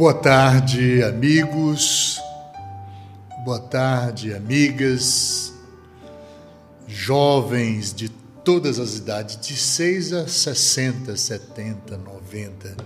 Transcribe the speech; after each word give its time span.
Boa 0.00 0.14
tarde, 0.14 1.02
amigos. 1.02 2.18
Boa 3.44 3.58
tarde, 3.58 4.32
amigas. 4.32 5.52
Jovens 6.88 7.92
de 7.92 8.08
todas 8.42 8.78
as 8.78 8.96
idades, 8.96 9.38
de 9.38 9.54
6 9.54 10.14
a 10.14 10.26
60, 10.26 11.14
70, 11.14 11.98
90. 11.98 12.76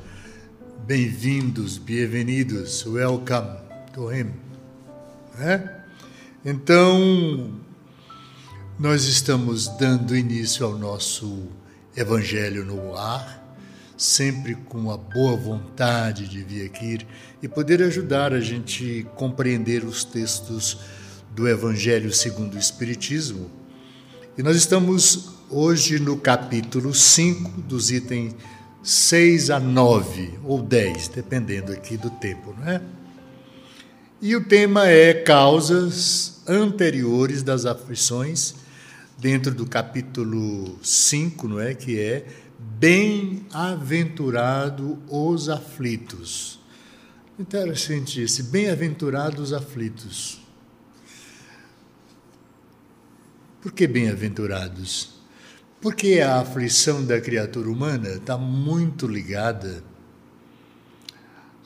Bem-vindos, 0.85 1.79
bem-vindos, 1.79 2.85
welcome 2.85 3.61
to 3.93 4.13
him. 4.13 4.33
É? 5.39 5.71
Então, 6.45 7.61
nós 8.77 9.05
estamos 9.05 9.69
dando 9.79 10.17
início 10.17 10.67
ao 10.67 10.77
nosso 10.77 11.47
Evangelho 11.97 12.65
no 12.65 12.97
ar 12.97 13.44
sempre 14.05 14.55
com 14.55 14.91
a 14.91 14.99
boa 14.99 15.35
vontade 15.35 16.29
de 16.29 16.43
vir 16.43 16.67
aqui 16.67 16.99
e 17.43 17.49
poder 17.49 17.83
ajudar 17.83 18.35
a 18.35 18.41
gente 18.41 19.07
compreender 19.17 19.83
os 19.83 20.05
textos 20.05 20.79
do 21.35 21.49
Evangelho 21.49 22.13
segundo 22.13 22.55
o 22.55 22.59
Espiritismo. 22.59 23.51
E 24.37 24.43
nós 24.43 24.57
estamos 24.57 25.31
hoje 25.51 25.99
no 25.99 26.19
capítulo 26.19 26.93
5, 26.93 27.63
dos 27.63 27.91
itens 27.91 28.35
6 28.83 29.49
a 29.49 29.59
9, 29.59 30.35
ou 30.45 30.61
10, 30.61 31.09
dependendo 31.09 31.73
aqui 31.73 31.97
do 31.97 32.11
tempo, 32.11 32.55
não 32.59 32.69
é? 32.69 32.83
E 34.21 34.37
o 34.37 34.45
tema 34.45 34.87
é 34.87 35.15
causas 35.15 36.43
anteriores 36.47 37.43
das 37.43 37.65
aflições, 37.65 38.55
dentro 39.19 39.55
do 39.55 39.65
capítulo 39.65 40.79
5, 40.83 41.49
não 41.49 41.61
é? 41.61 41.73
Que 41.73 41.99
é 41.99 42.27
Bem-aventurado 42.79 44.99
os 45.09 45.49
aflitos. 45.49 46.61
Interessante 47.39 48.23
esse, 48.23 48.43
bem-aventurados 48.45 49.53
aflitos. 49.53 50.41
Por 53.61 53.73
que 53.73 53.87
bem-aventurados? 53.87 55.21
Porque 55.81 56.21
a 56.21 56.41
aflição 56.41 57.05
da 57.05 57.21
criatura 57.21 57.69
humana 57.69 58.09
está 58.11 58.39
muito 58.39 59.07
ligada 59.07 59.85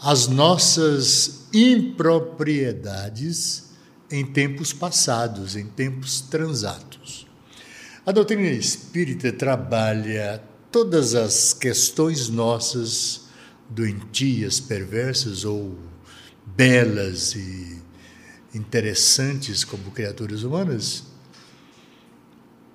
às 0.01 0.27
nossas 0.27 1.47
impropriedades 1.53 3.69
em 4.11 4.25
tempos 4.25 4.73
passados, 4.73 5.55
em 5.55 5.67
tempos 5.67 6.21
transatos. 6.21 7.27
A 8.07 8.13
doutrina 8.13 8.49
espírita 8.49 9.33
trabalha 9.33 10.43
todas 10.71 11.15
as 11.15 11.53
questões 11.53 12.29
nossas, 12.29 13.23
doentias, 13.69 14.61
perversas 14.61 15.45
ou 15.45 15.77
belas 16.57 17.35
e 17.35 17.83
interessantes 18.55 19.65
como 19.65 19.91
criaturas 19.91 20.43
humanas, 20.43 21.05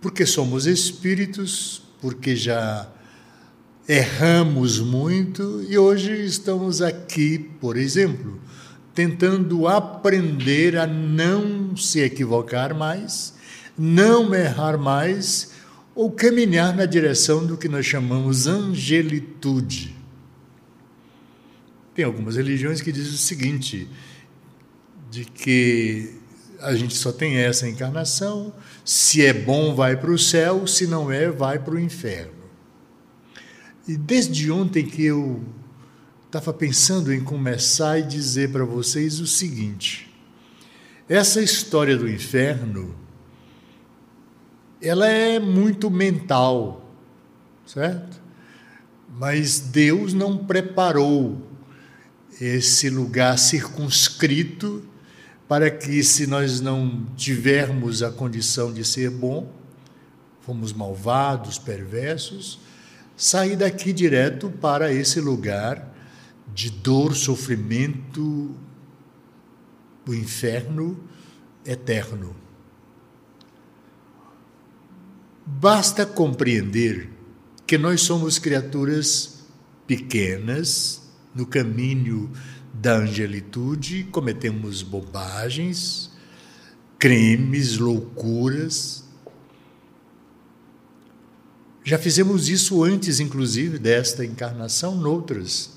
porque 0.02 0.26
somos 0.26 0.66
espíritos, 0.66 1.82
porque 2.02 2.36
já 2.36 2.90
erramos 3.88 4.80
muito 4.80 5.66
e 5.68 5.78
hoje 5.78 6.26
estamos 6.26 6.82
aqui, 6.82 7.40
por 7.60 7.78
exemplo, 7.78 8.40
tentando 8.94 9.68
aprender 9.68 10.78
a 10.78 10.86
não 10.86 11.76
se 11.76 12.00
equivocar 12.00 12.76
mais, 12.76 13.34
não 13.78 14.34
errar 14.34 14.78
mais 14.78 15.53
ou 15.96 16.12
caminhar 16.12 16.76
na 16.76 16.86
direção 16.86 17.46
do 17.46 17.58
que 17.58 17.68
nós 17.68 17.86
chamamos 17.86 18.48
angelitude. 18.48 19.96
Tem 21.94 22.04
algumas 22.04 22.36
religiões 22.36 22.82
que 22.82 22.92
dizem 22.92 23.14
o 23.14 23.18
seguinte: 23.18 23.88
de 25.12 25.26
que 25.26 26.16
a 26.60 26.74
gente 26.76 26.96
só 26.96 27.12
tem 27.12 27.38
essa 27.38 27.68
encarnação, 27.68 28.54
se 28.84 29.24
é 29.24 29.34
bom, 29.34 29.76
vai 29.76 29.96
para 29.96 30.12
o 30.12 30.18
céu, 30.18 30.66
se 30.66 30.88
não 30.88 31.12
é, 31.12 31.30
vai 31.30 31.60
para 31.60 31.76
o 31.76 31.80
inferno. 31.80 32.44
E 33.88 33.98
desde 33.98 34.50
ontem 34.50 34.86
que 34.86 35.04
eu 35.04 35.44
estava 36.26 36.54
pensando 36.54 37.14
em 37.14 37.24
começar 37.24 38.00
e 38.00 38.04
dizer 38.04 38.52
para 38.52 38.66
vocês 38.66 39.20
o 39.20 39.28
seguinte: 39.28 40.12
essa 41.08 41.42
história 41.42 41.96
do 41.96 42.10
inferno 42.10 43.03
ela 44.84 45.08
é 45.08 45.40
muito 45.40 45.90
mental, 45.90 46.94
certo? 47.66 48.22
Mas 49.18 49.60
Deus 49.60 50.14
não 50.14 50.38
preparou 50.38 51.42
esse 52.42 52.90
lugar 52.90 53.38
circunscrito 53.40 54.84
para 55.48 55.72
que, 55.72 56.04
se 56.04 56.28
nós 56.28 56.60
não 56.60 57.06
tivermos 57.16 58.04
a 58.04 58.12
condição 58.12 58.74
de 58.74 58.84
ser 58.84 59.10
bom, 59.10 59.52
fomos 60.42 60.74
malvados, 60.74 61.58
perversos, 61.58 62.60
sair 63.16 63.56
daqui 63.56 63.94
direto 63.94 64.50
para 64.50 64.92
esse 64.92 65.22
lugar 65.22 65.94
de 66.54 66.70
dor, 66.70 67.16
sofrimento, 67.16 68.56
o 70.06 70.14
inferno 70.14 71.02
eterno. 71.66 72.43
Basta 75.46 76.06
compreender 76.06 77.10
que 77.68 77.78
nós 77.78 78.02
somos 78.02 78.40
criaturas 78.40 79.44
pequenas 79.86 81.02
no 81.36 81.46
caminho 81.46 82.32
da 82.74 82.98
angelitude, 82.98 84.06
cometemos 84.06 84.82
bobagens, 84.82 86.12
crimes, 86.98 87.78
loucuras. 87.78 89.04
Já 91.84 91.98
fizemos 91.98 92.48
isso 92.48 92.82
antes, 92.84 93.20
inclusive, 93.20 93.78
desta 93.78 94.24
encarnação, 94.24 94.96
noutras. 94.96 95.72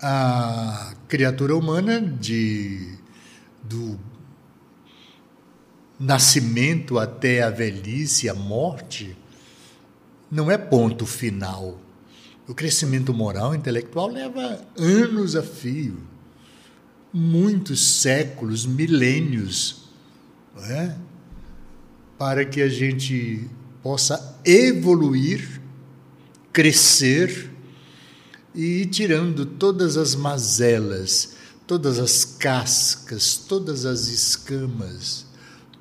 A 0.00 0.94
criatura 1.06 1.56
humana 1.56 2.00
de, 2.00 2.98
do 3.62 3.98
nascimento 5.98 6.98
até 6.98 7.42
a 7.42 7.50
velhice, 7.50 8.28
a 8.28 8.34
morte, 8.34 9.16
não 10.30 10.50
é 10.50 10.58
ponto 10.58 11.06
final. 11.06 11.80
O 12.46 12.54
crescimento 12.54 13.12
moral 13.12 13.54
e 13.54 13.58
intelectual 13.58 14.08
leva 14.08 14.60
anos 14.76 15.34
a 15.34 15.42
fio, 15.42 15.98
muitos 17.12 17.80
séculos, 18.00 18.66
milênios, 18.66 19.88
é? 20.68 20.94
para 22.18 22.44
que 22.44 22.62
a 22.62 22.68
gente 22.68 23.48
possa 23.82 24.38
evoluir, 24.44 25.60
crescer 26.52 27.50
e 28.54 28.82
ir 28.82 28.86
tirando 28.86 29.44
todas 29.44 29.96
as 29.96 30.14
mazelas, 30.14 31.36
todas 31.66 31.98
as 31.98 32.24
cascas, 32.24 33.36
todas 33.36 33.84
as 33.84 34.06
escamas 34.06 35.25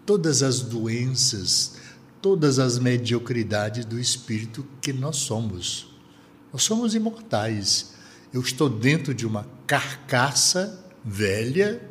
todas 0.05 0.43
as 0.43 0.61
doenças, 0.61 1.77
todas 2.21 2.59
as 2.59 2.77
mediocridades 2.77 3.85
do 3.85 3.99
espírito 3.99 4.65
que 4.81 4.93
nós 4.93 5.17
somos. 5.17 5.87
Nós 6.53 6.63
somos 6.63 6.93
imortais. 6.93 7.93
Eu 8.31 8.41
estou 8.41 8.69
dentro 8.69 9.13
de 9.13 9.25
uma 9.25 9.47
carcaça 9.65 10.85
velha, 11.03 11.81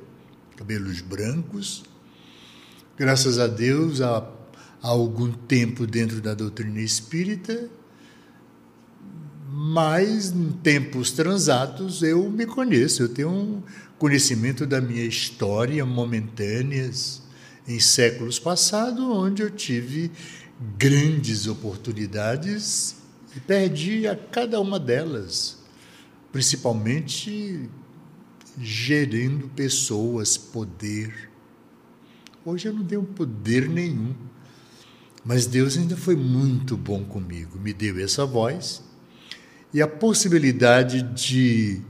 cabelos 0.57 1.01
brancos. 1.01 1.83
Graças 2.97 3.39
a 3.39 3.47
Deus, 3.47 4.01
há, 4.01 4.19
há 4.83 4.89
algum 4.89 5.33
tempo 5.33 5.87
dentro 5.87 6.21
da 6.21 6.35
doutrina 6.35 6.81
espírita, 6.81 7.69
mas 9.51 10.31
em 10.31 10.53
tempos 10.53 11.11
transatos 11.11 12.03
eu 12.03 12.31
me 12.31 12.47
conheço, 12.47 13.03
eu 13.03 13.09
tenho 13.09 13.31
um 13.31 13.63
conhecimento 13.99 14.67
da 14.67 14.81
minha 14.81 15.05
história 15.05 15.85
momentâneas 15.85 17.24
em 17.67 17.81
séculos 17.81 18.39
passados, 18.39 19.01
onde 19.01 19.43
eu 19.43 19.51
tive 19.51 20.11
grandes 20.79 21.47
oportunidades 21.47 22.97
e 23.37 23.41
perdi 23.41 24.07
a 24.07 24.15
cada 24.15 24.61
uma 24.61 24.79
delas, 24.79 25.59
principalmente 26.31 27.69
gerindo 28.61 29.49
pessoas, 29.49 30.37
poder. 30.37 31.31
Hoje 32.45 32.69
eu 32.69 32.73
não 32.73 32.85
tenho 32.85 33.03
poder 33.03 33.69
nenhum, 33.69 34.15
mas 35.25 35.47
Deus 35.47 35.77
ainda 35.77 35.97
foi 35.97 36.15
muito 36.15 36.77
bom 36.77 37.03
comigo, 37.05 37.59
me 37.59 37.73
deu 37.73 37.99
essa 38.03 38.27
voz 38.27 38.83
e 39.73 39.83
a 39.83 39.89
possibilidade 39.89 41.03
de 41.03 41.81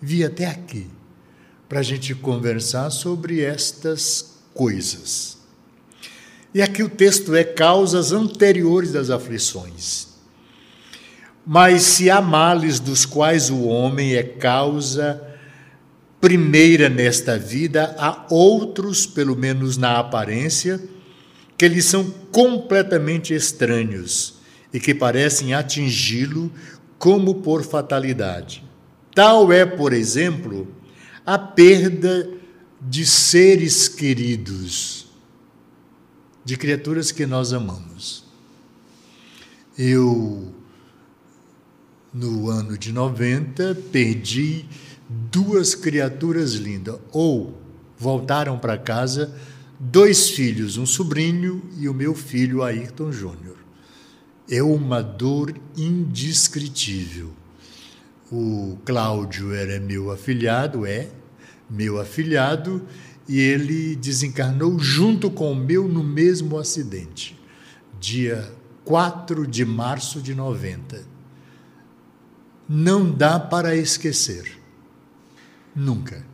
vir 0.00 0.24
até 0.24 0.46
aqui 0.46 0.86
para 1.68 1.80
a 1.80 1.82
gente 1.82 2.14
conversar 2.14 2.90
sobre 2.90 3.40
estas 3.40 4.33
coisas. 4.54 5.36
E 6.54 6.62
aqui 6.62 6.82
o 6.82 6.88
texto 6.88 7.34
é 7.34 7.42
causas 7.42 8.12
anteriores 8.12 8.92
das 8.92 9.10
aflições. 9.10 10.14
Mas 11.44 11.82
se 11.82 12.08
há 12.08 12.22
males 12.22 12.80
dos 12.80 13.04
quais 13.04 13.50
o 13.50 13.64
homem 13.64 14.14
é 14.14 14.22
causa 14.22 15.20
primeira 16.20 16.88
nesta 16.88 17.36
vida, 17.36 17.94
há 17.98 18.24
outros, 18.30 19.04
pelo 19.04 19.36
menos 19.36 19.76
na 19.76 19.98
aparência, 19.98 20.80
que 21.58 21.68
lhe 21.68 21.82
são 21.82 22.10
completamente 22.32 23.34
estranhos 23.34 24.36
e 24.72 24.80
que 24.80 24.94
parecem 24.94 25.52
atingi-lo 25.52 26.50
como 26.98 27.34
por 27.36 27.62
fatalidade. 27.62 28.64
Tal 29.14 29.52
é, 29.52 29.66
por 29.66 29.92
exemplo, 29.92 30.66
a 31.26 31.36
perda 31.36 32.28
de 32.86 33.06
seres 33.06 33.88
queridos, 33.88 35.06
de 36.44 36.56
criaturas 36.56 37.10
que 37.10 37.24
nós 37.24 37.52
amamos. 37.54 38.24
Eu, 39.76 40.54
no 42.12 42.50
ano 42.50 42.76
de 42.76 42.92
90, 42.92 43.74
perdi 43.90 44.66
duas 45.08 45.74
criaturas 45.74 46.54
lindas, 46.54 46.98
ou 47.10 47.58
voltaram 47.98 48.58
para 48.58 48.76
casa 48.76 49.34
dois 49.80 50.28
filhos, 50.28 50.76
um 50.76 50.84
sobrinho 50.84 51.62
e 51.78 51.88
o 51.88 51.94
meu 51.94 52.14
filho 52.14 52.62
Ayrton 52.62 53.10
Júnior. 53.10 53.56
É 54.48 54.62
uma 54.62 55.02
dor 55.02 55.54
indescritível. 55.74 57.32
O 58.30 58.76
Cláudio 58.84 59.54
era 59.54 59.80
meu 59.80 60.10
afilhado, 60.10 60.84
é 60.84 61.08
meu 61.74 62.00
afilhado, 62.00 62.86
e 63.28 63.40
ele 63.40 63.96
desencarnou 63.96 64.78
junto 64.78 65.30
com 65.30 65.52
o 65.52 65.56
meu 65.56 65.88
no 65.88 66.04
mesmo 66.04 66.58
acidente, 66.58 67.38
dia 67.98 68.52
4 68.84 69.46
de 69.46 69.64
março 69.64 70.20
de 70.20 70.34
90. 70.34 71.04
Não 72.68 73.10
dá 73.10 73.40
para 73.40 73.76
esquecer. 73.76 74.58
Nunca. 75.74 76.24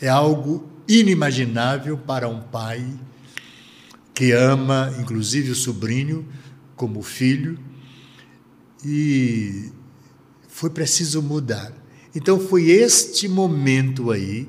É 0.00 0.08
algo 0.08 0.68
inimaginável 0.88 1.96
para 1.96 2.28
um 2.28 2.40
pai 2.40 2.86
que 4.12 4.32
ama, 4.32 4.94
inclusive 5.00 5.50
o 5.50 5.54
sobrinho, 5.54 6.26
como 6.76 7.02
filho, 7.02 7.58
e 8.84 9.70
foi 10.48 10.70
preciso 10.70 11.22
mudar. 11.22 11.72
Então 12.14 12.38
foi 12.38 12.70
este 12.70 13.26
momento 13.26 14.12
aí, 14.12 14.48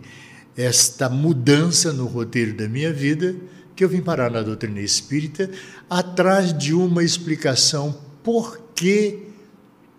esta 0.55 1.09
mudança 1.09 1.91
no 1.91 2.05
roteiro 2.05 2.55
da 2.55 2.67
minha 2.67 2.93
vida, 2.93 3.35
que 3.75 3.83
eu 3.83 3.89
vim 3.89 4.01
parar 4.01 4.31
na 4.31 4.41
doutrina 4.41 4.79
espírita, 4.79 5.49
atrás 5.89 6.57
de 6.57 6.73
uma 6.73 7.03
explicação 7.03 7.97
por 8.23 8.59
que 8.73 9.27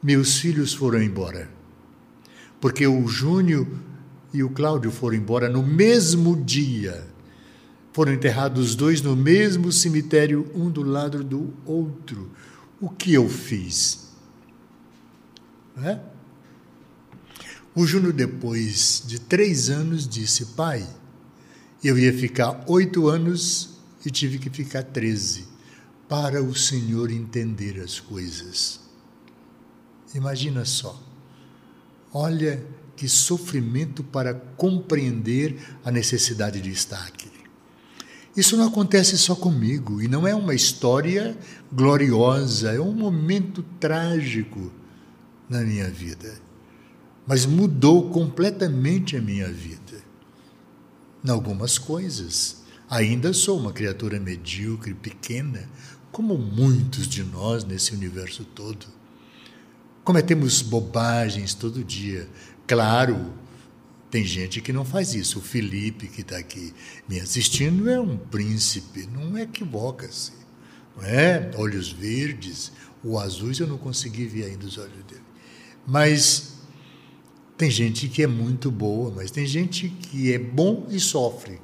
meus 0.02 0.38
filhos 0.38 0.72
foram 0.72 1.02
embora. 1.02 1.50
Porque 2.60 2.86
o 2.86 3.06
Júnior 3.06 3.66
e 4.32 4.42
o 4.42 4.50
Cláudio 4.50 4.90
foram 4.90 5.16
embora 5.16 5.48
no 5.48 5.62
mesmo 5.62 6.36
dia. 6.36 7.06
Foram 7.92 8.12
enterrados 8.12 8.70
os 8.70 8.74
dois 8.74 9.00
no 9.02 9.16
mesmo 9.16 9.70
cemitério, 9.72 10.50
um 10.54 10.70
do 10.70 10.82
lado 10.82 11.22
do 11.22 11.52
outro. 11.64 12.30
O 12.80 12.90
que 12.90 13.12
eu 13.14 13.28
fiz? 13.28 14.12
É? 15.82 15.98
O 17.76 17.86
Júnior, 17.86 18.14
depois 18.14 19.02
de 19.06 19.20
três 19.20 19.68
anos, 19.68 20.08
disse: 20.08 20.46
Pai, 20.56 20.82
eu 21.84 21.98
ia 21.98 22.10
ficar 22.10 22.64
oito 22.66 23.06
anos 23.06 23.76
e 24.04 24.10
tive 24.10 24.38
que 24.38 24.48
ficar 24.48 24.82
treze 24.82 25.44
para 26.08 26.42
o 26.42 26.54
Senhor 26.54 27.10
entender 27.10 27.78
as 27.78 28.00
coisas. 28.00 28.80
Imagina 30.14 30.64
só. 30.64 30.98
Olha 32.14 32.64
que 32.96 33.06
sofrimento 33.06 34.02
para 34.02 34.32
compreender 34.32 35.58
a 35.84 35.90
necessidade 35.90 36.62
de 36.62 36.70
estar 36.70 37.06
aqui. 37.06 37.30
Isso 38.34 38.56
não 38.56 38.68
acontece 38.68 39.18
só 39.18 39.34
comigo 39.34 40.00
e 40.00 40.08
não 40.08 40.26
é 40.26 40.34
uma 40.34 40.54
história 40.54 41.36
gloriosa, 41.70 42.72
é 42.72 42.80
um 42.80 42.94
momento 42.94 43.62
trágico 43.78 44.72
na 45.46 45.60
minha 45.60 45.90
vida. 45.90 46.45
Mas 47.26 47.44
mudou 47.44 48.10
completamente 48.10 49.16
a 49.16 49.20
minha 49.20 49.50
vida. 49.50 50.02
Em 51.24 51.30
algumas 51.30 51.78
coisas. 51.78 52.64
Ainda 52.88 53.32
sou 53.32 53.58
uma 53.58 53.72
criatura 53.72 54.20
medíocre, 54.20 54.94
pequena, 54.94 55.68
como 56.12 56.38
muitos 56.38 57.08
de 57.08 57.24
nós 57.24 57.64
nesse 57.64 57.92
universo 57.92 58.44
todo. 58.44 58.86
Cometemos 60.04 60.62
bobagens 60.62 61.52
todo 61.52 61.82
dia, 61.82 62.28
Claro, 62.66 63.32
tem 64.10 64.24
gente 64.24 64.60
que 64.60 64.72
não 64.72 64.84
faz 64.84 65.14
isso. 65.14 65.38
O 65.38 65.42
Felipe, 65.42 66.08
que 66.08 66.22
está 66.22 66.36
aqui 66.36 66.74
me 67.08 67.20
assistindo, 67.20 67.88
é 67.88 68.00
um 68.00 68.16
príncipe, 68.16 69.06
não 69.06 69.38
equivoca-se. 69.38 70.32
Não 70.96 71.04
é? 71.04 71.50
Olhos 71.54 71.92
verdes, 71.92 72.72
o 73.04 73.18
azuis 73.18 73.60
eu 73.60 73.68
não 73.68 73.78
consegui 73.78 74.26
ver 74.26 74.46
ainda 74.46 74.66
os 74.66 74.78
olhos 74.78 75.04
dele. 75.04 75.22
Mas 75.86 76.54
tem 77.56 77.70
gente 77.70 78.08
que 78.08 78.22
é 78.22 78.26
muito 78.26 78.70
boa, 78.70 79.12
mas 79.14 79.30
tem 79.30 79.46
gente 79.46 79.88
que 79.88 80.32
é 80.32 80.38
bom 80.38 80.86
e 80.90 81.00
sofre. 81.00 81.58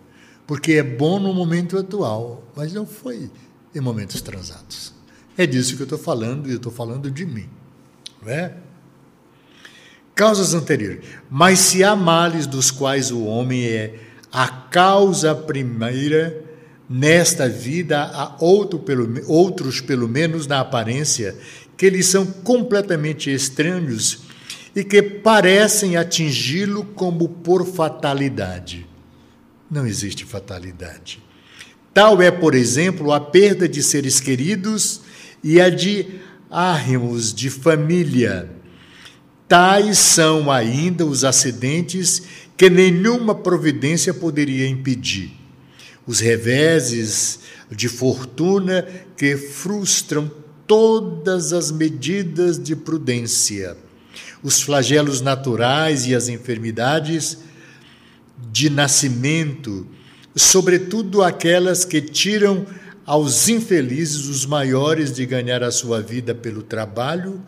Porque 0.46 0.72
é 0.72 0.82
bom 0.82 1.18
no 1.18 1.34
momento 1.34 1.78
atual, 1.78 2.42
mas 2.56 2.72
não 2.72 2.86
foi 2.86 3.30
em 3.74 3.80
momentos 3.80 4.20
transatos. 4.20 4.94
É 5.36 5.46
disso 5.46 5.76
que 5.76 5.82
eu 5.82 5.84
estou 5.84 5.98
falando 5.98 6.48
e 6.48 6.52
eu 6.52 6.56
estou 6.56 6.72
falando 6.72 7.10
de 7.10 7.24
mim. 7.24 7.48
Não 8.22 8.30
é? 8.30 8.54
Causas 10.14 10.54
anteriores. 10.54 11.04
Mas 11.30 11.58
se 11.58 11.84
há 11.84 11.94
males 11.94 12.46
dos 12.46 12.70
quais 12.70 13.10
o 13.10 13.24
homem 13.24 13.64
é 13.64 13.98
a 14.30 14.48
causa 14.48 15.34
primeira 15.34 16.42
nesta 16.88 17.48
vida, 17.48 18.02
há 18.02 18.36
outro 18.40 18.78
pelo, 18.78 19.08
outros, 19.26 19.80
pelo 19.80 20.08
menos 20.08 20.46
na 20.46 20.60
aparência, 20.60 21.36
que 21.76 21.88
lhes 21.88 22.06
são 22.06 22.26
completamente 22.26 23.32
estranhos 23.32 24.31
e 24.74 24.82
que 24.82 25.02
parecem 25.02 25.96
atingi-lo 25.96 26.84
como 26.94 27.28
por 27.28 27.66
fatalidade. 27.66 28.86
Não 29.70 29.86
existe 29.86 30.24
fatalidade. 30.24 31.22
Tal 31.92 32.22
é, 32.22 32.30
por 32.30 32.54
exemplo, 32.54 33.12
a 33.12 33.20
perda 33.20 33.69
de 33.69 33.82
seres 33.82 34.20
queridos 34.20 35.02
e 35.43 35.60
a 35.60 35.69
de 35.69 36.06
árrimos 36.50 37.34
de 37.34 37.50
família 37.50 38.48
Tais 39.52 39.98
são 39.98 40.50
ainda 40.50 41.05
os 41.05 41.24
acidentes 41.24 42.22
que 42.56 42.70
nenhuma 42.70 43.34
providência 43.34 44.14
poderia 44.14 44.67
impedir. 44.67 45.31
Os 46.06 46.20
reveses 46.20 47.41
de 47.70 47.86
fortuna 47.86 48.88
que 49.14 49.36
frustram 49.36 50.31
todas 50.67 51.52
as 51.52 51.70
medidas 51.70 52.58
de 52.58 52.74
prudência. 52.74 53.76
Os 54.43 54.61
flagelos 54.61 55.20
naturais 55.20 56.06
e 56.06 56.15
as 56.15 56.29
enfermidades 56.29 57.39
de 58.51 58.69
nascimento, 58.69 59.87
sobretudo 60.34 61.22
aquelas 61.22 61.84
que 61.84 62.01
tiram 62.01 62.67
aos 63.06 63.49
infelizes 63.49 64.27
os 64.27 64.44
maiores 64.44 65.13
de 65.13 65.25
ganhar 65.27 65.63
a 65.63 65.70
sua 65.70 66.01
vida 66.01 66.34
pelo 66.34 66.63
trabalho 66.63 67.43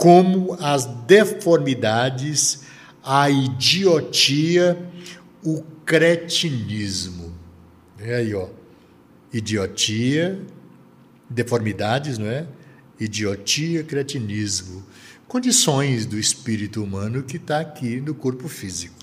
como 0.00 0.56
as 0.58 0.86
deformidades, 1.06 2.62
a 3.02 3.28
idiotia, 3.28 4.78
o 5.44 5.62
cretinismo. 5.84 7.34
É 7.98 8.14
aí, 8.14 8.34
ó. 8.34 8.48
Idiotia, 9.30 10.40
deformidades, 11.28 12.16
não 12.16 12.26
é? 12.28 12.46
Idiotia, 12.98 13.84
cretinismo. 13.84 14.82
Condições 15.30 16.04
do 16.06 16.18
espírito 16.18 16.82
humano 16.82 17.22
que 17.22 17.36
está 17.36 17.60
aqui 17.60 18.00
no 18.00 18.12
corpo 18.16 18.48
físico. 18.48 18.96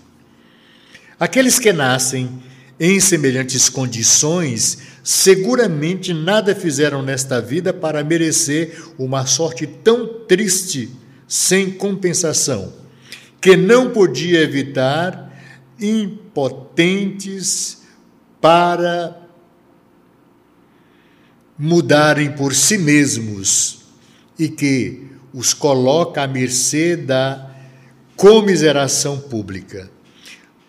Aqueles 1.17 1.57
que 1.57 1.72
nascem 1.72 2.43
em 2.77 3.00
semelhantes 3.00 3.69
condições, 3.69 4.77
seguramente 5.01 6.13
nada 6.13 6.53
fizeram 6.53 7.01
nesta 7.01 7.39
vida 7.39 7.72
para 7.72 8.03
merecer 8.03 8.77
uma 8.98 9.25
sorte 9.25 9.65
tão 9.65 10.25
triste, 10.27 10.91
sem 11.29 11.72
compensação, 11.72 12.74
que 13.39 13.55
não 13.55 13.91
podia 13.91 14.41
evitar 14.41 15.34
impotentes 15.79 17.03
para 18.41 19.17
mudarem 21.57 22.34
por 22.34 22.53
si 22.53 22.77
mesmos 22.77 23.79
e 24.38 24.50
que 24.50 25.07
os 25.34 25.53
coloca 25.53 26.24
à 26.24 26.27
mercê 26.27 26.96
da 26.96 27.51
comiseração 28.15 29.19
pública. 29.19 29.89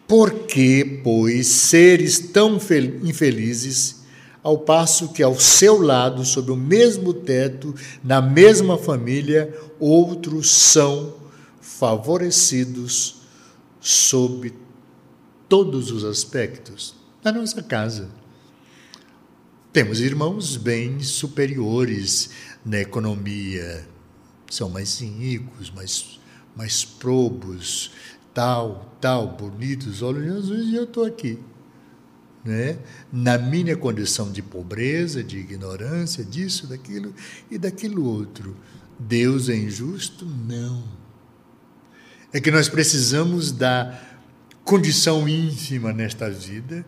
Por 0.06 0.46
que, 0.46 1.00
pois, 1.04 1.46
seres 1.46 2.18
tão 2.18 2.58
infelizes 3.02 3.98
ao 4.42 4.58
passo 4.58 5.12
que 5.12 5.22
ao 5.22 5.38
seu 5.38 5.80
lado, 5.80 6.24
sob 6.24 6.50
o 6.50 6.56
mesmo 6.56 7.12
teto, 7.12 7.74
na 8.02 8.22
mesma 8.22 8.78
família, 8.78 9.54
outros 9.78 10.50
são 10.50 11.14
favorecidos 11.60 13.22
sob 13.80 14.52
todos 15.48 15.90
os 15.90 16.04
aspectos. 16.04 16.94
Na 17.22 17.32
nossa 17.32 17.62
casa, 17.62 18.08
temos 19.72 20.00
irmãos 20.00 20.56
bem 20.56 21.00
superiores 21.00 22.30
na 22.64 22.80
economia, 22.80 23.86
são 24.50 24.68
mais 24.68 25.00
ricos, 25.00 25.70
mais, 25.70 26.20
mais 26.56 26.84
probos, 26.84 27.90
tal, 28.32 28.96
tal, 29.00 29.28
bonitos, 29.28 30.02
olha 30.02 30.22
Jesus 30.22 30.68
e 30.68 30.74
eu 30.74 30.84
estou 30.84 31.04
aqui. 31.04 31.38
Né? 32.44 32.78
Na 33.12 33.36
minha 33.36 33.76
condição 33.76 34.30
de 34.30 34.40
pobreza, 34.40 35.22
de 35.22 35.38
ignorância, 35.38 36.24
disso, 36.24 36.66
daquilo 36.66 37.14
e 37.50 37.58
daquilo 37.58 38.04
outro. 38.04 38.56
Deus 38.98 39.48
é 39.48 39.56
injusto? 39.56 40.24
Não. 40.24 40.82
É 42.32 42.40
que 42.40 42.50
nós 42.50 42.68
precisamos 42.68 43.52
da 43.52 44.00
condição 44.64 45.28
ínfima 45.28 45.92
nesta 45.92 46.30
vida 46.30 46.84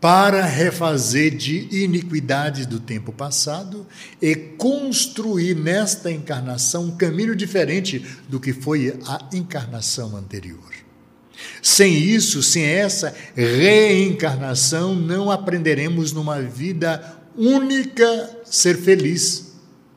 para 0.00 0.44
refazer 0.44 1.36
de 1.36 1.68
iniquidades 1.84 2.64
do 2.64 2.80
tempo 2.80 3.12
passado 3.12 3.86
e 4.20 4.34
construir 4.34 5.54
nesta 5.54 6.10
encarnação 6.10 6.84
um 6.84 6.96
caminho 6.96 7.36
diferente 7.36 8.04
do 8.26 8.40
que 8.40 8.52
foi 8.52 8.98
a 9.06 9.28
encarnação 9.34 10.16
anterior. 10.16 10.70
Sem 11.62 11.94
isso, 11.94 12.42
sem 12.42 12.64
essa 12.64 13.14
reencarnação, 13.34 14.94
não 14.94 15.30
aprenderemos 15.30 16.12
numa 16.12 16.40
vida 16.40 17.18
única 17.36 18.38
ser 18.44 18.76
feliz, 18.78 19.54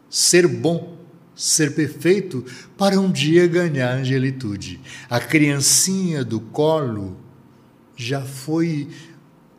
ser 0.09 0.47
bom, 0.47 0.97
ser 1.35 1.73
perfeito, 1.73 2.45
para 2.77 2.99
um 2.99 3.11
dia 3.11 3.47
ganhar 3.47 3.93
angelitude. 3.93 4.79
A 5.09 5.19
criancinha 5.19 6.23
do 6.23 6.39
colo 6.39 7.17
já 7.95 8.21
foi 8.21 8.89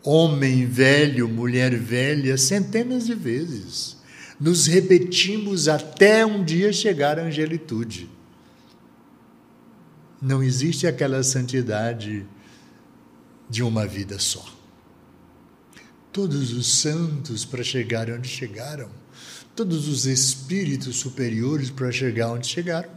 homem 0.04 0.66
velho, 0.66 1.26
mulher 1.28 1.75
velha, 1.75 2.37
centenas 2.37 3.06
de 3.06 3.14
vezes. 3.14 3.96
Nos 4.38 4.66
repetimos 4.66 5.66
até 5.66 6.26
um 6.26 6.44
dia 6.44 6.73
chegar 6.73 7.18
à 7.18 7.23
angelitude. 7.23 8.11
Não 10.20 10.42
existe 10.42 10.87
aquela 10.87 11.23
santidade 11.23 12.26
de 13.49 13.62
uma 13.62 13.87
vida 13.87 14.18
só. 14.18 14.44
Todos 16.12 16.52
os 16.52 16.80
santos 16.80 17.44
para 17.44 17.64
chegar 17.64 18.11
onde 18.11 18.28
chegaram, 18.28 18.90
todos 19.56 19.88
os 19.88 20.06
espíritos 20.06 20.96
superiores 20.96 21.70
para 21.70 21.90
chegar 21.90 22.30
onde 22.30 22.46
chegaram. 22.46 22.90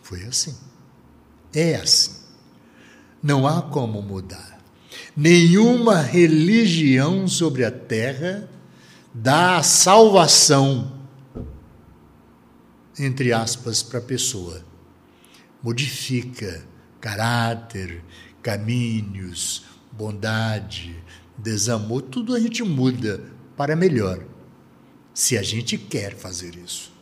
Foi 0.00 0.22
assim. 0.24 0.56
É 1.52 1.76
assim. 1.76 2.22
Não 3.22 3.46
há 3.46 3.62
como 3.62 4.00
mudar. 4.00 4.55
Nenhuma 5.16 6.02
religião 6.02 7.26
sobre 7.26 7.64
a 7.64 7.70
terra 7.70 8.50
dá 9.14 9.56
a 9.56 9.62
salvação, 9.62 10.92
entre 12.98 13.32
aspas, 13.32 13.82
para 13.82 13.98
a 13.98 14.02
pessoa. 14.02 14.62
Modifica 15.62 16.62
caráter, 17.00 18.04
caminhos, 18.42 19.64
bondade, 19.90 20.94
desamor, 21.38 22.02
tudo 22.02 22.34
a 22.34 22.38
gente 22.40 22.62
muda 22.62 23.22
para 23.56 23.74
melhor. 23.74 24.22
Se 25.14 25.38
a 25.38 25.42
gente 25.42 25.78
quer 25.78 26.14
fazer 26.14 26.56
isso. 26.56 26.92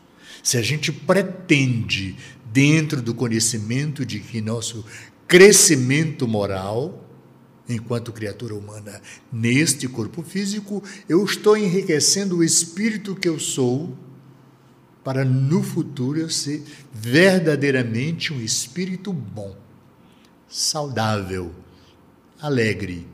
Se 0.41 0.57
a 0.57 0.63
gente 0.63 0.93
pretende, 0.93 2.17
dentro 2.53 3.03
do 3.03 3.13
conhecimento 3.13 4.07
de 4.07 4.21
que 4.21 4.41
nosso 4.41 4.85
crescimento 5.27 6.29
moral 6.29 7.04
enquanto 7.69 8.13
criatura 8.13 8.55
humana 8.55 9.01
neste 9.33 9.89
corpo 9.89 10.23
físico, 10.23 10.83
eu 11.09 11.25
estou 11.25 11.57
enriquecendo 11.57 12.39
o 12.39 12.45
espírito 12.45 13.15
que 13.15 13.29
eu 13.29 13.39
sou 13.39 13.97
para 15.03 15.25
no 15.25 15.63
futuro 15.63 16.19
eu 16.19 16.31
ser 16.31 16.63
verdadeiramente 16.93 18.33
um 18.33 18.41
espírito 18.41 19.13
bom, 19.13 19.55
saudável, 20.49 21.53
alegre, 22.41 23.07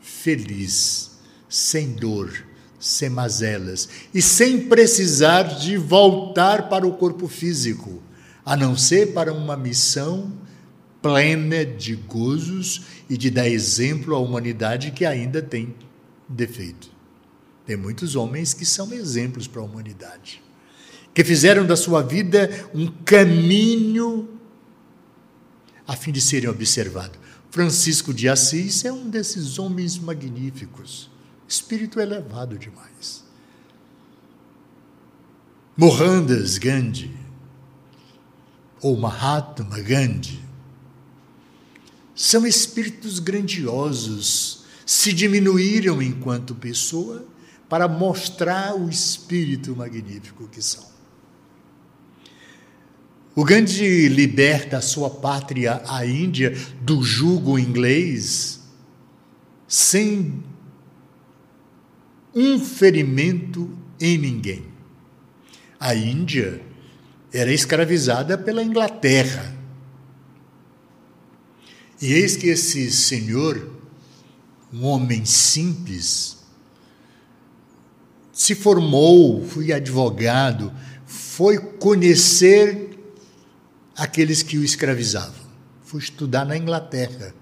feliz, 0.00 1.18
sem 1.48 1.92
dor, 1.92 2.32
sem 2.78 3.10
mazelas 3.10 3.88
e 4.14 4.22
sem 4.22 4.66
precisar 4.66 5.42
de 5.42 5.76
voltar 5.76 6.68
para 6.68 6.86
o 6.86 6.94
corpo 6.94 7.28
físico, 7.28 8.02
a 8.44 8.56
não 8.56 8.76
ser 8.76 9.12
para 9.12 9.32
uma 9.32 9.56
missão 9.56 10.32
plena 11.06 11.64
de 11.64 11.94
gozos 11.94 12.82
e 13.08 13.16
de 13.16 13.30
dar 13.30 13.48
exemplo 13.48 14.14
à 14.14 14.18
humanidade 14.18 14.90
que 14.90 15.04
ainda 15.04 15.40
tem 15.40 15.72
defeito. 16.28 16.90
Tem 17.64 17.76
muitos 17.76 18.16
homens 18.16 18.52
que 18.52 18.66
são 18.66 18.92
exemplos 18.92 19.46
para 19.46 19.62
a 19.62 19.64
humanidade, 19.64 20.42
que 21.14 21.22
fizeram 21.22 21.64
da 21.64 21.76
sua 21.76 22.02
vida 22.02 22.50
um 22.74 22.88
caminho 23.04 24.28
a 25.86 25.94
fim 25.94 26.10
de 26.10 26.20
serem 26.20 26.50
observados. 26.50 27.18
Francisco 27.50 28.12
de 28.12 28.28
Assis 28.28 28.84
é 28.84 28.92
um 28.92 29.08
desses 29.08 29.58
homens 29.58 29.96
magníficos, 29.96 31.08
espírito 31.46 32.00
elevado 32.00 32.58
demais. 32.58 33.24
Mohandas 35.76 36.58
Gandhi, 36.58 37.14
ou 38.82 38.96
Mahatma 38.96 39.78
Gandhi, 39.80 40.45
são 42.16 42.46
espíritos 42.46 43.20
grandiosos, 43.20 44.64
se 44.86 45.12
diminuíram 45.12 46.02
enquanto 46.02 46.54
pessoa 46.54 47.26
para 47.68 47.86
mostrar 47.86 48.74
o 48.74 48.88
espírito 48.88 49.76
magnífico 49.76 50.48
que 50.48 50.62
são. 50.62 50.84
O 53.34 53.44
Gandhi 53.44 54.08
liberta 54.08 54.78
a 54.78 54.80
sua 54.80 55.10
pátria, 55.10 55.82
a 55.86 56.06
Índia, 56.06 56.56
do 56.80 57.02
jugo 57.02 57.58
inglês 57.58 58.60
sem 59.68 60.42
um 62.34 62.58
ferimento 62.58 63.76
em 64.00 64.16
ninguém. 64.16 64.64
A 65.78 65.94
Índia 65.94 66.62
era 67.32 67.52
escravizada 67.52 68.38
pela 68.38 68.62
Inglaterra. 68.62 69.55
E 72.06 72.12
eis 72.12 72.36
que 72.36 72.46
esse 72.46 72.88
senhor, 72.92 73.68
um 74.72 74.84
homem 74.84 75.24
simples, 75.24 76.36
se 78.32 78.54
formou, 78.54 79.44
foi 79.44 79.72
advogado, 79.72 80.72
foi 81.04 81.58
conhecer 81.58 82.96
aqueles 83.96 84.40
que 84.40 84.56
o 84.56 84.62
escravizavam, 84.62 85.34
foi 85.82 85.98
estudar 85.98 86.44
na 86.44 86.56
Inglaterra, 86.56 87.34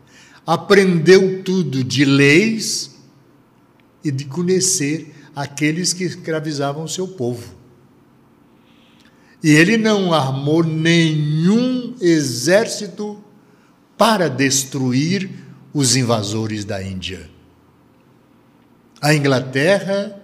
aprendeu 0.47 1.43
tudo 1.43 1.85
de 1.85 2.07
leis 2.07 2.91
e 4.03 4.11
de 4.11 4.25
conhecer 4.25 5.15
aqueles 5.37 5.93
que 5.93 6.05
escravizavam 6.05 6.85
o 6.85 6.89
seu 6.89 7.07
povo. 7.07 7.55
E 9.43 9.51
ele 9.51 9.77
não 9.77 10.15
armou 10.15 10.65
nenhum 10.65 11.95
exército 12.01 13.23
para 13.97 14.29
destruir 14.29 15.31
os 15.73 15.97
invasores 15.97 16.65
da 16.65 16.83
Índia. 16.83 17.31
A 19.01 19.15
Inglaterra 19.15 20.21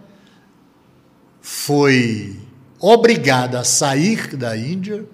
foi 1.40 2.38
obrigada 2.78 3.60
a 3.60 3.64
sair 3.64 4.36
da 4.36 4.56
Índia 4.56 5.06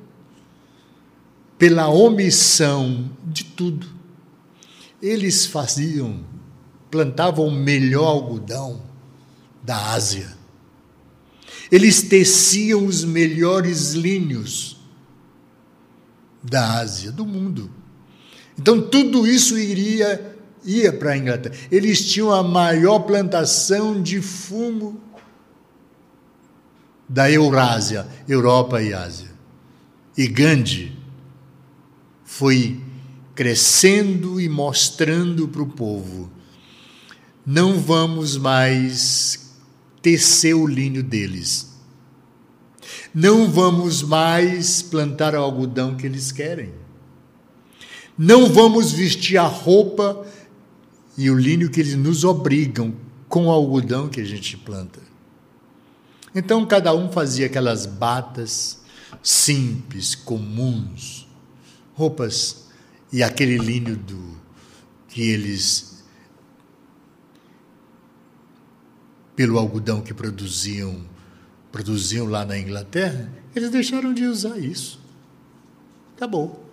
pela 1.58 1.88
omissão 1.88 3.10
de 3.24 3.44
tudo. 3.44 3.88
Eles 5.00 5.46
faziam, 5.46 6.24
plantavam 6.90 7.48
o 7.48 7.52
melhor 7.52 8.06
algodão 8.06 8.82
da 9.62 9.92
Ásia. 9.92 10.36
Eles 11.70 12.02
teciam 12.02 12.86
os 12.86 13.04
melhores 13.04 13.92
linhos 13.92 14.76
da 16.42 16.78
Ásia, 16.78 17.10
do 17.10 17.26
mundo. 17.26 17.70
Então 18.58 18.80
tudo 18.80 19.26
isso 19.26 19.58
iria 19.58 20.34
ia 20.64 20.92
para 20.92 21.12
a 21.12 21.16
Inglaterra. 21.16 21.54
Eles 21.70 22.10
tinham 22.10 22.32
a 22.32 22.42
maior 22.42 23.00
plantação 23.00 24.02
de 24.02 24.20
fumo 24.20 25.00
da 27.08 27.30
Eurásia, 27.30 28.06
Europa 28.28 28.82
e 28.82 28.92
Ásia. 28.92 29.30
E 30.18 30.26
Gandhi 30.26 30.96
foi 32.24 32.80
crescendo 33.34 34.40
e 34.40 34.48
mostrando 34.48 35.46
para 35.46 35.62
o 35.62 35.66
povo 35.66 36.36
não 37.46 37.78
vamos 37.78 38.36
mais 38.36 39.54
tecer 40.02 40.52
o 40.54 40.66
linho 40.66 41.00
deles. 41.00 41.76
Não 43.14 43.48
vamos 43.48 44.02
mais 44.02 44.82
plantar 44.82 45.32
o 45.34 45.38
algodão 45.38 45.94
que 45.94 46.04
eles 46.04 46.32
querem. 46.32 46.72
Não 48.18 48.46
vamos 48.46 48.92
vestir 48.92 49.36
a 49.36 49.46
roupa 49.46 50.26
e 51.18 51.30
o 51.30 51.38
linho 51.38 51.70
que 51.70 51.80
eles 51.80 51.94
nos 51.94 52.24
obrigam 52.24 52.94
com 53.28 53.46
o 53.46 53.50
algodão 53.50 54.08
que 54.08 54.20
a 54.20 54.24
gente 54.24 54.56
planta. 54.56 55.00
Então 56.34 56.64
cada 56.66 56.94
um 56.94 57.10
fazia 57.10 57.46
aquelas 57.46 57.86
batas 57.86 58.80
simples, 59.22 60.14
comuns, 60.14 61.26
roupas 61.94 62.66
e 63.12 63.22
aquele 63.22 63.58
linho 63.58 63.96
do 63.96 64.36
que 65.08 65.22
eles 65.22 66.04
pelo 69.34 69.58
algodão 69.58 70.00
que 70.00 70.14
produziam 70.14 71.04
produziam 71.70 72.26
lá 72.26 72.42
na 72.44 72.58
Inglaterra, 72.58 73.30
eles 73.54 73.70
deixaram 73.70 74.14
de 74.14 74.24
usar 74.24 74.58
isso. 74.58 74.98
Acabou. 76.16 76.65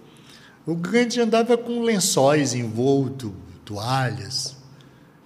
O 0.65 0.75
Gandhi 0.75 1.19
andava 1.19 1.57
com 1.57 1.81
lençóis 1.81 2.53
envolto, 2.53 3.35
toalhas. 3.65 4.55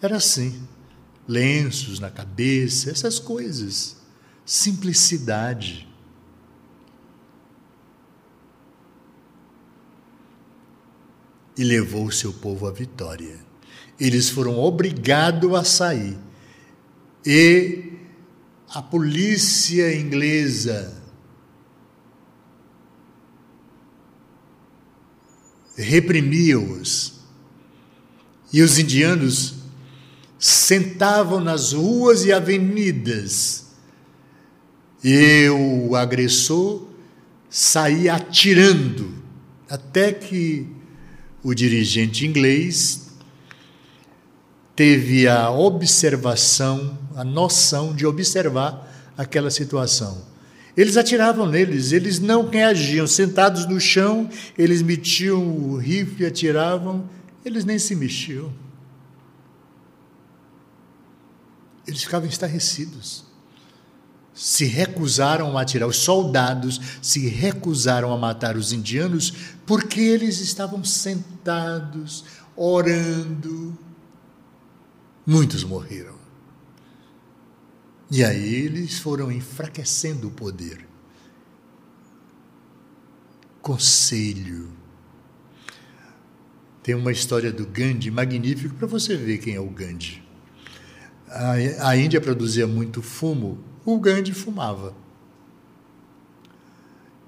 Era 0.02 0.18
assim. 0.18 0.68
Lenços 1.28 2.00
na 2.00 2.10
cabeça, 2.10 2.90
essas 2.90 3.20
coisas. 3.20 3.98
Simplicidade. 4.46 5.88
E 11.56 11.64
levou 11.64 12.06
o 12.06 12.12
seu 12.12 12.34
povo 12.34 12.68
à 12.68 12.72
vitória. 12.72 13.38
Eles 14.00 14.30
foram 14.30 14.58
obrigados 14.58 15.54
a 15.54 15.64
sair. 15.64 16.18
E 17.26 17.94
a 18.70 18.82
polícia 18.82 19.96
inglesa 19.96 20.97
reprimia-os. 25.78 27.14
E 28.52 28.62
os 28.62 28.80
indianos 28.80 29.56
sentavam 30.40 31.40
nas 31.40 31.74
ruas 31.74 32.26
e 32.26 32.34
avenidas. 32.34 33.68
E 35.04 35.48
o 35.50 35.96
agressor 35.96 36.88
saía 37.50 38.16
atirando, 38.16 39.14
até 39.70 40.12
que 40.12 40.68
o 41.44 41.54
dirigente 41.54 42.26
inglês 42.26 43.08
teve 44.76 45.28
a 45.28 45.50
observação, 45.50 46.98
a 47.16 47.24
noção 47.24 47.96
de 47.96 48.06
observar 48.06 49.14
aquela 49.18 49.50
situação 49.50 50.37
eles 50.78 50.96
atiravam 50.96 51.48
neles, 51.48 51.92
eles 51.92 52.20
não 52.20 52.48
reagiam. 52.48 53.08
Sentados 53.08 53.66
no 53.66 53.82
chão, 53.82 54.30
eles 54.56 54.84
metiam 54.84 55.42
o 55.42 55.76
rifle, 55.76 56.28
atiravam, 56.28 57.10
eles 57.44 57.66
nem 57.66 57.80
se 57.80 57.96
mexiam. 57.96 58.54
Eles 61.88 62.04
ficavam 62.04 62.30
estarrecidos. 62.30 63.26
Se 64.36 64.66
recusaram 64.66 65.58
a 65.58 65.62
atirar. 65.62 65.90
Os 65.90 65.98
soldados 65.98 66.80
se 67.02 67.28
recusaram 67.28 68.14
a 68.14 68.18
matar 68.18 68.56
os 68.56 68.72
indianos 68.72 69.34
porque 69.66 70.00
eles 70.00 70.40
estavam 70.40 70.84
sentados, 70.84 72.24
orando. 72.56 73.76
Muitos 75.26 75.64
morreram. 75.64 76.17
E 78.10 78.24
aí 78.24 78.56
eles 78.56 79.00
foram 79.00 79.32
enfraquecendo 79.32 80.28
o 80.30 80.32
poder. 80.32 80.88
Conselho. 83.62 84.72
Tem 86.82 86.96
uma 86.96 87.12
história 87.12 87.52
do 87.52 87.66
Gandhi 87.66 88.10
magnífico 88.10 88.76
para 88.76 88.88
você 88.88 89.18
ver 89.18 89.40
quem 89.40 89.56
é 89.56 89.60
o 89.60 89.70
Gandhi. 89.70 90.24
A, 91.28 91.90
a 91.90 91.98
Índia 91.98 92.22
produzia 92.22 92.66
muito 92.66 93.02
fumo, 93.02 93.62
o 93.84 94.00
Gandhi 94.00 94.34
fumava. 94.34 94.96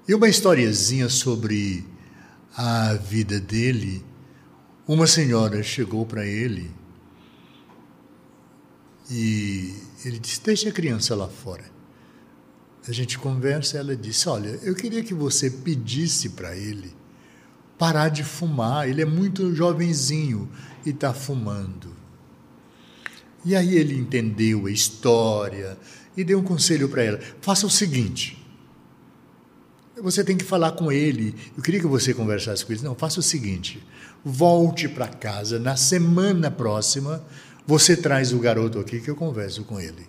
E 0.08 0.14
uma 0.14 0.28
historiazinha 0.28 1.10
sobre 1.10 1.86
a 2.56 2.94
vida 2.94 3.38
dele. 3.38 4.04
Uma 4.88 5.06
senhora 5.06 5.62
chegou 5.62 6.04
para 6.06 6.26
ele 6.26 6.70
e 9.10 9.74
ele 10.04 10.18
disse: 10.18 10.42
Deixa 10.42 10.68
a 10.68 10.72
criança 10.72 11.14
lá 11.14 11.28
fora. 11.28 11.64
A 12.86 12.92
gente 12.92 13.18
conversa, 13.18 13.78
ela 13.78 13.96
disse: 13.96 14.28
Olha, 14.28 14.58
eu 14.62 14.74
queria 14.74 15.02
que 15.02 15.14
você 15.14 15.50
pedisse 15.50 16.30
para 16.30 16.56
ele 16.56 16.94
parar 17.78 18.08
de 18.08 18.22
fumar. 18.22 18.88
Ele 18.88 19.02
é 19.02 19.06
muito 19.06 19.54
jovenzinho 19.54 20.48
e 20.84 20.90
está 20.90 21.14
fumando. 21.14 21.96
E 23.44 23.56
aí 23.56 23.74
ele 23.74 23.96
entendeu 23.96 24.66
a 24.66 24.70
história 24.70 25.78
e 26.16 26.22
deu 26.22 26.38
um 26.38 26.44
conselho 26.44 26.88
para 26.88 27.02
ela: 27.02 27.20
faça 27.40 27.66
o 27.66 27.70
seguinte. 27.70 28.36
Você 30.02 30.24
tem 30.24 30.36
que 30.36 30.44
falar 30.44 30.72
com 30.72 30.90
ele. 30.90 31.34
Eu 31.56 31.62
queria 31.62 31.80
que 31.80 31.86
você 31.86 32.14
conversasse 32.14 32.64
com 32.64 32.72
ele. 32.72 32.82
Não, 32.82 32.94
faça 32.94 33.20
o 33.20 33.22
seguinte: 33.22 33.82
volte 34.24 34.88
para 34.88 35.08
casa 35.08 35.58
na 35.58 35.76
semana 35.76 36.50
próxima 36.50 37.24
você 37.66 37.96
traz 37.96 38.32
o 38.32 38.38
garoto 38.38 38.78
aqui 38.78 39.00
que 39.00 39.10
eu 39.10 39.16
converso 39.16 39.64
com 39.64 39.80
ele. 39.80 40.08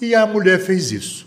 E 0.00 0.14
a 0.14 0.26
mulher 0.26 0.60
fez 0.60 0.90
isso. 0.90 1.26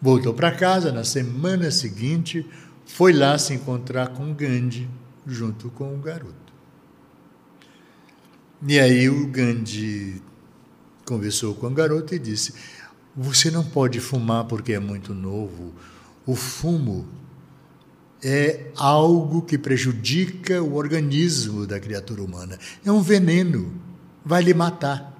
Voltou 0.00 0.32
para 0.32 0.50
casa 0.50 0.90
na 0.90 1.04
semana 1.04 1.70
seguinte, 1.70 2.46
foi 2.86 3.12
lá 3.12 3.36
se 3.36 3.52
encontrar 3.52 4.08
com 4.08 4.32
Gandhi 4.32 4.88
junto 5.26 5.68
com 5.70 5.94
o 5.94 5.98
garoto. 5.98 6.34
E 8.66 8.78
aí 8.78 9.08
o 9.08 9.26
Gandhi 9.26 10.22
conversou 11.06 11.54
com 11.54 11.66
o 11.66 11.70
garoto 11.70 12.14
e 12.14 12.18
disse: 12.18 12.54
Você 13.16 13.50
não 13.50 13.64
pode 13.64 14.00
fumar 14.00 14.44
porque 14.44 14.72
é 14.72 14.78
muito 14.78 15.12
novo. 15.12 15.74
O 16.26 16.34
fumo 16.34 17.08
é 18.22 18.70
algo 18.76 19.42
que 19.42 19.56
prejudica 19.56 20.62
o 20.62 20.74
organismo 20.74 21.66
da 21.66 21.80
criatura 21.80 22.22
humana. 22.22 22.58
É 22.84 22.92
um 22.92 23.00
veneno, 23.00 23.72
vai 24.24 24.42
lhe 24.42 24.52
matar. 24.52 25.16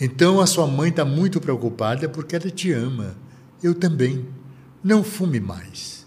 Então 0.00 0.40
a 0.40 0.46
sua 0.46 0.66
mãe 0.66 0.90
está 0.90 1.04
muito 1.04 1.40
preocupada 1.40 2.08
porque 2.08 2.36
ela 2.36 2.50
te 2.50 2.72
ama. 2.72 3.16
Eu 3.62 3.74
também. 3.74 4.26
Não 4.82 5.04
fume 5.04 5.40
mais. 5.40 6.06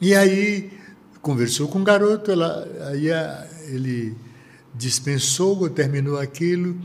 E 0.00 0.14
aí 0.14 0.72
conversou 1.20 1.68
com 1.68 1.80
o 1.80 1.84
garoto, 1.84 2.30
ela, 2.30 2.66
aí 2.88 3.08
ele 3.68 4.16
dispensou, 4.74 5.68
terminou 5.68 6.18
aquilo. 6.18 6.80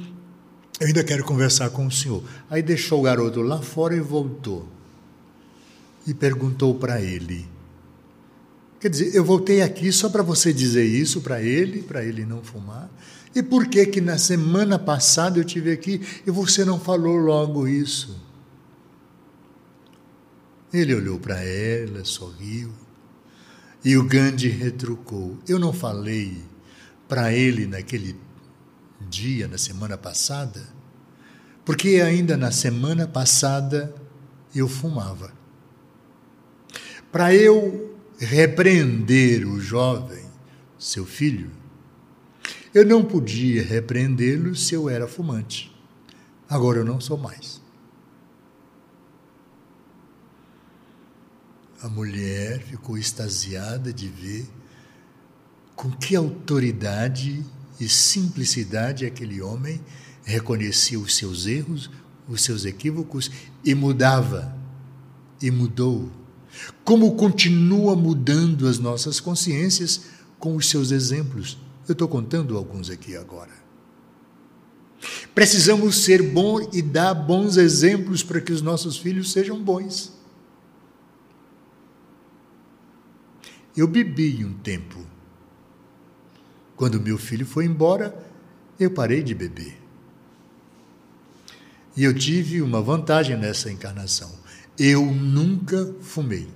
Eu 0.77 0.87
ainda 0.87 1.05
quero 1.05 1.23
conversar 1.23 1.69
com 1.69 1.87
o 1.87 1.91
senhor. 1.91 2.21
Aí 2.49 2.61
deixou 2.61 2.99
o 2.99 3.03
garoto 3.03 3.41
lá 3.41 3.61
fora 3.61 3.95
e 3.95 4.01
voltou 4.01 4.74
e 6.05 6.13
perguntou 6.13 6.75
para 6.75 7.01
ele. 7.01 7.47
Quer 8.79 8.89
dizer, 8.89 9.15
eu 9.15 9.23
voltei 9.23 9.61
aqui 9.61 9.91
só 9.91 10.09
para 10.09 10.21
você 10.21 10.53
dizer 10.53 10.85
isso 10.85 11.21
para 11.21 11.41
ele, 11.41 11.81
para 11.81 12.03
ele 12.03 12.25
não 12.25 12.43
fumar. 12.43 12.89
E 13.33 13.41
por 13.41 13.67
que 13.67 13.85
que 13.85 13.99
na 13.99 14.17
semana 14.17 14.77
passada 14.77 15.39
eu 15.39 15.43
tive 15.43 15.71
aqui 15.71 16.01
e 16.25 16.31
você 16.31 16.63
não 16.63 16.79
falou 16.79 17.17
logo 17.17 17.67
isso? 17.67 18.15
Ele 20.71 20.93
olhou 20.93 21.19
para 21.19 21.41
ela, 21.41 22.05
sorriu. 22.05 22.71
E 23.83 23.97
o 23.97 24.03
Gandhi 24.03 24.49
retrucou: 24.49 25.37
Eu 25.47 25.57
não 25.57 25.73
falei 25.73 26.37
para 27.07 27.33
ele 27.33 27.65
naquele 27.65 28.15
dia, 29.09 29.47
na 29.47 29.57
semana 29.57 29.97
passada, 29.97 30.61
porque 31.63 32.01
ainda 32.01 32.37
na 32.37 32.51
semana 32.51 33.07
passada 33.07 33.93
eu 34.53 34.67
fumava. 34.67 35.31
Para 37.15 37.33
eu 37.33 37.95
repreender 38.19 39.47
o 39.47 39.57
jovem, 39.57 40.25
seu 40.77 41.05
filho, 41.05 41.49
eu 42.73 42.85
não 42.85 43.05
podia 43.05 43.63
repreendê-lo 43.63 44.53
se 44.53 44.73
eu 44.73 44.89
era 44.89 45.07
fumante. 45.07 45.73
Agora 46.49 46.79
eu 46.79 46.83
não 46.83 46.99
sou 46.99 47.17
mais. 47.17 47.61
A 51.81 51.87
mulher 51.87 52.59
ficou 52.63 52.97
extasiada 52.97 53.93
de 53.93 54.09
ver 54.09 54.45
com 55.73 55.89
que 55.89 56.17
autoridade 56.17 57.45
e 57.79 57.87
simplicidade 57.87 59.05
aquele 59.05 59.41
homem 59.41 59.79
reconhecia 60.25 60.99
os 60.99 61.15
seus 61.15 61.45
erros, 61.45 61.89
os 62.27 62.43
seus 62.43 62.65
equívocos 62.65 63.31
e 63.63 63.73
mudava. 63.73 64.53
E 65.41 65.49
mudou 65.49 66.11
como 66.83 67.15
continua 67.15 67.95
mudando 67.95 68.67
as 68.67 68.79
nossas 68.79 69.19
consciências 69.19 70.01
com 70.39 70.55
os 70.55 70.69
seus 70.69 70.91
exemplos. 70.91 71.57
Eu 71.87 71.93
estou 71.93 72.07
contando 72.07 72.57
alguns 72.57 72.89
aqui 72.89 73.15
agora. 73.15 73.51
Precisamos 75.33 76.03
ser 76.03 76.21
bons 76.21 76.69
e 76.73 76.81
dar 76.81 77.13
bons 77.13 77.57
exemplos 77.57 78.23
para 78.23 78.41
que 78.41 78.51
os 78.51 78.61
nossos 78.61 78.97
filhos 78.97 79.31
sejam 79.31 79.61
bons. 79.61 80.13
Eu 83.75 83.87
bebi 83.87 84.43
um 84.45 84.53
tempo. 84.53 85.05
Quando 86.75 86.99
meu 86.99 87.17
filho 87.17 87.45
foi 87.45 87.65
embora, 87.65 88.17
eu 88.79 88.89
parei 88.91 89.21
de 89.21 89.35
beber. 89.35 89.77
E 91.95 92.03
eu 92.03 92.13
tive 92.13 92.61
uma 92.61 92.81
vantagem 92.81 93.37
nessa 93.37 93.71
encarnação. 93.71 94.44
Eu 94.77 95.05
nunca 95.05 95.93
fumei. 96.01 96.47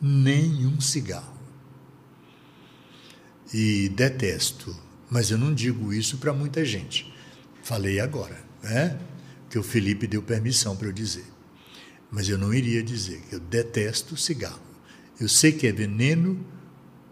Nem 0.00 0.66
um 0.66 0.80
cigarro. 0.80 1.38
E 3.52 3.88
detesto, 3.88 4.76
mas 5.10 5.30
eu 5.30 5.38
não 5.38 5.52
digo 5.52 5.92
isso 5.92 6.18
para 6.18 6.32
muita 6.32 6.64
gente. 6.64 7.12
Falei 7.62 8.00
agora, 8.00 8.42
né? 8.62 8.98
Que 9.48 9.58
o 9.58 9.62
Felipe 9.62 10.06
deu 10.06 10.22
permissão 10.22 10.76
para 10.76 10.88
eu 10.88 10.92
dizer. 10.92 11.26
Mas 12.10 12.28
eu 12.28 12.38
não 12.38 12.52
iria 12.52 12.82
dizer 12.82 13.20
que 13.28 13.34
eu 13.34 13.40
detesto 13.40 14.16
cigarro. 14.16 14.60
Eu 15.20 15.28
sei 15.28 15.52
que 15.52 15.66
é 15.66 15.72
veneno 15.72 16.44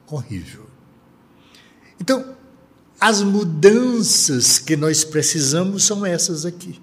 horrível. 0.07 0.67
Então, 2.01 2.37
as 3.01 3.23
mudanças 3.23 4.59
que 4.59 4.77
nós 4.77 5.05
precisamos 5.05 5.85
são 5.85 6.05
essas 6.05 6.45
aqui. 6.45 6.81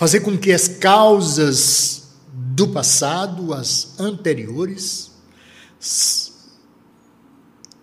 Fazer 0.00 0.20
com 0.20 0.34
que 0.38 0.50
as 0.50 0.66
causas 0.66 2.04
do 2.32 2.68
passado, 2.68 3.52
as 3.52 4.00
anteriores, 4.00 5.10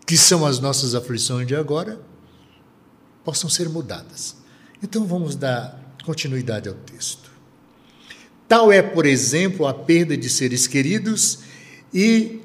que 0.03 0.17
são 0.17 0.43
as 0.43 0.59
nossas 0.59 0.95
aflições 0.95 1.45
de 1.45 1.55
agora, 1.55 2.01
possam 3.23 3.47
ser 3.47 3.69
mudadas. 3.69 4.35
Então 4.81 5.05
vamos 5.05 5.35
dar 5.35 5.95
continuidade 6.03 6.67
ao 6.67 6.73
texto. 6.73 7.29
Tal 8.47 8.71
é, 8.71 8.81
por 8.81 9.05
exemplo, 9.05 9.67
a 9.67 9.73
perda 9.75 10.17
de 10.17 10.27
seres 10.27 10.65
queridos 10.65 11.41
e 11.93 12.41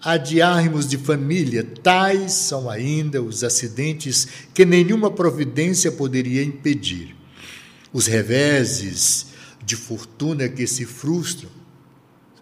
adiarmos 0.00 0.88
de 0.88 0.96
família, 0.96 1.62
tais 1.82 2.32
são 2.32 2.70
ainda 2.70 3.22
os 3.22 3.44
acidentes 3.44 4.26
que 4.54 4.64
nenhuma 4.64 5.10
providência 5.10 5.92
poderia 5.92 6.42
impedir. 6.42 7.20
Os 7.92 8.06
reveses 8.06 9.26
de 9.64 9.76
fortuna 9.76 10.48
que 10.48 10.66
se 10.66 10.84
frustram 10.84 11.50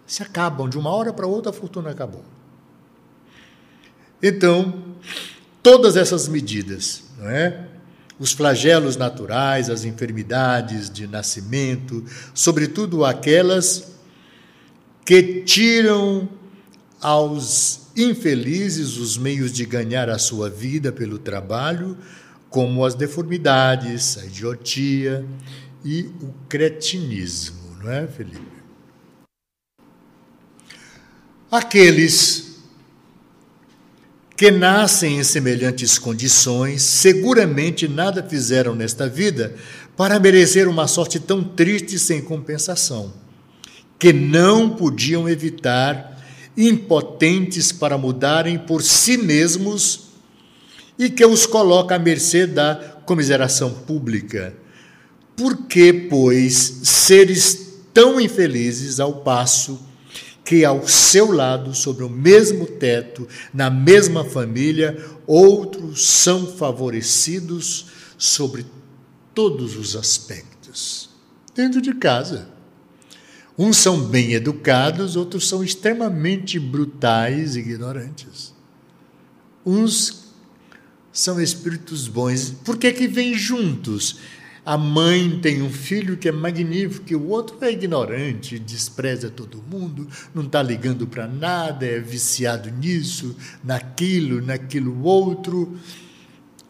se 0.06 0.22
acabam, 0.24 0.68
de 0.68 0.76
uma 0.76 0.90
hora 0.90 1.12
para 1.12 1.26
outra 1.26 1.50
a 1.50 1.52
fortuna 1.52 1.90
acabou. 1.90 2.24
Então, 4.20 4.82
todas 5.62 5.96
essas 5.96 6.26
medidas, 6.26 7.04
não 7.16 7.30
é? 7.30 7.68
Os 8.18 8.32
flagelos 8.32 8.96
naturais, 8.96 9.70
as 9.70 9.84
enfermidades 9.84 10.90
de 10.90 11.06
nascimento, 11.06 12.04
sobretudo 12.34 13.04
aquelas 13.04 13.92
que 15.04 15.42
tiram 15.42 16.28
aos 17.00 17.82
infelizes 17.96 18.96
os 18.96 19.16
meios 19.16 19.52
de 19.52 19.64
ganhar 19.64 20.10
a 20.10 20.18
sua 20.18 20.50
vida 20.50 20.92
pelo 20.92 21.18
trabalho, 21.18 21.96
como 22.50 22.84
as 22.84 22.96
deformidades, 22.96 24.18
a 24.18 24.26
idiotia 24.26 25.24
e 25.84 26.10
o 26.20 26.34
cretinismo, 26.48 27.76
não 27.80 27.90
é, 27.90 28.06
Felipe? 28.08 28.60
Aqueles 31.50 32.58
que 34.36 34.50
nascem 34.50 35.18
em 35.18 35.24
semelhantes 35.24 35.98
condições 35.98 36.82
seguramente 36.82 37.86
nada 37.86 38.22
fizeram 38.22 38.74
nesta 38.74 39.08
vida 39.08 39.54
para 39.96 40.18
merecer 40.18 40.66
uma 40.66 40.88
sorte 40.88 41.20
tão 41.20 41.44
triste 41.44 41.98
sem 41.98 42.22
compensação, 42.22 43.12
que 43.98 44.12
não 44.12 44.70
podiam 44.70 45.28
evitar 45.28 46.18
impotentes 46.56 47.70
para 47.70 47.98
mudarem 47.98 48.58
por 48.58 48.82
si 48.82 49.16
mesmos 49.16 50.10
e 51.00 51.08
que 51.08 51.24
os 51.24 51.46
coloca 51.46 51.94
à 51.94 51.98
mercê 51.98 52.46
da 52.46 52.74
comiseração 53.06 53.72
pública. 53.72 54.54
Por 55.34 55.66
que, 55.66 55.94
pois, 55.94 56.80
seres 56.82 57.78
tão 57.94 58.20
infelizes 58.20 59.00
ao 59.00 59.22
passo 59.22 59.80
que 60.44 60.62
ao 60.62 60.86
seu 60.86 61.32
lado, 61.32 61.74
sobre 61.74 62.04
o 62.04 62.10
mesmo 62.10 62.66
teto, 62.66 63.26
na 63.54 63.70
mesma 63.70 64.24
família, 64.24 65.02
outros 65.26 66.06
são 66.06 66.46
favorecidos 66.46 67.86
sobre 68.18 68.66
todos 69.34 69.76
os 69.76 69.96
aspectos? 69.96 71.08
Dentro 71.54 71.80
de 71.80 71.94
casa. 71.94 72.46
Uns 73.56 73.78
são 73.78 74.02
bem 74.02 74.34
educados, 74.34 75.16
outros 75.16 75.48
são 75.48 75.64
extremamente 75.64 76.58
brutais 76.58 77.56
e 77.56 77.60
ignorantes. 77.60 78.52
Uns 79.64 80.30
são 81.12 81.40
espíritos 81.40 82.09
bons. 82.09 82.51
Por 82.64 82.77
que 82.77 82.92
que 82.92 83.09
vêm 83.09 83.35
juntos? 83.35 84.18
A 84.64 84.77
mãe 84.77 85.40
tem 85.40 85.62
um 85.62 85.70
filho 85.70 86.16
que 86.16 86.29
é 86.29 86.33
magnífico, 86.33 87.11
e 87.11 87.16
o 87.16 87.29
outro 87.29 87.57
é 87.62 87.73
ignorante, 87.73 88.59
despreza 88.59 89.31
todo 89.31 89.62
mundo, 89.62 90.07
não 90.35 90.44
está 90.44 90.62
ligando 90.62 91.07
para 91.07 91.27
nada, 91.27 91.87
é 91.87 91.99
viciado 91.99 92.70
nisso, 92.70 93.35
naquilo, 93.64 94.40
naquilo 94.42 95.03
outro. 95.03 95.79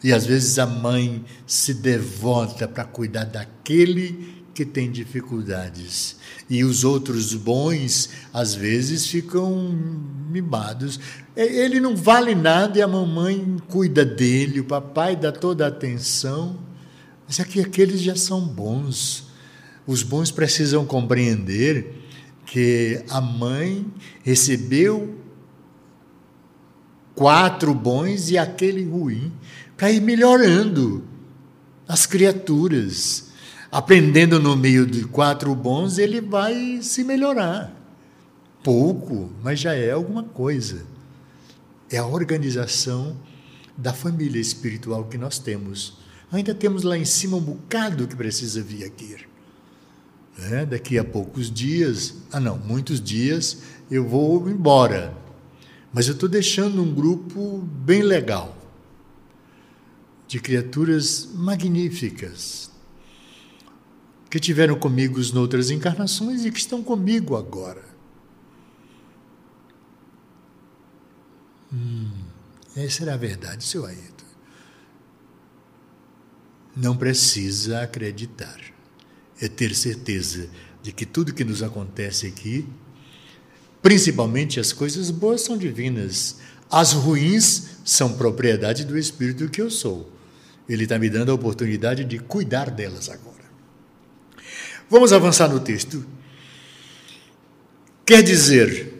E 0.02 0.12
às 0.12 0.24
vezes 0.24 0.58
a 0.58 0.66
mãe 0.66 1.24
se 1.46 1.74
devota 1.74 2.66
para 2.66 2.84
cuidar 2.84 3.24
daquele 3.24 4.39
que 4.54 4.64
tem 4.64 4.90
dificuldades. 4.90 6.16
E 6.48 6.64
os 6.64 6.84
outros 6.84 7.34
bons, 7.34 8.10
às 8.32 8.54
vezes, 8.54 9.06
ficam 9.06 9.74
mimados. 10.30 10.98
Ele 11.36 11.80
não 11.80 11.96
vale 11.96 12.34
nada 12.34 12.78
e 12.78 12.82
a 12.82 12.88
mamãe 12.88 13.56
cuida 13.68 14.04
dele, 14.04 14.60
o 14.60 14.64
papai 14.64 15.16
dá 15.16 15.32
toda 15.32 15.64
a 15.64 15.68
atenção. 15.68 16.58
Mas 17.26 17.38
aqui 17.38 17.60
aqueles 17.60 18.00
já 18.00 18.16
são 18.16 18.40
bons. 18.40 19.28
Os 19.86 20.02
bons 20.02 20.30
precisam 20.30 20.84
compreender 20.84 22.00
que 22.46 23.04
a 23.08 23.20
mãe 23.20 23.86
recebeu 24.22 25.16
quatro 27.14 27.74
bons 27.74 28.30
e 28.30 28.38
aquele 28.38 28.84
ruim, 28.84 29.32
para 29.76 29.90
ir 29.90 30.00
melhorando 30.00 31.04
as 31.86 32.06
criaturas 32.06 33.29
aprendendo 33.70 34.40
no 34.40 34.56
meio 34.56 34.86
de 34.86 35.04
quatro 35.04 35.54
bons, 35.54 35.98
ele 35.98 36.20
vai 36.20 36.80
se 36.82 37.04
melhorar. 37.04 37.72
Pouco, 38.62 39.30
mas 39.42 39.60
já 39.60 39.74
é 39.74 39.92
alguma 39.92 40.24
coisa. 40.24 40.84
É 41.90 41.98
a 41.98 42.06
organização 42.06 43.16
da 43.76 43.92
família 43.92 44.40
espiritual 44.40 45.04
que 45.04 45.16
nós 45.16 45.38
temos. 45.38 45.98
Ainda 46.30 46.54
temos 46.54 46.82
lá 46.82 46.96
em 46.96 47.04
cima 47.04 47.36
um 47.36 47.40
bocado 47.40 48.06
que 48.06 48.14
precisa 48.14 48.62
vir 48.62 48.84
aqui. 48.84 49.16
É, 50.50 50.64
daqui 50.64 50.98
a 50.98 51.04
poucos 51.04 51.50
dias, 51.50 52.14
ah 52.32 52.40
não, 52.40 52.56
muitos 52.58 53.00
dias, 53.00 53.58
eu 53.90 54.06
vou 54.06 54.48
embora. 54.48 55.14
Mas 55.92 56.06
eu 56.06 56.14
estou 56.14 56.28
deixando 56.28 56.82
um 56.82 56.94
grupo 56.94 57.58
bem 57.58 58.02
legal, 58.02 58.56
de 60.28 60.38
criaturas 60.38 61.28
magníficas, 61.34 62.69
que 64.30 64.38
tiveram 64.38 64.78
comigo 64.78 65.20
em 65.20 65.36
outras 65.36 65.70
encarnações 65.70 66.44
e 66.44 66.52
que 66.52 66.60
estão 66.60 66.82
comigo 66.84 67.36
agora. 67.36 67.84
Hum, 71.72 72.10
essa 72.76 73.02
era 73.02 73.14
a 73.14 73.16
verdade, 73.16 73.64
seu 73.64 73.84
Ayrton. 73.84 74.24
Não 76.76 76.96
precisa 76.96 77.82
acreditar. 77.82 78.60
É 79.40 79.48
ter 79.48 79.74
certeza 79.74 80.48
de 80.80 80.92
que 80.92 81.04
tudo 81.04 81.34
que 81.34 81.44
nos 81.44 81.62
acontece 81.62 82.26
aqui, 82.26 82.68
principalmente 83.82 84.60
as 84.60 84.72
coisas 84.72 85.10
boas, 85.10 85.40
são 85.40 85.56
divinas. 85.56 86.36
As 86.70 86.92
ruins 86.92 87.70
são 87.84 88.12
propriedade 88.12 88.84
do 88.84 88.96
Espírito 88.96 89.48
que 89.48 89.60
eu 89.60 89.70
sou. 89.70 90.12
Ele 90.68 90.84
está 90.84 90.98
me 90.98 91.10
dando 91.10 91.32
a 91.32 91.34
oportunidade 91.34 92.04
de 92.04 92.20
cuidar 92.20 92.70
delas 92.70 93.08
agora. 93.08 93.29
Vamos 94.90 95.12
avançar 95.12 95.48
no 95.48 95.60
texto. 95.60 96.04
Quer 98.04 98.24
dizer 98.24 98.92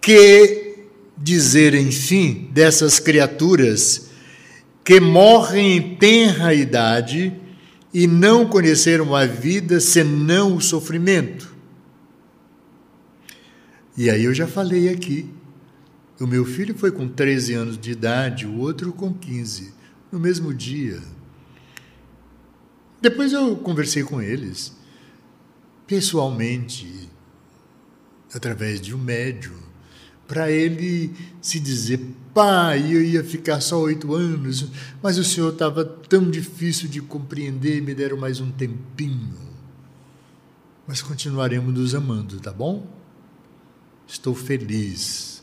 que 0.00 0.86
dizer, 1.18 1.74
enfim, 1.74 2.48
dessas 2.52 3.00
criaturas 3.00 4.10
que 4.84 5.00
morrem 5.00 5.76
em 5.76 5.96
tenra 5.96 6.54
idade 6.54 7.34
e 7.92 8.06
não 8.06 8.46
conheceram 8.46 9.14
a 9.14 9.26
vida 9.26 9.80
senão 9.80 10.56
o 10.56 10.60
sofrimento. 10.60 11.52
E 13.96 14.08
aí 14.08 14.24
eu 14.24 14.32
já 14.32 14.46
falei 14.46 14.88
aqui 14.88 15.28
O 16.20 16.26
meu 16.26 16.44
filho 16.44 16.76
foi 16.76 16.90
com 16.90 17.08
13 17.08 17.54
anos 17.54 17.78
de 17.78 17.90
idade, 17.90 18.46
o 18.46 18.58
outro 18.58 18.92
com 18.92 19.12
15, 19.12 19.72
no 20.10 20.18
mesmo 20.18 20.52
dia. 20.54 21.00
Depois 23.00 23.32
eu 23.32 23.56
conversei 23.56 24.02
com 24.02 24.20
eles, 24.20 24.72
pessoalmente, 25.86 27.08
através 28.34 28.80
de 28.80 28.92
um 28.92 28.98
médium, 28.98 29.56
para 30.26 30.50
ele 30.50 31.14
se 31.40 31.60
dizer: 31.60 32.00
pai, 32.34 32.92
eu 32.92 33.02
ia 33.02 33.22
ficar 33.22 33.60
só 33.60 33.78
oito 33.80 34.14
anos, 34.14 34.68
mas 35.00 35.16
o 35.16 35.24
senhor 35.24 35.52
estava 35.52 35.84
tão 35.84 36.28
difícil 36.28 36.88
de 36.88 37.00
compreender, 37.00 37.80
me 37.80 37.94
deram 37.94 38.16
mais 38.16 38.40
um 38.40 38.50
tempinho. 38.50 39.48
Mas 40.84 41.00
continuaremos 41.00 41.72
nos 41.72 41.94
amando, 41.94 42.40
tá 42.40 42.50
bom? 42.50 42.84
Estou 44.08 44.34
feliz, 44.34 45.42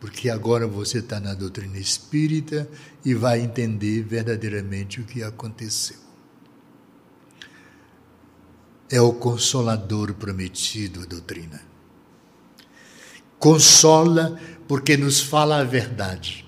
porque 0.00 0.30
agora 0.30 0.66
você 0.66 1.00
está 1.00 1.20
na 1.20 1.34
doutrina 1.34 1.78
espírita 1.78 2.66
e 3.04 3.12
vai 3.12 3.40
entender 3.40 4.02
verdadeiramente 4.02 5.00
o 5.00 5.04
que 5.04 5.22
aconteceu 5.22 6.03
é 8.94 9.00
o 9.00 9.12
consolador 9.12 10.14
prometido, 10.14 11.02
a 11.02 11.04
doutrina. 11.04 11.60
Consola 13.40 14.38
porque 14.68 14.96
nos 14.96 15.20
fala 15.20 15.58
a 15.58 15.64
verdade. 15.64 16.46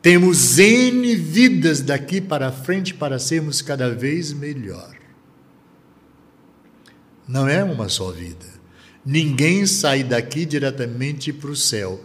Temos 0.00 0.56
N 0.56 1.16
vidas 1.16 1.80
daqui 1.80 2.20
para 2.20 2.52
frente 2.52 2.94
para 2.94 3.18
sermos 3.18 3.60
cada 3.60 3.92
vez 3.92 4.32
melhor. 4.32 4.94
Não 7.26 7.48
é 7.48 7.64
uma 7.64 7.88
só 7.88 8.12
vida. 8.12 8.46
Ninguém 9.04 9.66
sai 9.66 10.04
daqui 10.04 10.46
diretamente 10.46 11.32
para 11.32 11.50
o 11.50 11.56
céu. 11.56 12.00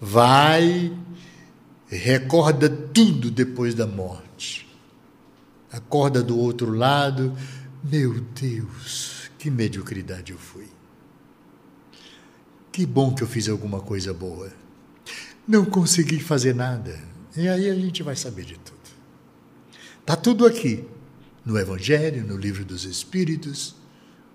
Vai, 0.00 0.96
recorda 1.88 2.68
tudo 2.70 3.32
depois 3.32 3.74
da 3.74 3.86
morte. 3.86 4.68
Acorda 5.72 6.22
do 6.22 6.38
outro 6.38 6.72
lado, 6.72 7.36
meu 7.82 8.20
Deus, 8.20 9.30
que 9.38 9.50
mediocridade 9.50 10.32
eu 10.32 10.38
fui. 10.38 10.68
Que 12.70 12.84
bom 12.84 13.14
que 13.14 13.22
eu 13.22 13.26
fiz 13.26 13.48
alguma 13.48 13.80
coisa 13.80 14.12
boa. 14.12 14.52
Não 15.48 15.64
consegui 15.64 16.20
fazer 16.20 16.54
nada. 16.54 17.00
E 17.36 17.48
aí 17.48 17.70
a 17.70 17.74
gente 17.74 18.02
vai 18.02 18.14
saber 18.14 18.44
de 18.44 18.58
tudo. 18.58 18.78
Está 20.00 20.14
tudo 20.14 20.46
aqui, 20.46 20.84
no 21.44 21.58
Evangelho, 21.58 22.24
no 22.26 22.36
Livro 22.36 22.64
dos 22.64 22.84
Espíritos. 22.84 23.74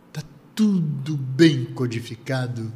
Está 0.08 0.24
tudo 0.56 1.16
bem 1.16 1.66
codificado 1.66 2.74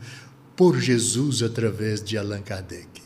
por 0.55 0.79
Jesus 0.79 1.41
através 1.41 2.03
de 2.03 2.17
Allan 2.17 2.41
Kardec. 2.41 3.01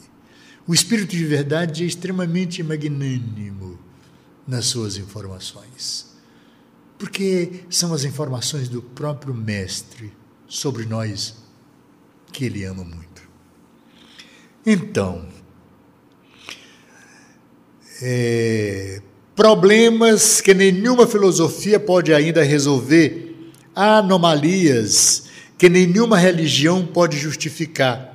O 0.67 0.73
Espírito 0.73 1.15
de 1.15 1.25
Verdade 1.25 1.83
é 1.83 1.87
extremamente 1.87 2.61
magnânimo 2.61 3.79
nas 4.47 4.65
suas 4.65 4.97
informações 4.97 6.12
porque 7.03 7.65
são 7.69 7.93
as 7.93 8.05
informações 8.05 8.69
do 8.69 8.81
próprio 8.81 9.33
Mestre 9.33 10.13
sobre 10.47 10.85
nós 10.85 11.35
que 12.31 12.45
ele 12.45 12.63
ama 12.63 12.81
muito. 12.81 13.23
Então, 14.65 15.27
é, 18.01 19.01
problemas 19.35 20.39
que 20.39 20.53
nenhuma 20.53 21.05
filosofia 21.05 21.77
pode 21.77 22.13
ainda 22.13 22.41
resolver, 22.41 23.51
anomalias 23.75 25.25
que 25.57 25.67
nenhuma 25.67 26.17
religião 26.17 26.85
pode 26.85 27.17
justificar, 27.17 28.13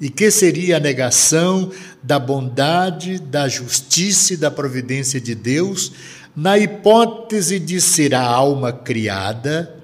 e 0.00 0.10
que 0.10 0.32
seria 0.32 0.78
a 0.78 0.80
negação 0.80 1.70
da 2.02 2.18
bondade, 2.18 3.20
da 3.20 3.46
justiça 3.46 4.34
e 4.34 4.36
da 4.36 4.50
providência 4.50 5.20
de 5.20 5.34
Deus 5.34 5.92
na 6.34 6.58
hipótese 6.58 7.58
de 7.58 7.80
ser 7.80 8.14
a 8.14 8.22
alma 8.22 8.72
criada, 8.72 9.80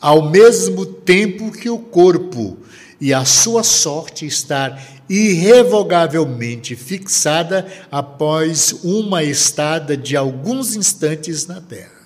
ao 0.00 0.30
mesmo 0.30 0.86
tempo 0.86 1.50
que 1.52 1.68
o 1.68 1.78
corpo 1.78 2.58
e 3.00 3.14
a 3.14 3.24
sua 3.24 3.62
sorte 3.62 4.26
estar 4.26 4.80
irrevogavelmente 5.08 6.76
fixada 6.76 7.66
após 7.90 8.72
uma 8.84 9.24
estada 9.24 9.96
de 9.96 10.16
alguns 10.16 10.76
instantes 10.76 11.46
na 11.46 11.60
Terra. 11.60 12.00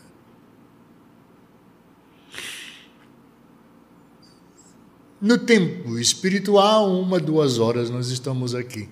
No 5.21 5.39
tempo 5.39 5.99
espiritual, 5.99 6.91
uma, 7.01 7.19
duas 7.19 7.59
horas 7.59 7.89
nós 7.91 8.09
estamos 8.09 8.55
aqui. 8.55 8.89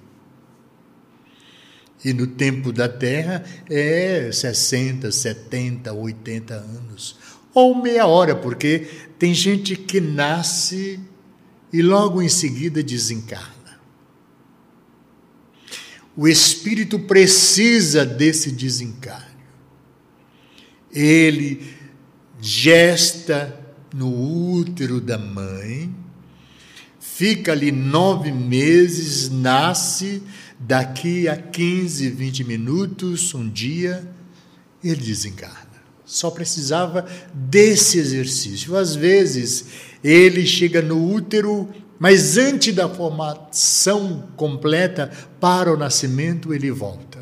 E 2.04 2.12
no 2.12 2.26
tempo 2.26 2.72
da 2.72 2.88
Terra 2.88 3.44
é 3.70 4.30
60, 4.32 5.12
70, 5.12 5.92
80 5.92 6.54
anos. 6.54 7.16
Ou 7.54 7.80
meia 7.80 8.06
hora, 8.06 8.34
porque 8.34 8.88
tem 9.18 9.32
gente 9.34 9.76
que 9.76 10.00
nasce 10.00 10.98
e 11.72 11.80
logo 11.80 12.20
em 12.20 12.28
seguida 12.28 12.82
desencarna. 12.82 13.80
O 16.16 16.28
espírito 16.28 16.98
precisa 16.98 18.04
desse 18.04 18.50
desencarne. 18.50 19.32
Ele 20.92 21.62
gesta 22.40 23.58
no 23.94 24.08
útero 24.54 25.00
da 25.00 25.16
mãe, 25.16 25.94
fica 26.98 27.52
ali 27.52 27.70
nove 27.70 28.32
meses, 28.32 29.30
nasce 29.30 30.22
Daqui 30.64 31.29
a 31.29 31.37
15, 31.37 32.09
20 32.11 32.44
minutos, 32.44 33.35
um 33.35 33.48
dia, 33.48 34.09
ele 34.83 35.01
desencarna. 35.01 35.72
Só 36.05 36.31
precisava 36.31 37.05
desse 37.35 37.98
exercício. 37.98 38.77
Às 38.77 38.94
vezes, 38.94 39.64
ele 40.05 40.46
chega 40.46 40.81
no 40.81 41.12
útero, 41.12 41.68
mas 41.98 42.37
antes 42.37 42.72
da 42.72 42.88
formação 42.88 44.29
completa, 44.37 45.11
para 45.40 45.72
o 45.72 45.77
nascimento, 45.77 46.55
ele 46.55 46.70
volta. 46.70 47.18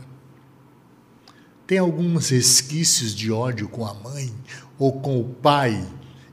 Tem 1.67 1.79
alguns 1.79 2.29
resquícios 2.29 3.15
de 3.15 3.33
ódio 3.33 3.71
com 3.71 3.87
a 3.87 3.95
mãe 3.95 4.31
ou 4.79 5.01
com 5.01 5.19
o 5.19 5.25
pai. 5.25 5.83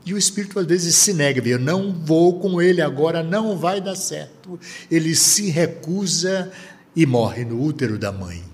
E 0.04 0.12
o 0.12 0.18
espírito 0.18 0.58
às 0.58 0.66
vezes 0.66 0.94
se 0.94 1.14
nega, 1.14 1.46
eu 1.48 1.58
não 1.58 1.90
vou 1.90 2.38
com 2.38 2.60
ele 2.60 2.82
agora, 2.82 3.22
não 3.22 3.56
vai 3.56 3.80
dar 3.80 3.96
certo. 3.96 4.60
Ele 4.90 5.14
se 5.14 5.48
recusa 5.48 6.52
e 6.94 7.06
morre 7.06 7.44
no 7.44 7.62
útero 7.62 7.98
da 7.98 8.12
mãe. 8.12 8.44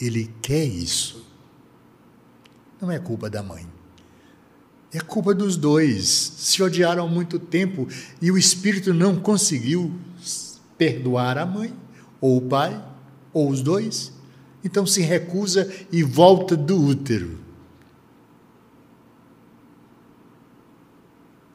Ele 0.00 0.32
quer 0.42 0.64
isso. 0.64 1.24
Não 2.80 2.90
é 2.90 2.98
culpa 2.98 3.30
da 3.30 3.42
mãe. 3.42 3.66
É 4.92 5.00
culpa 5.00 5.34
dos 5.34 5.56
dois. 5.56 6.06
Se 6.08 6.62
odiaram 6.62 7.04
há 7.04 7.08
muito 7.08 7.38
tempo 7.38 7.88
e 8.20 8.30
o 8.30 8.38
espírito 8.38 8.94
não 8.94 9.16
conseguiu 9.16 9.92
perdoar 10.78 11.38
a 11.38 11.46
mãe, 11.46 11.74
ou 12.20 12.36
o 12.36 12.42
pai, 12.42 12.82
ou 13.32 13.48
os 13.48 13.60
dois. 13.60 14.12
Então 14.62 14.86
se 14.86 15.02
recusa 15.02 15.70
e 15.90 16.02
volta 16.02 16.56
do 16.56 16.80
útero. 16.80 17.38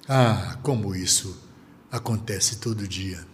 Ah, 0.08 0.58
como 0.64 0.96
isso 0.96 1.38
acontece 1.92 2.58
todo 2.58 2.88
dia. 2.88 3.29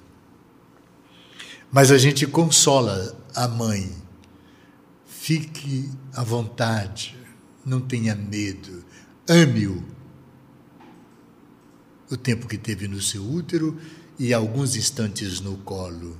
Mas 1.75 1.91
a 1.91 1.97
gente 1.97 2.25
consola 2.25 3.13
a 3.35 3.49
mãe. 3.49 3.91
Fique 5.05 5.91
à 6.13 6.23
vontade, 6.23 7.17
não 7.65 7.81
tenha 7.81 8.15
medo, 8.15 8.85
ame-o. 9.29 9.83
O 12.09 12.15
tempo 12.15 12.47
que 12.47 12.57
teve 12.57 12.87
no 12.87 13.01
seu 13.01 13.29
útero 13.29 13.77
e 14.17 14.33
alguns 14.33 14.77
instantes 14.77 15.41
no 15.41 15.57
colo. 15.57 16.17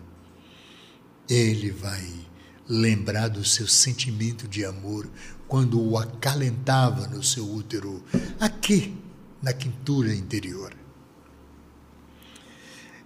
Ele 1.30 1.72
vai 1.72 2.06
lembrar 2.68 3.30
do 3.30 3.46
seu 3.46 3.66
sentimento 3.66 4.50
de 4.50 4.66
amor 4.66 5.10
quando 5.48 5.82
o 5.82 5.98
acalentava 5.98 7.08
no 7.08 7.24
seu 7.24 7.50
útero, 7.50 8.04
aqui, 8.42 8.94
na 9.42 9.54
quintura 9.54 10.14
interior. 10.14 10.76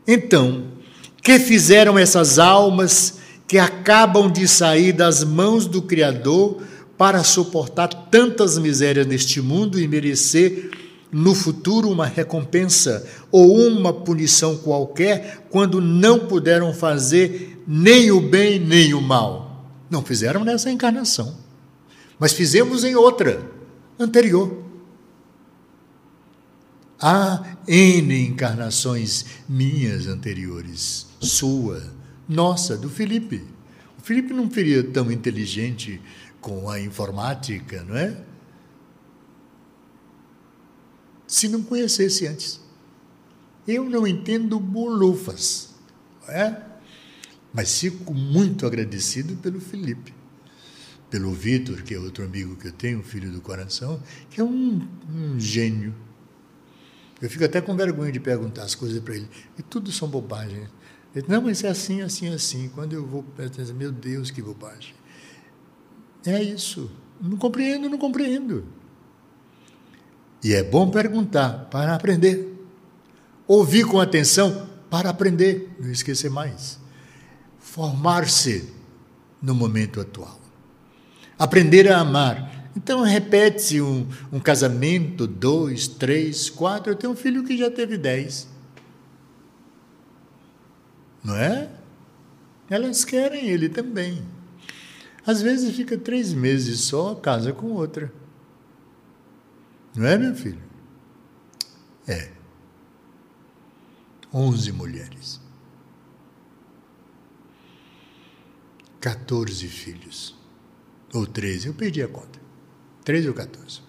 Então, 0.07 0.78
que 1.21 1.39
fizeram 1.39 1.97
essas 1.97 2.39
almas 2.39 3.19
que 3.47 3.57
acabam 3.57 4.31
de 4.31 4.47
sair 4.47 4.93
das 4.93 5.23
mãos 5.23 5.65
do 5.65 5.81
Criador 5.81 6.61
para 6.97 7.23
suportar 7.23 7.87
tantas 7.87 8.57
misérias 8.57 9.07
neste 9.07 9.41
mundo 9.41 9.79
e 9.79 9.87
merecer 9.87 10.69
no 11.11 11.33
futuro 11.33 11.89
uma 11.89 12.05
recompensa 12.05 13.07
ou 13.31 13.57
uma 13.57 13.91
punição 13.91 14.57
qualquer 14.57 15.47
quando 15.49 15.81
não 15.81 16.27
puderam 16.27 16.73
fazer 16.73 17.63
nem 17.67 18.11
o 18.11 18.21
bem 18.21 18.59
nem 18.59 18.93
o 18.93 19.01
mal. 19.01 19.65
Não 19.89 20.03
fizeram 20.03 20.43
nessa 20.43 20.69
encarnação, 20.69 21.35
mas 22.19 22.33
fizemos 22.33 22.83
em 22.83 22.95
outra, 22.95 23.41
anterior. 23.97 24.68
Há 27.01 27.57
N 27.65 28.27
encarnações 28.27 29.25
minhas 29.47 30.05
anteriores, 30.05 31.07
sua, 31.21 31.93
nossa, 32.27 32.77
do 32.77 32.89
Felipe. 32.89 33.41
O 33.97 34.01
Felipe 34.01 34.33
não 34.33 34.51
seria 34.51 34.83
tão 34.83 35.09
inteligente 35.09 36.01
com 36.41 36.69
a 36.69 36.79
informática, 36.79 37.83
não 37.83 37.95
é? 37.95 38.21
Se 41.25 41.47
não 41.47 41.61
conhecesse 41.61 42.27
antes. 42.27 42.59
Eu 43.67 43.89
não 43.89 44.05
entendo 44.05 44.59
bolufas, 44.59 45.69
não 46.21 46.33
é? 46.33 46.65
Mas 47.53 47.79
fico 47.79 48.13
muito 48.13 48.65
agradecido 48.65 49.35
pelo 49.37 49.61
Felipe, 49.61 50.13
pelo 51.09 51.31
Vitor, 51.31 51.81
que 51.83 51.93
é 51.93 51.99
outro 51.99 52.25
amigo 52.25 52.55
que 52.55 52.67
eu 52.67 52.71
tenho, 52.71 53.01
filho 53.03 53.31
do 53.31 53.41
coração, 53.41 54.01
que 54.29 54.41
é 54.41 54.43
um, 54.43 54.87
um 55.09 55.39
gênio. 55.39 55.93
Eu 57.21 57.29
fico 57.29 57.43
até 57.43 57.59
com 57.59 57.75
vergonha 57.75 58.11
de 58.11 58.19
perguntar 58.19 58.63
as 58.63 58.75
coisas 58.75 58.99
para 59.01 59.15
ele. 59.15 59.29
E 59.57 59.61
tudo 59.61 59.91
são 59.91 60.07
bobagens. 60.07 60.69
Ele, 61.15 61.25
não, 61.27 61.41
mas 61.41 61.63
é 61.63 61.69
assim, 61.69 62.01
assim, 62.01 62.33
assim. 62.33 62.69
Quando 62.73 62.93
eu 62.93 63.05
vou 63.05 63.25
meu 63.75 63.91
Deus, 63.91 64.31
que 64.31 64.41
bobagem. 64.41 64.93
É 66.25 66.41
isso. 66.41 66.89
Não 67.19 67.37
compreendo, 67.37 67.89
não 67.89 67.97
compreendo. 67.97 68.65
E 70.43 70.53
é 70.53 70.63
bom 70.63 70.89
perguntar 70.89 71.67
para 71.69 71.95
aprender. 71.95 72.55
Ouvir 73.47 73.85
com 73.85 73.99
atenção 73.99 74.69
para 74.89 75.09
aprender, 75.09 75.75
não 75.79 75.91
esquecer 75.91 76.29
mais. 76.29 76.79
Formar-se 77.59 78.71
no 79.41 79.53
momento 79.53 79.99
atual. 79.99 80.39
Aprender 81.37 81.91
a 81.91 81.99
amar. 81.99 82.58
Então 82.75 83.01
repete-se 83.01 83.81
um, 83.81 84.07
um 84.31 84.39
casamento, 84.39 85.25
dois, 85.25 85.87
três, 85.87 86.49
quatro. 86.49 86.91
Eu 86.91 86.95
tenho 86.95 87.13
um 87.13 87.15
filho 87.15 87.43
que 87.43 87.57
já 87.57 87.69
teve 87.69 87.97
dez. 87.97 88.47
Não 91.23 91.35
é? 91.35 91.69
Elas 92.69 93.03
querem 93.03 93.49
ele 93.49 93.69
também. 93.69 94.23
Às 95.25 95.41
vezes 95.41 95.75
fica 95.75 95.97
três 95.97 96.33
meses 96.33 96.81
só, 96.81 97.15
casa 97.15 97.51
com 97.51 97.67
outra. 97.67 98.11
Não 99.95 100.05
é, 100.05 100.17
meu 100.17 100.35
filho? 100.35 100.61
É. 102.07 102.31
Onze 104.33 104.71
mulheres. 104.71 105.41
14 108.99 109.67
filhos. 109.67 110.35
Ou 111.13 111.25
13, 111.25 111.67
eu 111.67 111.73
perdi 111.73 112.01
a 112.03 112.07
conta. 112.07 112.38
13 113.09 113.27
ou 113.27 113.33
14. 113.33 113.81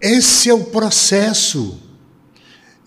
Esse 0.00 0.48
é 0.48 0.54
o 0.54 0.64
processo. 0.64 1.78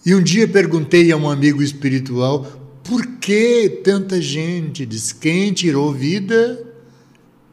E 0.04 0.16
um 0.16 0.24
dia 0.24 0.48
perguntei 0.48 1.12
a 1.12 1.18
um 1.18 1.30
amigo 1.30 1.62
espiritual 1.62 2.46
por 2.84 3.06
que 3.18 3.82
tanta 3.84 4.20
gente 4.20 4.88
diz 4.88 5.14
quem 5.14 5.54
tirou 5.54 5.94
vida 5.94 6.68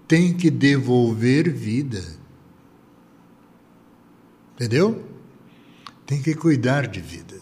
tem 0.07 0.33
que 0.33 0.51
devolver 0.51 1.53
vida. 1.53 2.03
Entendeu? 4.55 5.05
Tem 6.07 6.23
que 6.23 6.35
cuidar 6.35 6.87
de 6.87 7.03
vida. 7.03 7.39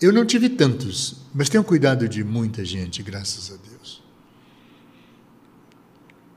Eu 0.00 0.12
não 0.12 0.24
tive 0.24 0.50
tantos, 0.50 1.16
mas 1.34 1.48
tenho 1.48 1.64
cuidado 1.64 2.08
de 2.08 2.22
muita 2.22 2.64
gente, 2.64 3.02
graças 3.02 3.50
a 3.50 3.56
Deus. 3.56 3.65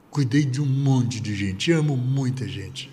Cuidei 0.10 0.43
de 0.45 0.62
um 0.62 0.65
monte 0.65 1.19
de 1.19 1.36
gente, 1.36 1.72
amo 1.72 1.95
muita 1.95 2.48
gente 2.48 2.91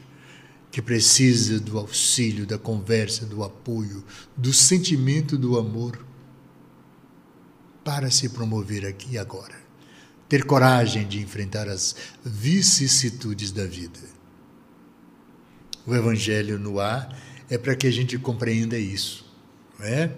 que 0.71 0.83
precisa 0.83 1.59
do 1.59 1.79
auxílio, 1.79 2.47
da 2.47 2.59
conversa, 2.59 3.25
do 3.25 3.43
apoio, 3.43 4.05
do 4.37 4.53
sentimento 4.53 5.39
do 5.39 5.59
amor 5.59 6.05
para 7.83 8.11
se 8.11 8.29
promover 8.29 8.85
aqui 8.85 9.13
e 9.13 9.19
agora. 9.19 9.55
Ter 10.29 10.45
coragem 10.45 11.09
de 11.09 11.21
enfrentar 11.21 11.67
as 11.69 11.97
vicissitudes 12.23 13.53
da 13.53 13.65
vida. 13.65 14.01
O 15.87 15.95
Evangelho 15.95 16.59
no 16.59 16.79
ar 16.79 17.17
é 17.49 17.57
para 17.57 17.75
que 17.75 17.87
a 17.87 17.91
gente 17.91 18.19
compreenda 18.19 18.77
isso, 18.77 19.25
não 19.79 19.87
é? 19.87 20.13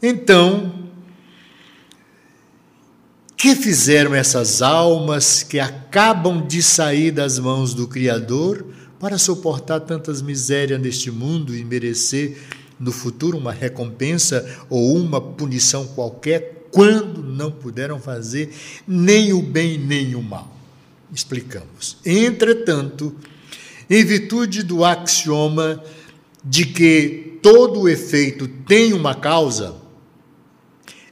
Então, 0.00 0.87
que 3.38 3.54
fizeram 3.54 4.16
essas 4.16 4.60
almas 4.60 5.44
que 5.44 5.60
acabam 5.60 6.44
de 6.44 6.60
sair 6.60 7.12
das 7.12 7.38
mãos 7.38 7.72
do 7.72 7.86
Criador 7.86 8.66
para 8.98 9.16
suportar 9.16 9.78
tantas 9.78 10.20
misérias 10.20 10.80
neste 10.80 11.08
mundo 11.08 11.54
e 11.54 11.64
merecer 11.64 12.36
no 12.80 12.90
futuro 12.90 13.38
uma 13.38 13.52
recompensa 13.52 14.44
ou 14.68 14.96
uma 14.96 15.20
punição 15.20 15.86
qualquer, 15.86 16.66
quando 16.72 17.22
não 17.22 17.52
puderam 17.52 18.00
fazer 18.00 18.52
nem 18.86 19.32
o 19.32 19.40
bem 19.40 19.78
nem 19.78 20.16
o 20.16 20.22
mal. 20.22 20.52
Explicamos. 21.14 21.96
Entretanto, 22.04 23.14
em 23.88 24.04
virtude 24.04 24.64
do 24.64 24.84
axioma 24.84 25.80
de 26.44 26.66
que 26.66 27.38
todo 27.40 27.88
efeito 27.88 28.48
tem 28.48 28.92
uma 28.92 29.14
causa, 29.14 29.76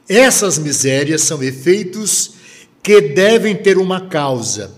essas 0.07 0.57
misérias 0.57 1.21
são 1.21 1.43
efeitos 1.43 2.31
que 2.81 3.01
devem 3.01 3.55
ter 3.55 3.77
uma 3.77 4.07
causa. 4.07 4.71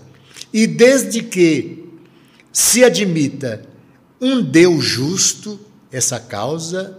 E 0.52 0.66
desde 0.66 1.22
que 1.22 1.84
se 2.52 2.82
admita 2.82 3.62
um 4.20 4.42
Deus 4.42 4.84
justo, 4.84 5.58
essa 5.92 6.18
causa 6.18 6.98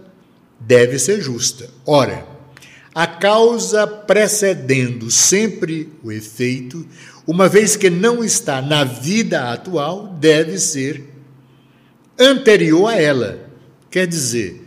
deve 0.58 0.98
ser 0.98 1.20
justa. 1.20 1.68
Ora, 1.84 2.26
a 2.94 3.06
causa 3.06 3.86
precedendo 3.86 5.10
sempre 5.10 5.90
o 6.02 6.10
efeito, 6.10 6.86
uma 7.26 7.48
vez 7.48 7.76
que 7.76 7.88
não 7.88 8.24
está 8.24 8.60
na 8.60 8.84
vida 8.84 9.52
atual, 9.52 10.16
deve 10.18 10.58
ser 10.58 11.04
anterior 12.18 12.88
a 12.88 13.00
ela. 13.00 13.50
Quer 13.90 14.06
dizer, 14.06 14.61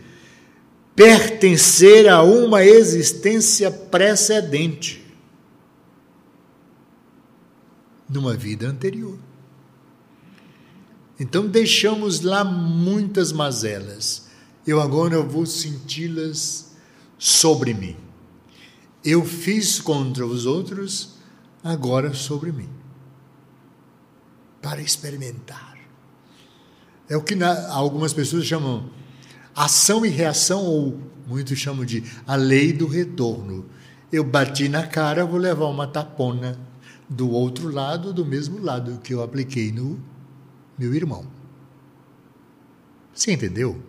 pertencer 0.96 2.08
a 2.08 2.22
uma 2.22 2.64
existência 2.64 3.70
precedente, 3.70 5.04
numa 8.08 8.34
vida 8.34 8.66
anterior. 8.66 9.18
Então 11.20 11.46
deixamos 11.46 12.22
lá 12.22 12.42
muitas 12.42 13.30
mazelas. 13.30 14.26
Eu 14.66 14.80
agora 14.80 15.20
vou 15.20 15.44
senti-las 15.44 16.72
sobre 17.18 17.74
mim. 17.74 17.96
Eu 19.04 19.24
fiz 19.24 19.80
contra 19.80 20.26
os 20.26 20.46
outros, 20.46 21.16
agora 21.62 22.14
sobre 22.14 22.52
mim. 22.52 22.68
Para 24.62 24.80
experimentar. 24.80 25.76
É 27.08 27.16
o 27.16 27.22
que 27.22 27.34
na, 27.34 27.70
algumas 27.72 28.12
pessoas 28.12 28.44
chamam 28.44 28.90
ação 29.56 30.04
e 30.04 30.08
reação, 30.10 30.62
ou 30.62 31.00
muitos 31.26 31.58
chamam 31.58 31.84
de 31.84 32.04
a 32.26 32.36
lei 32.36 32.72
do 32.72 32.86
retorno. 32.86 33.64
Eu 34.12 34.22
bati 34.22 34.68
na 34.68 34.86
cara, 34.86 35.24
vou 35.24 35.38
levar 35.38 35.66
uma 35.66 35.86
tapona 35.86 36.58
do 37.08 37.30
outro 37.30 37.70
lado, 37.70 38.12
do 38.12 38.24
mesmo 38.24 38.62
lado 38.62 39.00
que 39.02 39.14
eu 39.14 39.22
apliquei 39.22 39.72
no 39.72 39.98
meu 40.78 40.94
irmão. 40.94 41.26
Você 43.14 43.32
entendeu? 43.32 43.80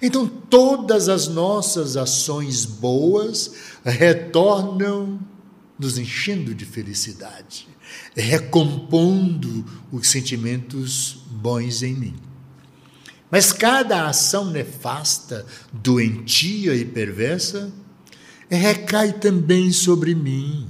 Então, 0.00 0.26
todas 0.26 1.08
as 1.08 1.28
nossas 1.28 1.96
ações 1.96 2.64
boas 2.64 3.54
retornam 3.84 5.18
nos 5.78 5.98
enchendo 5.98 6.54
de 6.54 6.64
felicidade, 6.64 7.68
recompondo 8.14 9.64
os 9.92 10.08
sentimentos 10.08 11.18
bons 11.30 11.82
em 11.82 11.94
mim. 11.94 12.25
Mas 13.30 13.52
cada 13.52 14.08
ação 14.08 14.50
nefasta, 14.50 15.44
doentia 15.72 16.74
e 16.74 16.84
perversa 16.84 17.72
recai 18.48 19.12
também 19.12 19.72
sobre 19.72 20.14
mim, 20.14 20.68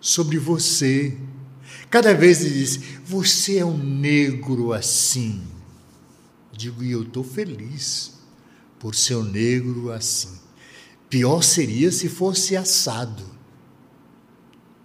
sobre 0.00 0.38
você, 0.38 1.16
Cada 1.94 2.12
vez 2.12 2.44
ele 2.44 2.54
diz: 2.54 2.80
Você 3.04 3.58
é 3.58 3.64
um 3.64 3.78
negro 3.78 4.72
assim. 4.72 5.44
Digo, 6.50 6.82
e 6.82 6.90
eu 6.90 7.02
estou 7.04 7.22
feliz 7.22 8.14
por 8.80 8.96
ser 8.96 9.14
um 9.14 9.22
negro 9.22 9.92
assim. 9.92 10.40
Pior 11.08 11.40
seria 11.40 11.92
se 11.92 12.08
fosse 12.08 12.56
assado, 12.56 13.24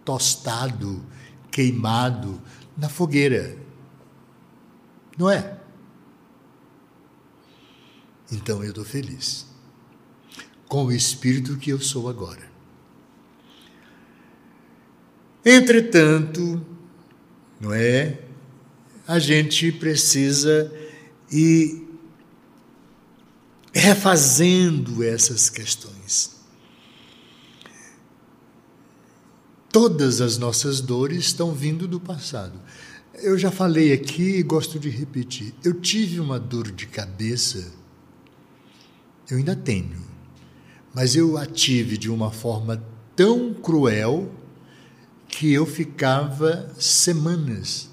tostado, 0.05 1.03
queimado 1.49 2.39
na 2.77 2.87
fogueira. 2.87 3.57
Não 5.17 5.31
é? 5.31 5.58
Então 8.31 8.63
eu 8.63 8.69
estou 8.69 8.85
feliz 8.85 9.45
com 10.67 10.85
o 10.85 10.91
espírito 10.91 11.57
que 11.57 11.71
eu 11.71 11.79
sou 11.79 12.07
agora. 12.07 12.47
Entretanto, 15.43 16.63
não 17.59 17.73
é? 17.73 18.19
A 19.07 19.17
gente 19.17 19.71
precisa 19.71 20.71
ir 21.31 21.87
refazendo 23.73 25.03
essas 25.03 25.49
questões. 25.49 26.37
Todas 29.71 30.21
as 30.21 30.37
nossas 30.37 30.81
dores 30.81 31.25
estão 31.25 31.53
vindo 31.53 31.87
do 31.87 31.99
passado. 31.99 32.59
Eu 33.15 33.37
já 33.37 33.51
falei 33.51 33.91
aqui 33.91 34.37
e 34.37 34.43
gosto 34.43 34.79
de 34.79 34.89
repetir. 34.89 35.53
Eu 35.63 35.79
tive 35.79 36.19
uma 36.19 36.39
dor 36.39 36.71
de 36.71 36.87
cabeça, 36.87 37.71
eu 39.29 39.37
ainda 39.37 39.55
tenho, 39.55 39.97
mas 40.93 41.15
eu 41.15 41.37
a 41.37 41.45
tive 41.45 41.97
de 41.97 42.09
uma 42.09 42.31
forma 42.31 42.83
tão 43.15 43.53
cruel 43.53 44.31
que 45.27 45.51
eu 45.53 45.65
ficava 45.65 46.73
semanas 46.79 47.89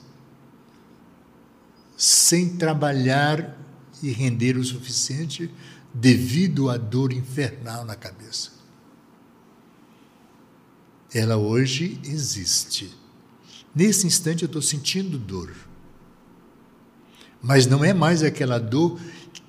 sem 1.97 2.57
trabalhar 2.57 3.57
e 4.03 4.11
render 4.11 4.57
o 4.57 4.65
suficiente 4.65 5.51
devido 5.93 6.69
à 6.69 6.77
dor 6.77 7.13
infernal 7.13 7.85
na 7.85 7.95
cabeça. 7.95 8.53
Ela 11.13 11.37
hoje 11.37 11.99
existe. 12.05 12.95
Nesse 13.75 14.07
instante 14.07 14.43
eu 14.43 14.47
estou 14.47 14.61
sentindo 14.61 15.19
dor. 15.19 15.55
Mas 17.43 17.67
não 17.67 17.85
é 17.85 17.95
mais 17.95 18.23
aquela 18.23 18.59
dor 18.59 19.01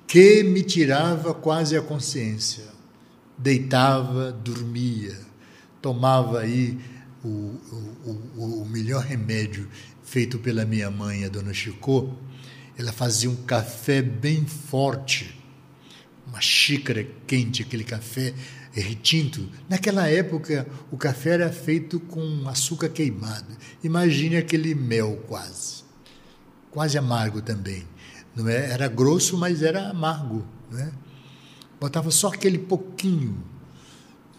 que 0.08 0.42
me 0.42 0.62
tirava 0.62 1.34
quase 1.34 1.76
a 1.76 1.82
consciência. 1.82 2.64
Deitava, 3.36 4.32
dormia, 4.32 5.16
tomava 5.82 6.40
aí 6.40 6.78
o, 7.22 7.28
o, 7.28 8.22
o, 8.36 8.62
o 8.62 8.66
melhor 8.66 9.04
remédio 9.04 9.68
feito 10.02 10.38
pela 10.38 10.64
minha 10.64 10.90
mãe, 10.90 11.24
a 11.24 11.28
dona 11.28 11.52
Chicô, 11.52 12.08
ela 12.76 12.90
fazia 12.90 13.28
um 13.28 13.36
café 13.36 14.00
bem 14.00 14.46
forte, 14.46 15.38
uma 16.26 16.40
xícara 16.40 17.06
quente, 17.26 17.62
aquele 17.62 17.84
café 17.84 18.32
retinto. 18.72 19.46
Naquela 19.68 20.08
época, 20.08 20.66
o 20.90 20.96
café 20.96 21.30
era 21.30 21.52
feito 21.52 22.00
com 22.00 22.48
açúcar 22.48 22.88
queimado. 22.88 23.56
Imagine 23.84 24.38
aquele 24.38 24.74
mel 24.74 25.22
quase, 25.28 25.84
quase 26.70 26.96
amargo 26.96 27.42
também. 27.42 27.84
Não 28.34 28.48
é? 28.48 28.70
Era 28.70 28.88
grosso, 28.88 29.36
mas 29.36 29.62
era 29.62 29.90
amargo. 29.90 30.44
Né? 30.70 30.92
Botava 31.80 32.10
só 32.10 32.28
aquele 32.28 32.58
pouquinho 32.58 33.42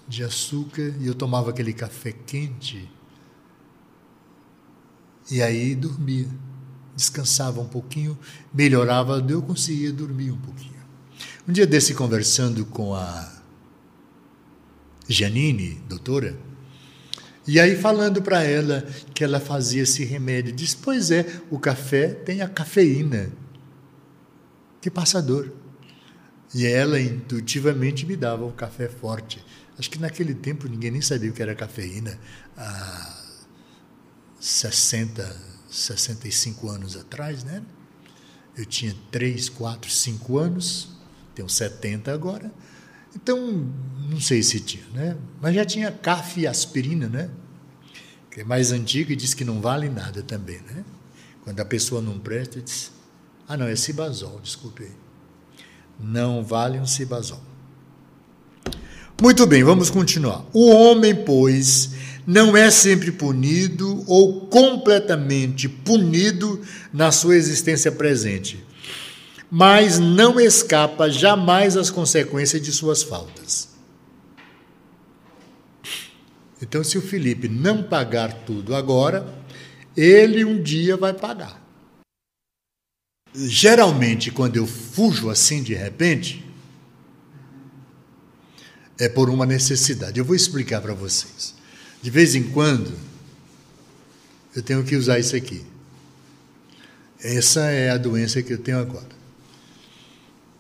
de 0.08 0.24
açúcar 0.24 0.94
e 1.00 1.08
eu 1.08 1.14
tomava 1.14 1.52
aquele 1.52 1.74
café 1.74 2.12
quente 2.12 2.90
e 5.30 5.42
aí 5.42 5.76
dormia 5.76 6.28
descansava 7.00 7.62
um 7.62 7.68
pouquinho, 7.68 8.20
melhorava, 8.54 9.26
eu 9.30 9.42
conseguia 9.42 9.92
dormir 9.94 10.32
um 10.32 10.38
pouquinho. 10.38 10.80
Um 11.48 11.54
dia 11.54 11.66
desse, 11.66 11.94
conversando 11.94 12.66
com 12.66 12.94
a 12.94 13.42
Janine, 15.08 15.82
doutora, 15.88 16.38
e 17.48 17.58
aí 17.58 17.78
falando 17.78 18.22
para 18.22 18.44
ela 18.44 18.86
que 19.14 19.24
ela 19.24 19.40
fazia 19.40 19.84
esse 19.84 20.04
remédio, 20.04 20.54
disse: 20.54 20.76
Pois 20.76 21.10
é, 21.10 21.26
o 21.50 21.58
café 21.58 22.10
tem 22.10 22.42
a 22.42 22.50
cafeína, 22.50 23.32
que 24.82 24.90
passa 24.90 25.22
dor. 25.22 25.52
E 26.54 26.66
ela 26.66 27.00
intuitivamente 27.00 28.06
me 28.06 28.16
dava 28.16 28.46
um 28.46 28.52
café 28.52 28.88
forte. 28.88 29.44
Acho 29.78 29.90
que 29.90 30.00
naquele 30.00 30.34
tempo 30.34 30.68
ninguém 30.68 30.92
nem 30.92 31.02
sabia 31.02 31.30
o 31.30 31.34
que 31.34 31.42
era 31.42 31.56
cafeína. 31.56 32.20
Há 32.58 33.24
60, 34.40 35.38
65 35.70 36.70
anos 36.70 36.96
atrás, 36.98 37.44
né? 37.44 37.62
Eu 38.58 38.66
tinha 38.66 38.96
3, 39.12 39.48
4, 39.50 39.90
5 39.90 40.38
anos, 40.38 40.90
tenho 41.36 41.48
70 41.48 42.12
agora. 42.12 42.52
Então, 43.16 43.38
não 44.10 44.20
sei 44.20 44.44
se 44.44 44.60
tinha, 44.60 44.86
né? 44.94 45.18
Mas 45.42 45.56
já 45.56 45.66
tinha 45.66 45.92
café 45.92 46.42
e 46.42 46.48
aspirina, 46.48 47.08
né? 47.08 47.30
Que 48.32 48.42
é 48.42 48.44
mais 48.44 48.72
antiga 48.72 49.14
e 49.14 49.16
diz 49.16 49.34
que 49.34 49.46
não 49.46 49.62
vale 49.62 49.90
nada 49.90 50.22
também, 50.22 50.60
né? 50.62 50.84
Quando 51.44 51.60
a 51.60 51.66
pessoa 51.66 52.02
não 52.02 52.20
presta, 52.20 52.62
diz: 52.62 52.92
Ah, 53.52 53.58
não, 53.58 53.66
é 53.66 53.76
cibazol, 53.76 54.40
desculpe 54.44 54.84
aí. 54.84 54.92
Não 56.00 56.44
vale 56.44 56.78
um 56.78 56.86
cibazol. 56.86 57.42
Muito 59.20 59.48
bem, 59.48 59.64
vamos 59.64 59.90
continuar. 59.90 60.46
O 60.54 60.70
homem, 60.70 61.16
pois, 61.16 61.90
não 62.28 62.56
é 62.56 62.70
sempre 62.70 63.12
punido 63.12 64.04
ou 64.06 64.42
completamente 64.42 65.68
punido 65.68 66.62
na 66.94 67.12
sua 67.12 67.36
existência 67.36 67.92
presente, 67.92 68.64
mas 69.50 69.98
não 69.98 70.40
escapa 70.40 71.10
jamais 71.10 71.76
às 71.76 71.90
consequências 71.90 72.62
de 72.62 72.72
suas 72.72 73.02
faltas. 73.02 73.70
Então, 76.62 76.84
se 76.84 77.00
o 77.00 77.02
Felipe 77.02 77.50
não 77.50 77.82
pagar 77.82 78.32
tudo 78.46 78.76
agora, 78.76 79.26
ele 79.98 80.46
um 80.46 80.62
dia 80.62 80.96
vai 80.96 81.14
pagar. 81.14 81.60
Geralmente, 83.48 84.32
quando 84.32 84.58
eu 84.58 84.68
fujo 84.68 85.30
assim 85.30 85.64
de 85.64 85.74
repente, 85.74 86.46
é 88.98 89.08
por 89.08 89.30
uma 89.30 89.46
necessidade. 89.46 90.20
Eu 90.20 90.26
vou 90.26 90.36
explicar 90.36 90.82
para 90.82 90.94
vocês. 90.94 91.56
De 92.02 92.10
vez 92.10 92.36
em 92.36 92.44
quando, 92.44 92.94
eu 94.54 94.62
tenho 94.62 94.84
que 94.84 94.96
usar 94.96 95.20
isso 95.20 95.36
aqui. 95.36 95.66
Essa 97.22 97.62
é 97.72 97.90
a 97.90 97.98
doença 97.98 98.42
que 98.42 98.52
eu 98.52 98.58
tenho 98.58 98.80
agora. 98.80 99.20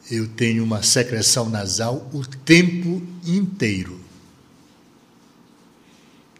Eu 0.09 0.27
tenho 0.27 0.63
uma 0.63 0.81
secreção 0.81 1.49
nasal 1.49 2.09
o 2.13 2.25
tempo 2.25 3.01
inteiro. 3.25 3.99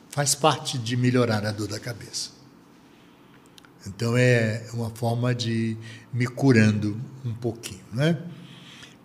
Faz 0.09 0.35
parte 0.35 0.77
de 0.77 0.95
melhorar 0.95 1.45
a 1.45 1.51
dor 1.51 1.67
da 1.67 1.79
cabeça. 1.79 2.38
Então 3.88 4.17
é 4.17 4.65
uma 4.73 4.89
forma 4.89 5.34
de 5.34 5.77
me 6.13 6.27
curando 6.27 6.99
um 7.25 7.34
pouquinho, 7.34 7.84
né? 7.93 8.17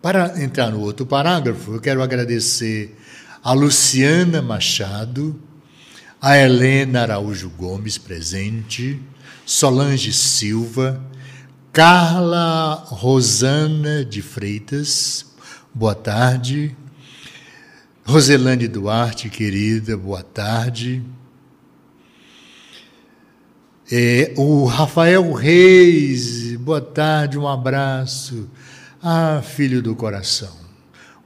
Para 0.02 0.42
entrar 0.42 0.70
no 0.70 0.80
outro 0.80 1.06
parágrafo, 1.06 1.72
eu 1.72 1.80
quero 1.80 2.02
agradecer 2.02 2.96
a 3.42 3.52
Luciana 3.52 4.42
Machado, 4.42 5.40
a 6.20 6.36
Helena 6.36 7.02
Araújo 7.02 7.50
Gomes 7.50 7.96
presente, 7.96 9.00
Solange 9.46 10.12
Silva, 10.12 11.00
Carla 11.72 12.74
Rosana 12.86 14.04
de 14.04 14.22
Freitas, 14.22 15.26
boa 15.72 15.94
tarde. 15.94 16.76
Roselane 18.06 18.68
Duarte, 18.68 19.30
querida, 19.30 19.96
boa 19.96 20.22
tarde. 20.22 21.02
É, 23.92 24.32
o 24.38 24.64
Rafael 24.64 25.30
Reis, 25.34 26.56
boa 26.56 26.80
tarde, 26.80 27.38
um 27.38 27.46
abraço. 27.46 28.48
Ah, 29.02 29.42
filho 29.44 29.82
do 29.82 29.94
coração, 29.94 30.56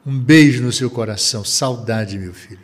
um 0.04 0.18
beijo 0.18 0.64
no 0.64 0.72
seu 0.72 0.90
coração, 0.90 1.44
saudade, 1.44 2.18
meu 2.18 2.34
filho. 2.34 2.58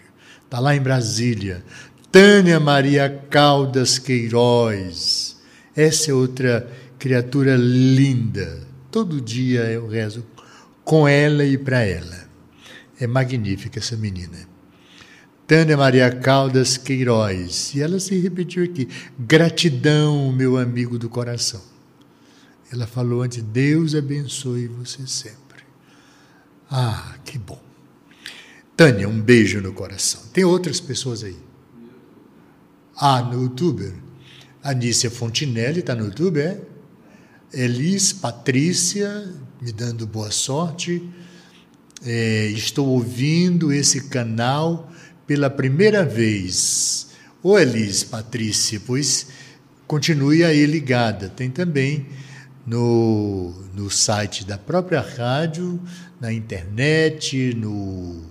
Está 0.44 0.58
lá 0.58 0.74
em 0.74 0.80
Brasília, 0.80 1.64
Tânia 2.10 2.58
Maria 2.58 3.08
Caldas 3.30 3.96
Queiroz. 3.96 5.36
Essa 5.76 6.10
é 6.10 6.14
outra 6.14 6.68
criatura 6.98 7.54
linda. 7.56 8.66
Todo 8.90 9.20
dia 9.20 9.60
eu 9.70 9.86
rezo 9.86 10.26
com 10.82 11.06
ela 11.06 11.44
e 11.44 11.56
para 11.56 11.82
ela. 11.82 12.24
É 12.98 13.06
magnífica 13.06 13.78
essa 13.78 13.96
menina. 13.96 14.53
Tânia 15.46 15.76
Maria 15.76 16.10
Caldas 16.10 16.76
Queiroz. 16.76 17.74
E 17.74 17.82
ela 17.82 18.00
se 18.00 18.18
repetiu 18.18 18.64
aqui. 18.64 18.88
Gratidão, 19.18 20.32
meu 20.32 20.56
amigo 20.56 20.98
do 20.98 21.08
coração. 21.08 21.60
Ela 22.72 22.86
falou 22.86 23.22
antes: 23.22 23.42
Deus 23.42 23.94
abençoe 23.94 24.66
você 24.68 25.06
sempre. 25.06 25.62
Ah, 26.70 27.16
que 27.24 27.38
bom. 27.38 27.62
Tânia, 28.76 29.08
um 29.08 29.20
beijo 29.20 29.60
no 29.60 29.72
coração. 29.72 30.20
Tem 30.32 30.44
outras 30.44 30.80
pessoas 30.80 31.22
aí. 31.22 31.36
Ah, 32.96 33.22
no 33.22 33.42
YouTube. 33.42 33.92
Anícia 34.62 35.10
Fontinelli 35.10 35.80
está 35.80 35.94
no 35.94 36.06
YouTube, 36.06 36.40
é? 36.40 36.60
Elis 37.52 38.12
Patrícia, 38.12 39.30
me 39.60 39.70
dando 39.70 40.06
boa 40.06 40.30
sorte. 40.30 41.06
É, 42.02 42.46
estou 42.46 42.88
ouvindo 42.88 43.72
esse 43.72 44.08
canal 44.08 44.90
pela 45.26 45.50
primeira 45.50 46.04
vez. 46.04 47.08
Ô 47.42 47.58
Elis 47.58 48.02
Patrícia, 48.04 48.80
pois 48.86 49.28
continue 49.86 50.44
aí 50.44 50.64
ligada. 50.66 51.28
Tem 51.28 51.50
também 51.50 52.06
no, 52.66 53.54
no 53.74 53.90
site 53.90 54.44
da 54.44 54.56
própria 54.56 55.00
rádio, 55.00 55.80
na 56.20 56.32
internet, 56.32 57.54
no 57.54 58.22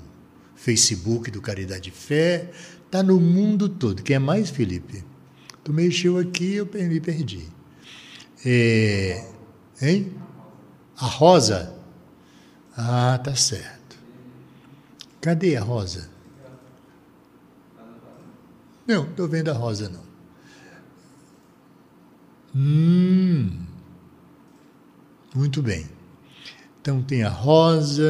Facebook 0.56 1.30
do 1.30 1.42
Caridade 1.42 1.92
Fé, 1.92 2.50
Está 2.94 3.02
no 3.02 3.20
mundo 3.20 3.68
todo. 3.68 4.04
Quer 4.04 4.20
mais, 4.20 4.52
Felipe? 4.52 5.04
Tu 5.64 5.74
mexeu 5.74 6.20
aqui, 6.20 6.54
eu 6.54 6.70
me 6.72 7.00
perdi. 7.00 7.44
É, 8.46 9.26
hein? 9.82 10.14
A 10.96 11.08
Rosa. 11.08 11.74
Ah, 12.78 13.20
tá 13.24 13.34
certo. 13.34 13.98
Cadê 15.20 15.58
a 15.58 15.62
rosa? 15.64 16.08
Não, 18.86 19.06
estou 19.06 19.28
vendo 19.28 19.50
a 19.50 19.54
rosa 19.54 19.90
não. 19.90 20.04
Hum, 22.56 23.66
muito 25.34 25.62
bem. 25.62 25.90
Então 26.82 27.02
tem 27.02 27.24
a 27.24 27.30
rosa, 27.30 28.04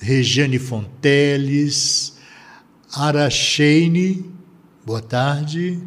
Regiane 0.00 0.58
Fonteles, 0.58 2.18
Aracheine, 2.92 4.34
boa 4.84 5.00
tarde. 5.00 5.80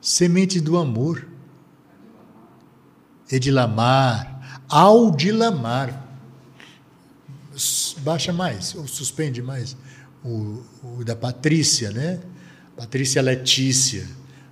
Semente 0.00 0.60
do 0.60 0.76
Amor, 0.76 1.28
Edilamar, 3.30 4.64
Aldilamar. 4.68 6.08
Baixa 7.98 8.32
mais, 8.32 8.74
ou 8.74 8.88
suspende 8.88 9.40
mais. 9.40 9.76
O, 10.24 10.62
o 10.98 11.04
da 11.04 11.16
Patrícia, 11.16 11.90
né? 11.90 12.20
Patrícia 12.76 13.20
Letícia. 13.20 14.06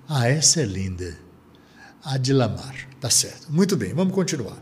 Ah, 0.08 0.28
essa 0.28 0.60
é 0.60 0.64
linda. 0.64 1.16
Adilamar. 2.04 2.74
Tá 3.00 3.08
certo. 3.08 3.46
Muito 3.50 3.76
bem, 3.76 3.94
vamos 3.94 4.14
continuar. 4.14 4.58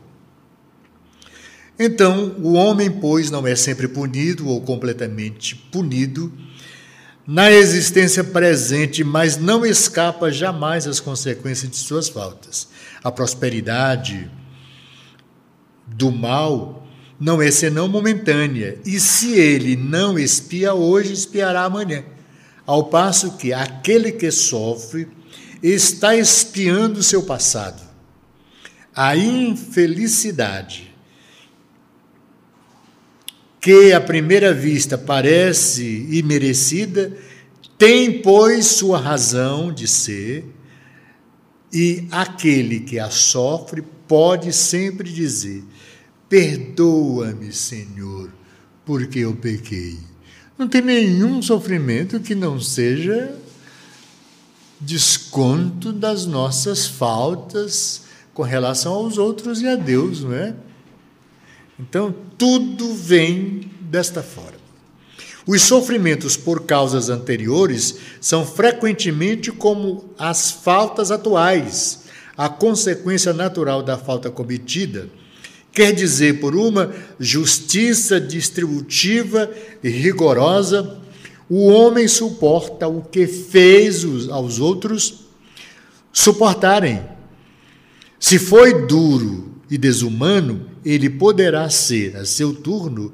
Então, 1.78 2.34
o 2.38 2.54
homem, 2.54 2.90
pois, 2.90 3.30
não 3.30 3.46
é 3.46 3.54
sempre 3.54 3.86
punido 3.86 4.48
ou 4.48 4.60
completamente 4.60 5.54
punido 5.54 6.32
na 7.24 7.52
existência 7.52 8.24
presente, 8.24 9.04
mas 9.04 9.36
não 9.36 9.64
escapa 9.64 10.32
jamais 10.32 10.86
às 10.86 10.98
consequências 10.98 11.70
de 11.70 11.76
suas 11.76 12.08
faltas. 12.08 12.68
A 13.04 13.12
prosperidade 13.12 14.30
do 15.86 16.10
mal 16.10 16.87
não 17.18 17.42
é 17.42 17.50
senão 17.50 17.88
momentânea, 17.88 18.78
e 18.84 19.00
se 19.00 19.32
ele 19.32 19.76
não 19.76 20.18
espia 20.18 20.74
hoje, 20.74 21.12
espiará 21.12 21.64
amanhã. 21.64 22.04
Ao 22.64 22.84
passo 22.84 23.36
que 23.36 23.52
aquele 23.52 24.12
que 24.12 24.30
sofre 24.30 25.08
está 25.62 26.14
espiando 26.14 27.02
seu 27.02 27.22
passado. 27.22 27.82
A 28.94 29.16
infelicidade 29.16 30.88
que 33.60 33.92
à 33.92 34.00
primeira 34.00 34.54
vista 34.54 34.96
parece 34.96 36.06
imerecida, 36.10 37.12
tem, 37.76 38.22
pois, 38.22 38.66
sua 38.66 38.98
razão 38.98 39.72
de 39.72 39.86
ser, 39.86 40.44
e 41.72 42.06
aquele 42.10 42.80
que 42.80 42.98
a 42.98 43.10
sofre 43.10 43.82
pode 44.06 44.52
sempre 44.52 45.12
dizer: 45.12 45.62
Perdoa-me, 46.28 47.52
Senhor, 47.52 48.30
porque 48.84 49.20
eu 49.20 49.34
pequei. 49.34 49.98
Não 50.58 50.68
tem 50.68 50.82
nenhum 50.82 51.40
sofrimento 51.40 52.20
que 52.20 52.34
não 52.34 52.60
seja 52.60 53.34
desconto 54.80 55.92
das 55.92 56.26
nossas 56.26 56.86
faltas 56.86 58.02
com 58.34 58.42
relação 58.42 58.92
aos 58.92 59.18
outros 59.18 59.60
e 59.62 59.66
a 59.66 59.74
Deus, 59.74 60.22
não 60.22 60.32
é? 60.32 60.54
Então, 61.78 62.14
tudo 62.36 62.94
vem 62.94 63.70
desta 63.80 64.22
forma. 64.22 64.58
Os 65.46 65.62
sofrimentos 65.62 66.36
por 66.36 66.66
causas 66.66 67.08
anteriores 67.08 67.96
são 68.20 68.44
frequentemente 68.44 69.50
como 69.50 70.12
as 70.18 70.50
faltas 70.50 71.10
atuais, 71.10 72.00
a 72.36 72.48
consequência 72.48 73.32
natural 73.32 73.82
da 73.82 73.96
falta 73.96 74.30
cometida. 74.30 75.08
Quer 75.78 75.92
dizer, 75.92 76.40
por 76.40 76.56
uma 76.56 76.92
justiça 77.20 78.20
distributiva 78.20 79.48
e 79.80 79.88
rigorosa, 79.88 80.98
o 81.48 81.68
homem 81.68 82.08
suporta 82.08 82.88
o 82.88 83.00
que 83.00 83.28
fez 83.28 84.04
aos 84.28 84.58
outros 84.58 85.26
suportarem. 86.12 87.00
Se 88.18 88.40
foi 88.40 88.88
duro 88.88 89.54
e 89.70 89.78
desumano, 89.78 90.66
ele 90.84 91.08
poderá 91.08 91.70
ser, 91.70 92.16
a 92.16 92.24
seu 92.24 92.52
turno, 92.52 93.12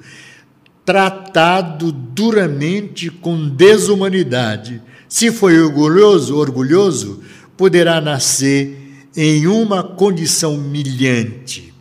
tratado 0.86 1.92
duramente 1.92 3.10
com 3.10 3.46
desumanidade. 3.46 4.80
Se 5.06 5.30
foi 5.30 5.60
orgulhoso, 5.60 6.34
orgulhoso, 6.34 7.20
poderá 7.58 8.00
nascer 8.00 9.04
em 9.14 9.46
uma 9.46 9.82
condição 9.82 10.54
humilhante. 10.54 11.73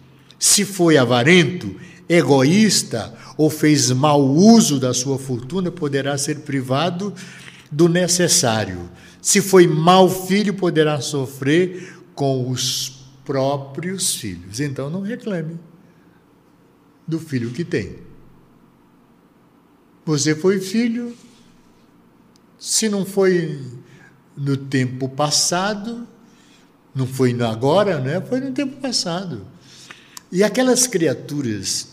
Se 0.44 0.66
foi 0.66 0.98
avarento, 0.98 1.74
egoísta 2.10 3.18
ou 3.38 3.50
fez 3.50 3.90
mau 3.92 4.22
uso 4.22 4.78
da 4.78 4.94
sua 4.94 5.18
fortuna, 5.18 5.72
poderá 5.72 6.18
ser 6.18 6.42
privado 6.42 7.14
do 7.72 7.88
necessário. 7.88 8.90
Se 9.22 9.40
foi 9.40 9.66
mau 9.68 10.10
filho, 10.10 10.54
poderá 10.54 11.00
sofrer 11.00 11.98
com 12.14 12.50
os 12.50 13.06
próprios 13.24 14.16
filhos. 14.16 14.60
Então 14.60 14.90
não 14.90 15.00
reclame 15.00 15.58
do 17.08 17.22
filho 17.22 17.52
que 17.52 17.64
tem. 17.64 18.00
Você 20.06 20.36
foi 20.36 20.60
filho, 20.60 21.16
se 22.60 22.90
não 22.90 23.06
foi 23.06 23.62
no 24.36 24.58
tempo 24.58 25.08
passado, 25.08 26.06
não 26.94 27.08
foi 27.08 27.32
agora, 27.42 28.02
né? 28.02 28.20
foi 28.20 28.42
no 28.42 28.52
tempo 28.52 28.76
passado. 28.82 29.54
E 30.34 30.44
aquelas 30.44 30.88
criaturas 30.88 31.90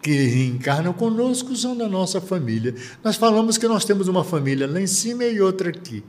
que 0.00 0.12
reencarnam 0.12 0.92
conosco 0.92 1.56
são 1.56 1.76
da 1.76 1.88
nossa 1.88 2.20
família. 2.20 2.72
Nós 3.02 3.16
falamos 3.16 3.58
que 3.58 3.66
nós 3.66 3.84
temos 3.84 4.06
uma 4.06 4.22
família 4.22 4.64
lá 4.64 4.80
em 4.80 4.86
cima 4.86 5.24
e 5.24 5.40
outra 5.40 5.70
aqui. 5.70 6.04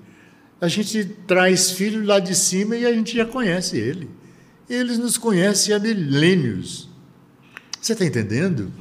A 0.61 0.67
gente 0.67 1.03
traz 1.25 1.71
filho 1.71 2.05
lá 2.05 2.19
de 2.19 2.35
cima 2.35 2.75
e 2.75 2.85
a 2.85 2.93
gente 2.93 3.17
já 3.17 3.25
conhece 3.25 3.77
ele. 3.77 4.07
Eles 4.69 4.99
nos 4.99 5.17
conhecem 5.17 5.73
há 5.73 5.79
milênios. 5.79 6.87
Você 7.81 7.93
está 7.93 8.05
entendendo? 8.05 8.71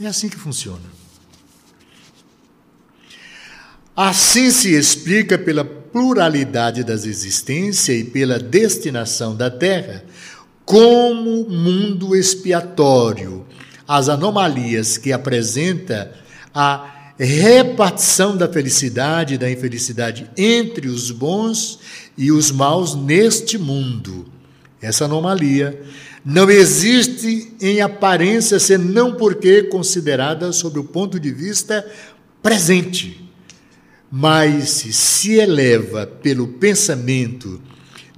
É 0.00 0.06
assim 0.08 0.28
que 0.28 0.36
funciona. 0.36 0.98
Assim 3.94 4.50
se 4.50 4.74
explica 4.74 5.38
pela 5.38 5.64
pluralidade 5.64 6.82
das 6.82 7.04
existências 7.04 7.96
e 7.96 8.02
pela 8.02 8.40
destinação 8.40 9.36
da 9.36 9.48
Terra 9.48 10.04
como 10.68 11.48
mundo 11.48 12.14
expiatório, 12.14 13.46
as 13.88 14.10
anomalias 14.10 14.98
que 14.98 15.10
apresenta 15.10 16.12
a 16.54 17.14
repartição 17.18 18.36
da 18.36 18.46
felicidade 18.46 19.32
e 19.32 19.38
da 19.38 19.50
infelicidade 19.50 20.30
entre 20.36 20.88
os 20.88 21.10
bons 21.10 21.78
e 22.18 22.30
os 22.30 22.50
maus 22.50 22.94
neste 22.94 23.56
mundo. 23.56 24.26
Essa 24.78 25.06
anomalia 25.06 25.80
não 26.22 26.50
existe 26.50 27.50
em 27.62 27.80
aparência 27.80 28.58
senão 28.58 29.14
porque 29.14 29.62
considerada 29.62 30.52
sob 30.52 30.80
o 30.80 30.84
ponto 30.84 31.18
de 31.18 31.32
vista 31.32 31.82
presente, 32.42 33.26
mas 34.12 34.68
se 34.68 35.32
eleva 35.32 36.06
pelo 36.06 36.46
pensamento 36.46 37.58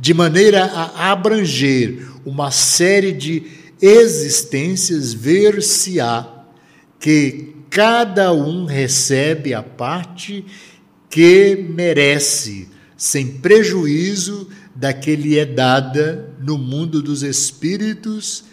de 0.00 0.12
maneira 0.12 0.64
a 0.64 1.12
abranger 1.12 2.09
uma 2.24 2.50
série 2.50 3.12
de 3.12 3.44
existências, 3.80 5.12
ver-se-á 5.12 6.44
que 6.98 7.56
cada 7.70 8.32
um 8.32 8.64
recebe 8.66 9.54
a 9.54 9.62
parte 9.62 10.44
que 11.08 11.56
merece, 11.56 12.68
sem 12.96 13.38
prejuízo 13.38 14.48
da 14.74 14.92
que 14.92 15.16
lhe 15.16 15.38
é 15.38 15.46
dada 15.46 16.34
no 16.40 16.58
mundo 16.58 17.02
dos 17.02 17.22
espíritos 17.22 18.44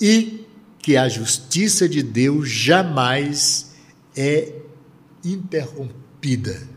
e 0.00 0.46
que 0.78 0.96
a 0.96 1.08
justiça 1.08 1.88
de 1.88 2.02
Deus 2.02 2.48
jamais 2.48 3.72
é 4.16 4.52
interrompida. 5.24 6.71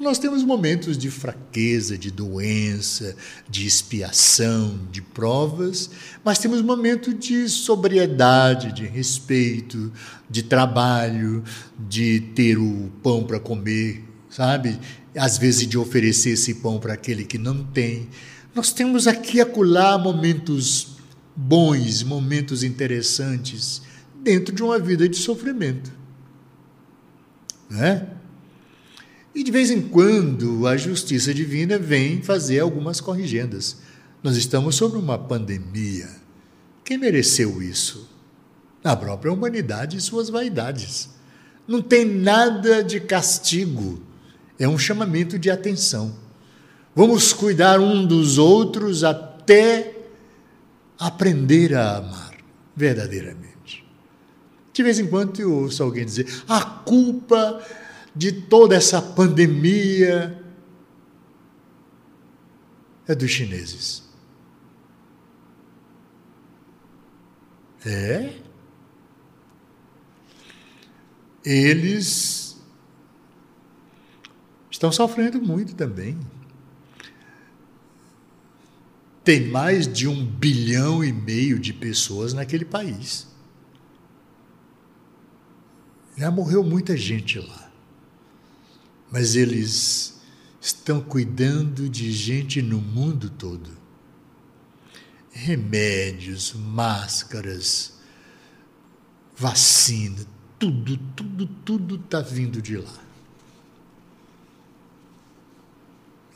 Nós 0.00 0.18
temos 0.18 0.44
momentos 0.44 0.96
de 0.96 1.10
fraqueza, 1.10 1.98
de 1.98 2.10
doença, 2.10 3.16
de 3.48 3.66
expiação, 3.66 4.78
de 4.92 5.02
provas, 5.02 5.90
mas 6.24 6.38
temos 6.38 6.62
momentos 6.62 7.18
de 7.18 7.48
sobriedade, 7.48 8.72
de 8.72 8.86
respeito, 8.86 9.92
de 10.30 10.42
trabalho, 10.42 11.42
de 11.88 12.20
ter 12.34 12.58
o 12.58 12.92
pão 13.02 13.24
para 13.24 13.40
comer, 13.40 14.04
sabe? 14.30 14.78
às 15.18 15.36
vezes 15.36 15.66
de 15.66 15.76
oferecer 15.76 16.30
esse 16.30 16.54
pão 16.54 16.78
para 16.78 16.94
aquele 16.94 17.24
que 17.24 17.38
não 17.38 17.64
tem. 17.64 18.08
Nós 18.54 18.72
temos 18.72 19.06
aqui 19.06 19.38
e 19.38 19.40
acolá 19.40 19.98
momentos 19.98 20.96
bons, 21.34 22.02
momentos 22.02 22.62
interessantes 22.62 23.82
dentro 24.22 24.54
de 24.54 24.62
uma 24.62 24.78
vida 24.78 25.08
de 25.08 25.16
sofrimento. 25.16 25.92
Né? 27.68 28.06
E 29.38 29.44
de 29.44 29.52
vez 29.52 29.70
em 29.70 29.80
quando 29.80 30.66
a 30.66 30.76
justiça 30.76 31.32
divina 31.32 31.78
vem 31.78 32.20
fazer 32.20 32.58
algumas 32.58 33.00
corrigendas. 33.00 33.76
Nós 34.20 34.36
estamos 34.36 34.74
sobre 34.74 34.98
uma 34.98 35.16
pandemia 35.16 36.08
Quem 36.84 36.98
mereceu 36.98 37.62
isso? 37.62 38.08
A 38.82 38.96
própria 38.96 39.32
humanidade 39.32 39.96
e 39.96 40.00
suas 40.00 40.28
vaidades. 40.28 41.10
Não 41.68 41.80
tem 41.80 42.04
nada 42.04 42.82
de 42.82 42.98
castigo, 42.98 44.02
é 44.58 44.66
um 44.66 44.76
chamamento 44.76 45.38
de 45.38 45.52
atenção. 45.52 46.16
Vamos 46.92 47.32
cuidar 47.32 47.78
um 47.78 48.04
dos 48.04 48.38
outros 48.38 49.04
até 49.04 49.98
aprender 50.98 51.76
a 51.76 51.98
amar 51.98 52.34
verdadeiramente. 52.74 53.86
De 54.72 54.82
vez 54.82 54.98
em 54.98 55.06
quando 55.06 55.38
eu 55.38 55.52
ouço 55.52 55.80
alguém 55.80 56.04
dizer: 56.04 56.26
a 56.48 56.60
culpa 56.60 57.62
de 58.18 58.32
toda 58.32 58.74
essa 58.74 59.00
pandemia 59.00 60.44
é 63.06 63.14
dos 63.14 63.30
chineses. 63.30 64.02
É? 67.86 68.34
Eles 71.44 72.60
estão 74.68 74.90
sofrendo 74.90 75.40
muito 75.40 75.76
também. 75.76 76.18
Tem 79.22 79.48
mais 79.48 79.86
de 79.86 80.08
um 80.08 80.26
bilhão 80.26 81.04
e 81.04 81.12
meio 81.12 81.56
de 81.56 81.72
pessoas 81.72 82.32
naquele 82.32 82.64
país. 82.64 83.28
Já 86.16 86.32
morreu 86.32 86.64
muita 86.64 86.96
gente 86.96 87.38
lá. 87.38 87.67
Mas 89.10 89.36
eles 89.36 90.18
estão 90.60 91.00
cuidando 91.00 91.88
de 91.88 92.12
gente 92.12 92.60
no 92.60 92.80
mundo 92.80 93.30
todo. 93.30 93.70
Remédios, 95.30 96.52
máscaras, 96.52 97.94
vacina, 99.36 100.26
tudo, 100.58 100.96
tudo, 101.14 101.46
tudo 101.64 101.96
está 101.96 102.20
vindo 102.20 102.60
de 102.60 102.76
lá. 102.76 102.98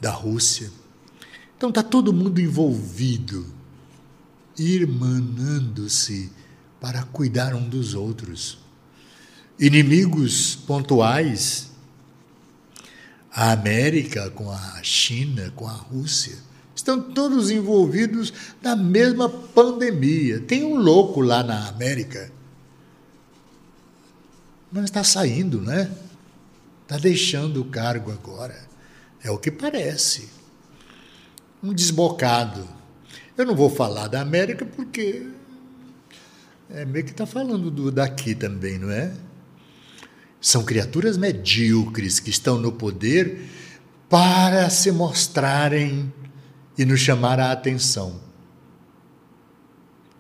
Da 0.01 0.13
Rússia. 0.13 0.71
Então 1.57 1.69
está 1.69 1.83
todo 1.83 2.13
mundo 2.13 2.41
envolvido, 2.41 3.47
irmanando-se 4.59 6.31
para 6.81 7.03
cuidar 7.05 7.55
um 7.55 7.69
dos 7.69 7.95
outros. 7.95 8.59
Inimigos 9.59 10.57
pontuais, 10.57 11.72
a 13.35 13.53
América 13.53 14.31
com 14.31 14.51
a 14.51 14.81
China, 14.83 15.53
com 15.57 15.67
a 15.67 15.73
Rússia, 15.73 16.37
estão 16.75 17.01
todos 17.01 17.51
envolvidos 17.51 18.33
na 18.61 18.77
mesma 18.77 19.29
pandemia. 19.29 20.41
Tem 20.41 20.65
um 20.65 20.77
louco 20.77 21.21
lá 21.21 21.43
na 21.43 21.69
América 21.69 22.31
mas 24.73 24.85
está 24.85 25.05
saindo, 25.05 25.61
né? 25.61 25.91
Está 26.83 26.97
deixando 26.97 27.61
o 27.61 27.65
cargo 27.67 28.11
agora. 28.11 28.59
É 29.23 29.31
o 29.31 29.37
que 29.37 29.51
parece. 29.51 30.31
Um 31.63 31.75
desbocado. 31.75 32.67
Eu 33.37 33.45
não 33.45 33.55
vou 33.55 33.69
falar 33.69 34.09
da 34.09 34.23
América 34.23 34.65
porque 34.65 35.27
é 36.71 36.87
meio 36.87 37.05
que 37.05 37.11
está 37.11 37.27
falando 37.27 37.71
do, 37.71 37.93
daqui 37.93 38.35
também, 38.35 38.79
não 38.79 38.91
é? 38.91 39.13
São 40.43 40.63
criaturas 40.63 41.17
medíocres 41.17 42.21
que 42.21 42.29
estão 42.29 42.59
no 42.59 42.73
poder 42.73 43.49
para 44.11 44.69
se 44.69 44.93
mostrarem 44.93 46.13
e 46.77 46.85
nos 46.85 47.01
chamar 47.01 47.41
a 47.41 47.53
atenção. 47.53 48.21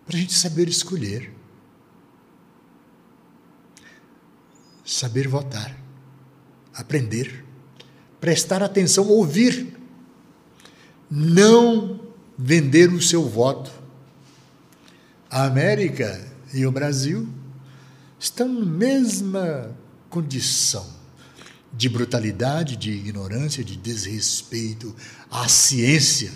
Para 0.06 0.16
a 0.16 0.20
gente 0.20 0.32
saber 0.32 0.68
escolher. 0.68 1.42
saber 4.84 5.26
votar, 5.26 5.76
aprender, 6.74 7.44
prestar 8.20 8.62
atenção, 8.62 9.08
ouvir, 9.08 9.74
não 11.10 12.00
vender 12.36 12.92
o 12.92 13.00
seu 13.00 13.28
voto. 13.28 13.70
A 15.30 15.44
América 15.44 16.20
e 16.52 16.66
o 16.66 16.72
Brasil 16.72 17.28
estão 18.18 18.48
na 18.48 18.66
mesma 18.66 19.74
condição 20.12 20.86
de 21.72 21.88
brutalidade, 21.88 22.76
de 22.76 22.90
ignorância, 22.92 23.64
de 23.64 23.76
desrespeito 23.76 24.94
à 25.30 25.48
ciência. 25.48 26.30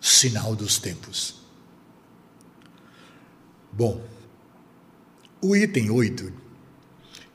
Sinal 0.00 0.56
dos 0.56 0.78
tempos. 0.78 1.42
Bom, 3.70 4.02
o 5.42 5.54
item 5.54 5.90
8 5.90 6.32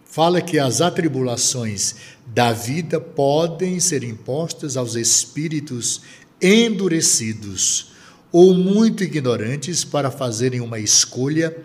fala 0.03 0.41
que 0.41 0.57
as 0.57 0.82
atribulações 0.82 1.95
da 2.26 2.51
vida 2.51 2.99
podem 2.99 3.80
ser 3.80 4.03
impostas 4.03 4.76
aos 4.76 4.95
espíritos 4.95 6.01
endurecidos 6.41 7.90
ou 8.32 8.53
muito 8.53 9.03
ignorantes 9.03 9.84
para 9.84 10.09
fazerem 10.09 10.61
uma 10.61 10.79
escolha 10.79 11.55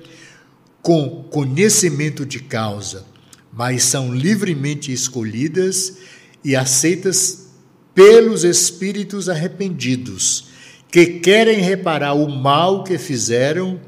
com 0.83 1.25
conhecimento 1.25 2.25
de 2.25 2.41
causa, 2.41 3.05
mas 3.53 3.85
são 3.85 4.15
livremente 4.15 4.93
escolhidas 4.93 5.99
e 6.45 6.55
aceitas 6.55 7.49
pelos 7.95 8.45
espíritos 8.45 9.29
arrependidos, 9.29 10.49
que 10.91 11.07
querem 11.21 11.61
reparar 11.61 12.15
o 12.15 12.29
mal 12.29 12.85
que 12.85 12.99
fizeram 12.99 13.81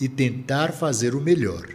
e 0.00 0.08
tentar 0.08 0.72
fazer 0.72 1.14
o 1.14 1.20
melhor. 1.20 1.68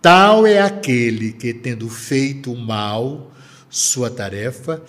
Tal 0.00 0.46
é 0.46 0.60
aquele 0.60 1.32
que, 1.32 1.52
tendo 1.52 1.88
feito 1.88 2.52
o 2.52 2.56
mal, 2.56 3.32
sua 3.68 4.08
tarefa, 4.08 4.82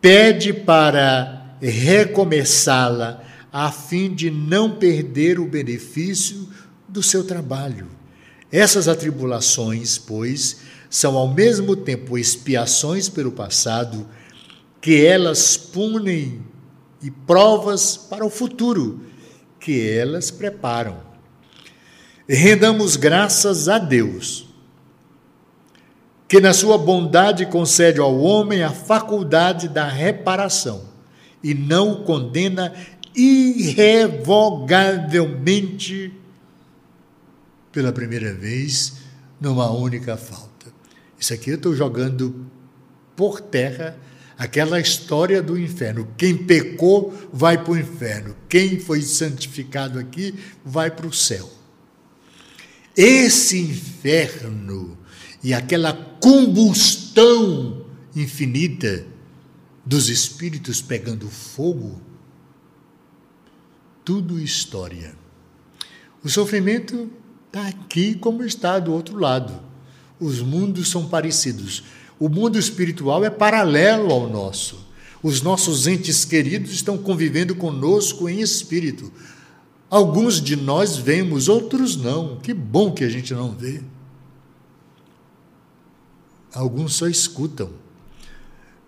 pede 0.00 0.52
para 0.52 1.56
recomeçá-la 1.60 3.24
a 3.52 3.70
fim 3.70 4.14
de 4.14 4.30
não 4.30 4.76
perder 4.76 5.38
o 5.38 5.46
benefício 5.46 6.48
do 6.88 7.02
seu 7.02 7.24
trabalho. 7.24 7.88
Essas 8.50 8.88
atribulações, 8.88 9.98
pois, 9.98 10.60
são 10.88 11.16
ao 11.16 11.28
mesmo 11.32 11.76
tempo 11.76 12.16
expiações 12.16 13.08
pelo 13.08 13.32
passado, 13.32 14.06
que 14.80 15.04
elas 15.04 15.56
punem 15.56 16.42
e 17.02 17.10
provas 17.10 17.96
para 17.96 18.24
o 18.24 18.30
futuro, 18.30 19.00
que 19.60 19.88
elas 19.88 20.30
preparam 20.30 21.08
rendamos 22.28 22.94
graças 22.96 23.68
a 23.68 23.78
Deus, 23.78 24.46
que 26.28 26.40
na 26.40 26.52
sua 26.52 26.76
bondade 26.76 27.46
concede 27.46 27.98
ao 27.98 28.18
homem 28.18 28.62
a 28.62 28.70
faculdade 28.70 29.66
da 29.66 29.88
reparação 29.88 30.82
e 31.42 31.54
não 31.54 31.92
o 31.92 32.04
condena 32.04 32.74
irrevogavelmente 33.14 36.12
pela 37.72 37.92
primeira 37.92 38.34
vez 38.34 38.94
numa 39.40 39.70
única 39.70 40.16
falta. 40.16 40.48
Isso 41.18 41.34
aqui 41.34 41.50
eu 41.50 41.56
estou 41.56 41.74
jogando 41.74 42.46
por 43.16 43.40
terra 43.40 43.98
aquela 44.38 44.80
história 44.80 45.42
do 45.42 45.58
inferno. 45.58 46.08
Quem 46.16 46.36
pecou 46.36 47.12
vai 47.32 47.62
para 47.62 47.72
o 47.72 47.76
inferno, 47.76 48.36
quem 48.48 48.78
foi 48.78 49.02
santificado 49.02 49.98
aqui 49.98 50.32
vai 50.64 50.90
para 50.90 51.06
o 51.06 51.12
céu. 51.12 51.50
Esse 52.96 53.58
inferno 53.58 54.96
e 55.42 55.52
aquela 55.52 55.92
combustão 55.92 57.84
infinita 58.14 59.04
dos 59.84 60.08
espíritos 60.08 60.82
pegando 60.82 61.28
fogo, 61.28 62.00
tudo 64.08 64.40
história. 64.40 65.14
O 66.24 66.30
sofrimento 66.30 67.10
está 67.46 67.68
aqui 67.68 68.14
como 68.14 68.42
está 68.42 68.78
do 68.78 68.90
outro 68.90 69.18
lado. 69.18 69.52
Os 70.18 70.40
mundos 70.40 70.88
são 70.88 71.06
parecidos. 71.06 71.82
O 72.18 72.26
mundo 72.26 72.58
espiritual 72.58 73.22
é 73.22 73.28
paralelo 73.28 74.10
ao 74.10 74.26
nosso. 74.26 74.88
Os 75.22 75.42
nossos 75.42 75.86
entes 75.86 76.24
queridos 76.24 76.72
estão 76.72 76.96
convivendo 76.96 77.54
conosco 77.54 78.30
em 78.30 78.40
espírito. 78.40 79.12
Alguns 79.90 80.40
de 80.40 80.56
nós 80.56 80.96
vemos, 80.96 81.46
outros 81.46 81.94
não. 81.94 82.36
Que 82.36 82.54
bom 82.54 82.92
que 82.92 83.04
a 83.04 83.10
gente 83.10 83.34
não 83.34 83.52
vê. 83.52 83.82
Alguns 86.54 86.94
só 86.94 87.06
escutam. 87.06 87.68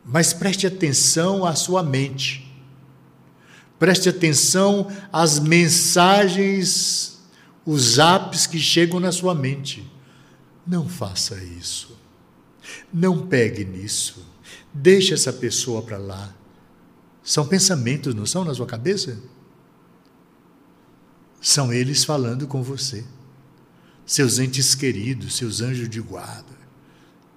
Mas 0.03 0.33
preste 0.33 0.67
atenção 0.67 1.45
à 1.45 1.55
sua 1.55 1.83
mente. 1.83 2.50
Preste 3.81 4.11
atenção 4.11 4.89
às 5.11 5.39
mensagens, 5.39 7.19
os 7.65 7.99
apps 7.99 8.47
que 8.47 8.59
chegam 8.59 9.01
na 9.01 9.11
sua 9.11 9.35
mente. 9.35 9.91
Não 10.67 10.87
faça 10.87 11.43
isso. 11.43 11.99
Não 12.93 13.27
pegue 13.27 13.65
nisso. 13.65 14.23
Deixe 14.73 15.15
essa 15.15 15.33
pessoa 15.33 15.81
para 15.81 15.97
lá. 15.97 16.37
São 17.23 17.47
pensamentos, 17.47 18.15
não 18.15 18.27
são 18.27 18.45
na 18.45 18.53
sua 18.53 18.67
cabeça? 18.67 19.19
São 21.41 21.73
eles 21.73 22.05
falando 22.05 22.47
com 22.47 22.63
você. 22.63 23.03
Seus 24.05 24.39
entes 24.39 24.75
queridos, 24.75 25.37
seus 25.37 25.63
anjos 25.63 25.89
de 25.89 26.03
guarda. 26.03 26.53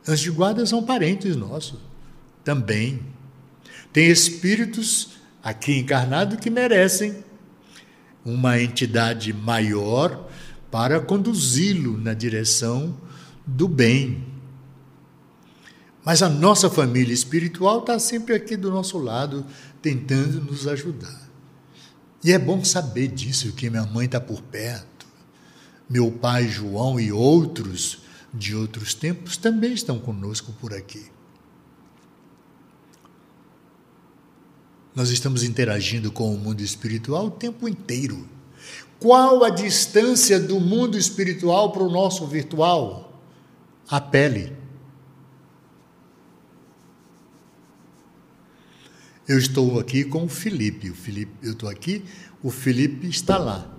Anjos 0.05 0.19
de 0.19 0.31
guarda 0.31 0.65
são 0.65 0.83
parentes 0.83 1.37
nossos 1.37 1.79
também. 2.43 3.01
Tem 3.93 4.09
espíritos 4.09 5.22
aqui 5.43 5.77
encarnados 5.77 6.39
que 6.39 6.49
merecem 6.49 7.23
uma 8.23 8.61
entidade 8.61 9.33
maior 9.33 10.29
para 10.71 10.99
conduzi-lo 10.99 11.97
na 11.97 12.13
direção 12.13 12.97
do 13.45 13.67
bem. 13.67 14.25
Mas 16.05 16.21
a 16.21 16.29
nossa 16.29 16.69
família 16.69 17.13
espiritual 17.13 17.79
está 17.79 17.99
sempre 17.99 18.33
aqui 18.33 18.55
do 18.55 18.71
nosso 18.71 18.97
lado, 18.97 19.45
tentando 19.81 20.41
nos 20.41 20.67
ajudar. 20.67 21.29
E 22.23 22.31
é 22.31 22.39
bom 22.39 22.63
saber 22.63 23.09
disso, 23.09 23.51
que 23.51 23.69
minha 23.69 23.85
mãe 23.85 24.05
está 24.05 24.19
por 24.19 24.41
perto. 24.41 25.05
Meu 25.89 26.09
pai 26.11 26.47
João 26.47 26.99
e 26.99 27.11
outros 27.11 27.99
de 28.33 28.55
outros 28.55 28.93
tempos 28.93 29.37
também 29.37 29.73
estão 29.73 29.99
conosco 29.99 30.51
por 30.53 30.73
aqui. 30.73 31.05
Nós 34.95 35.09
estamos 35.09 35.43
interagindo 35.43 36.11
com 36.11 36.33
o 36.33 36.37
mundo 36.37 36.61
espiritual 36.61 37.27
o 37.27 37.31
tempo 37.31 37.67
inteiro. 37.67 38.27
Qual 38.99 39.43
a 39.43 39.49
distância 39.49 40.39
do 40.39 40.59
mundo 40.59 40.97
espiritual 40.97 41.71
para 41.71 41.83
o 41.83 41.91
nosso 41.91 42.27
virtual? 42.27 43.21
A 43.89 43.99
pele. 43.99 44.53
Eu 49.27 49.37
estou 49.37 49.79
aqui 49.79 50.03
com 50.03 50.25
o 50.25 50.29
Felipe. 50.29 50.89
O 50.89 50.95
Felipe, 50.95 51.31
eu 51.41 51.53
estou 51.53 51.69
aqui, 51.69 52.05
o 52.41 52.51
Felipe 52.51 53.07
está 53.07 53.37
lá. 53.37 53.69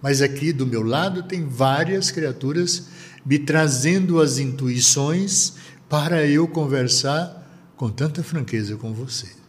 Mas 0.00 0.22
aqui 0.22 0.52
do 0.52 0.66
meu 0.66 0.82
lado 0.82 1.22
tem 1.22 1.46
várias 1.46 2.10
criaturas 2.10 2.88
me 3.24 3.38
trazendo 3.38 4.20
as 4.20 4.38
intuições 4.38 5.54
para 5.88 6.24
eu 6.26 6.48
conversar 6.48 7.72
com 7.76 7.90
tanta 7.90 8.22
franqueza 8.22 8.76
com 8.76 8.92
você. 8.92 9.45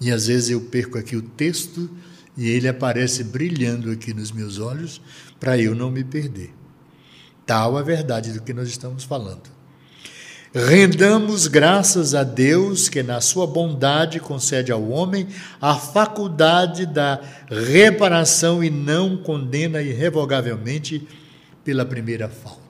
E 0.00 0.10
às 0.10 0.26
vezes 0.26 0.50
eu 0.50 0.60
perco 0.62 0.96
aqui 0.96 1.14
o 1.14 1.22
texto 1.22 1.90
e 2.36 2.48
ele 2.48 2.66
aparece 2.66 3.22
brilhando 3.22 3.90
aqui 3.90 4.14
nos 4.14 4.32
meus 4.32 4.58
olhos 4.58 5.00
para 5.38 5.58
eu 5.58 5.74
não 5.74 5.90
me 5.90 6.02
perder. 6.02 6.54
Tal 7.44 7.76
a 7.76 7.82
verdade 7.82 8.32
do 8.32 8.40
que 8.40 8.52
nós 8.52 8.68
estamos 8.68 9.04
falando. 9.04 9.60
Rendamos 10.52 11.46
graças 11.46 12.12
a 12.12 12.24
Deus 12.24 12.88
que, 12.88 13.04
na 13.04 13.20
sua 13.20 13.46
bondade, 13.46 14.18
concede 14.18 14.72
ao 14.72 14.88
homem 14.88 15.28
a 15.60 15.76
faculdade 15.76 16.86
da 16.86 17.20
reparação 17.48 18.64
e 18.64 18.68
não 18.68 19.16
condena 19.16 19.80
irrevogavelmente 19.80 21.06
pela 21.64 21.84
primeira 21.84 22.28
falta. 22.28 22.60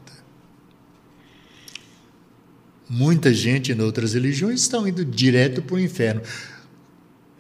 Muita 2.87 3.33
gente 3.33 3.72
em 3.72 3.81
outras 3.81 4.12
religiões 4.12 4.61
estão 4.61 4.87
indo 4.87 5.03
direto 5.03 5.62
para 5.62 5.76
o 5.76 5.81
inferno. 5.81 6.20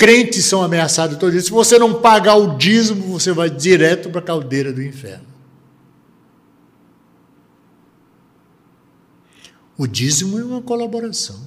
Crentes 0.00 0.46
são 0.46 0.62
ameaçados 0.62 1.18
todos 1.18 1.26
os 1.26 1.32
dias. 1.32 1.44
Se 1.44 1.50
você 1.50 1.78
não 1.78 2.00
pagar 2.00 2.34
o 2.36 2.56
dízimo, 2.56 3.06
você 3.06 3.34
vai 3.34 3.50
direto 3.50 4.08
para 4.08 4.20
a 4.20 4.24
caldeira 4.24 4.72
do 4.72 4.82
inferno. 4.82 5.26
O 9.76 9.86
dízimo 9.86 10.38
é 10.38 10.42
uma 10.42 10.62
colaboração. 10.62 11.46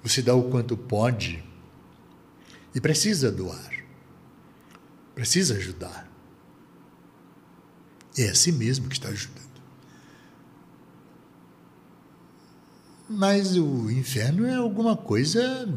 Você 0.00 0.22
dá 0.22 0.32
o 0.32 0.48
quanto 0.48 0.76
pode 0.76 1.42
e 2.72 2.80
precisa 2.80 3.32
doar. 3.32 3.72
Precisa 5.12 5.56
ajudar. 5.56 6.08
É 8.16 8.28
a 8.28 8.34
si 8.36 8.52
mesmo 8.52 8.86
que 8.86 8.94
está 8.94 9.08
ajudando. 9.08 9.43
Mas 13.14 13.56
o 13.56 13.90
inferno 13.90 14.44
é 14.44 14.54
alguma 14.54 14.96
coisa 14.96 15.68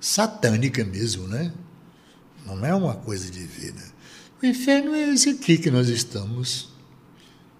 satânica 0.00 0.84
mesmo, 0.84 1.28
né? 1.28 1.52
Não 2.44 2.66
é 2.66 2.74
uma 2.74 2.94
coisa 2.94 3.30
divina. 3.30 3.82
O 4.42 4.46
inferno 4.46 4.92
é 4.94 5.14
esse 5.14 5.30
aqui 5.30 5.56
que 5.56 5.70
nós 5.70 5.88
estamos 5.88 6.74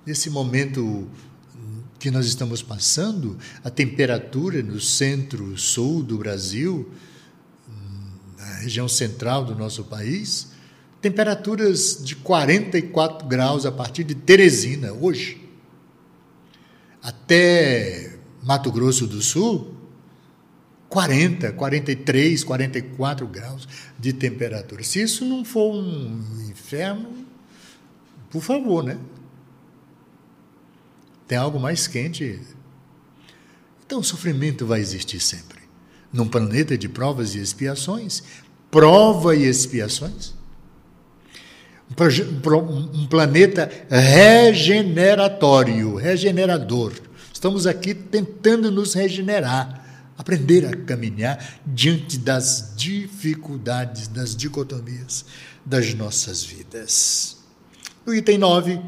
nesse 0.05 0.29
momento 0.29 1.09
que 1.99 2.11
nós 2.11 2.27
estamos 2.27 2.63
passando, 2.63 3.39
a 3.63 3.71
temperatura 3.71 4.63
no 4.63 4.79
centro-sul 4.79 6.03
do 6.03 6.19
Brasil, 6.19 6.91
na 8.37 8.57
região 8.57 8.87
central 8.89 9.45
do 9.45 9.55
nosso 9.55 9.85
país, 9.85 10.49
temperaturas 11.01 12.03
de 12.05 12.17
44 12.17 13.27
graus 13.27 13.65
a 13.65 13.73
partir 13.73 14.05
de 14.05 14.15
Teresina, 14.15 14.93
hoje. 14.93 15.49
Até 17.01 18.14
Mato 18.45 18.71
Grosso 18.71 19.07
do 19.07 19.23
Sul, 19.23 19.75
40, 20.89 21.53
43, 21.53 22.45
44 22.45 23.27
graus 23.27 23.67
de 23.99 24.13
temperatura. 24.13 24.85
Se 24.85 25.03
isso 25.03 25.25
não 25.25 25.45
for 25.45 25.75
um 25.75 26.23
inferno, 26.49 27.27
por 28.31 28.43
favor, 28.43 28.85
né? 28.85 28.99
Tem 31.27 31.39
algo 31.39 31.59
mais 31.59 31.89
quente. 31.89 32.39
Então 33.87 34.01
o 34.01 34.05
sofrimento 34.05 34.67
vai 34.67 34.81
existir 34.81 35.21
sempre. 35.21 35.65
Num 36.13 36.29
planeta 36.29 36.77
de 36.79 36.89
provas 36.89 37.35
e 37.35 37.41
expiações, 37.41 38.23
prova 38.71 39.35
e 39.35 39.43
expiações. 39.45 40.35
Um 42.95 43.07
planeta 43.07 43.71
regeneratório, 43.89 45.97
regenerador. 45.97 46.93
Estamos 47.45 47.67
aqui 47.67 47.93
tentando 47.93 48.71
nos 48.71 48.95
regenerar, 48.95 50.09
aprender 50.17 50.65
a 50.65 50.75
caminhar 50.75 51.61
diante 51.67 52.17
das 52.17 52.73
dificuldades, 52.75 54.09
das 54.09 54.35
dicotomias 54.35 55.27
das 55.63 55.93
nossas 55.93 56.43
vidas. 56.43 57.37
No 58.07 58.15
item 58.15 58.39
9, 58.39 58.81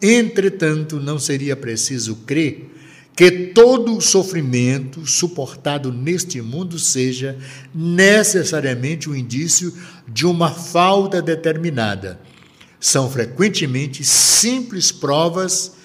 Entretanto, 0.00 0.98
não 0.98 1.18
seria 1.18 1.54
preciso 1.54 2.16
crer 2.24 2.70
que 3.14 3.30
todo 3.48 3.94
o 3.94 4.00
sofrimento 4.00 5.06
suportado 5.06 5.92
neste 5.92 6.40
mundo 6.40 6.78
seja 6.78 7.36
necessariamente 7.74 9.10
um 9.10 9.14
indício 9.14 9.76
de 10.08 10.24
uma 10.24 10.50
falta 10.50 11.20
determinada. 11.20 12.18
São 12.80 13.10
frequentemente 13.10 14.02
simples 14.02 14.90
provas 14.90 15.78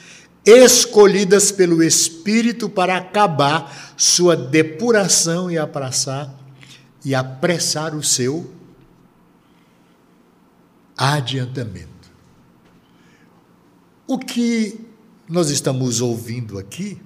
escolhidas 0.46 1.52
pelo 1.52 1.82
Espírito 1.82 2.70
para 2.70 2.98
acabar 2.98 3.96
sua 3.98 4.36
depuração 4.36 5.50
e 5.50 5.58
apressar 5.58 6.34
e 7.04 7.14
apressar 7.14 7.96
o 7.96 8.04
seu 8.04 8.52
adiantamento. 10.98 12.12
O 14.08 14.18
que 14.18 14.80
nós 15.28 15.50
estamos 15.50 16.02
ouvindo 16.02 16.58
aqui 16.58 17.00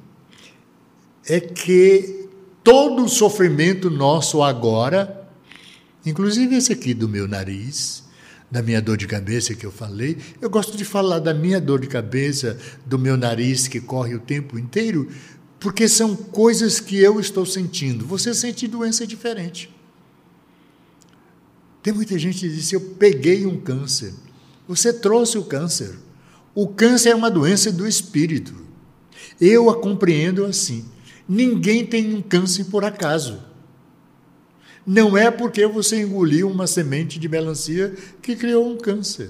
é 1.25 1.39
que 1.39 2.29
todo 2.63 3.05
o 3.05 3.09
sofrimento 3.09 3.89
nosso 3.89 4.41
agora, 4.41 5.27
inclusive 6.05 6.55
esse 6.55 6.73
aqui 6.73 6.93
do 6.93 7.07
meu 7.07 7.27
nariz, 7.27 8.03
da 8.51 8.61
minha 8.61 8.81
dor 8.81 8.97
de 8.97 9.07
cabeça 9.07 9.53
que 9.53 9.65
eu 9.65 9.71
falei, 9.71 10.17
eu 10.41 10.49
gosto 10.49 10.75
de 10.75 10.83
falar 10.83 11.19
da 11.19 11.33
minha 11.33 11.61
dor 11.61 11.79
de 11.79 11.87
cabeça, 11.87 12.57
do 12.85 12.97
meu 12.97 13.15
nariz 13.15 13.67
que 13.67 13.79
corre 13.79 14.15
o 14.15 14.19
tempo 14.19 14.57
inteiro, 14.57 15.07
porque 15.59 15.87
são 15.87 16.15
coisas 16.15 16.79
que 16.79 16.97
eu 16.97 17.19
estou 17.19 17.45
sentindo. 17.45 18.05
Você 18.05 18.33
sente 18.33 18.67
doença 18.67 19.05
diferente. 19.05 19.69
Tem 21.83 21.93
muita 21.93 22.17
gente 22.17 22.39
que 22.39 22.49
diz: 22.49 22.71
Eu 22.71 22.81
peguei 22.81 23.45
um 23.45 23.59
câncer. 23.59 24.13
Você 24.67 24.93
trouxe 24.93 25.37
o 25.37 25.43
câncer. 25.43 25.97
O 26.55 26.67
câncer 26.67 27.09
é 27.09 27.15
uma 27.15 27.29
doença 27.29 27.71
do 27.71 27.87
espírito. 27.87 28.53
Eu 29.39 29.69
a 29.69 29.79
compreendo 29.79 30.45
assim. 30.45 30.85
Ninguém 31.27 31.85
tem 31.85 32.13
um 32.13 32.21
câncer 32.21 32.65
por 32.65 32.83
acaso. 32.83 33.48
Não 34.91 35.15
é 35.15 35.29
porque 35.29 35.67
você 35.67 36.01
engoliu 36.01 36.49
uma 36.49 36.65
semente 36.65 37.19
de 37.19 37.29
melancia 37.29 37.95
que 38.23 38.35
criou 38.35 38.67
um 38.67 38.75
câncer. 38.75 39.29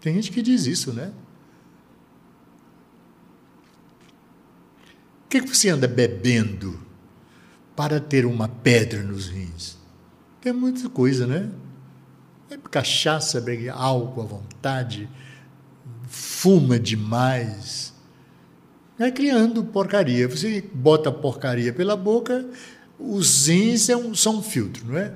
Tem 0.00 0.14
gente 0.14 0.30
que 0.30 0.40
diz 0.40 0.66
isso, 0.66 0.92
né? 0.92 1.10
O 5.24 5.28
que 5.28 5.40
você 5.40 5.68
anda 5.68 5.88
bebendo 5.88 6.80
para 7.74 7.98
ter 7.98 8.24
uma 8.24 8.46
pedra 8.46 9.02
nos 9.02 9.26
rins? 9.26 9.76
Tem 10.40 10.52
muita 10.52 10.88
coisa, 10.88 11.26
né? 11.26 11.50
É 12.48 12.56
cachaça, 12.70 13.40
bebe 13.40 13.68
álcool 13.68 14.22
à 14.22 14.26
vontade, 14.26 15.08
fuma 16.06 16.78
demais. 16.78 17.92
Vai 18.96 19.10
criando 19.10 19.64
porcaria. 19.64 20.28
Você 20.28 20.62
bota 20.72 21.10
porcaria 21.10 21.72
pela 21.72 21.96
boca, 21.96 22.48
os 22.98 23.46
rins 23.46 23.90
são 24.14 24.38
um 24.38 24.42
filtro, 24.42 24.84
não 24.86 24.98
é? 24.98 25.12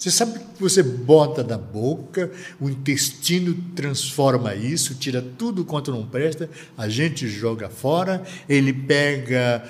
Você 0.00 0.10
sabe 0.10 0.38
que 0.38 0.62
você 0.62 0.82
bota 0.82 1.44
na 1.44 1.58
boca, 1.58 2.32
o 2.58 2.70
intestino 2.70 3.54
transforma 3.76 4.54
isso, 4.54 4.94
tira 4.94 5.20
tudo 5.20 5.62
quanto 5.62 5.90
não 5.92 6.06
presta, 6.06 6.48
a 6.76 6.88
gente 6.88 7.28
joga 7.28 7.68
fora, 7.68 8.22
ele 8.48 8.72
pega 8.72 9.62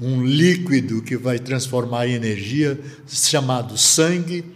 um 0.00 0.24
líquido 0.24 1.02
que 1.02 1.14
vai 1.14 1.38
transformar 1.38 2.06
em 2.06 2.14
energia, 2.14 2.80
chamado 3.06 3.76
sangue, 3.76 4.55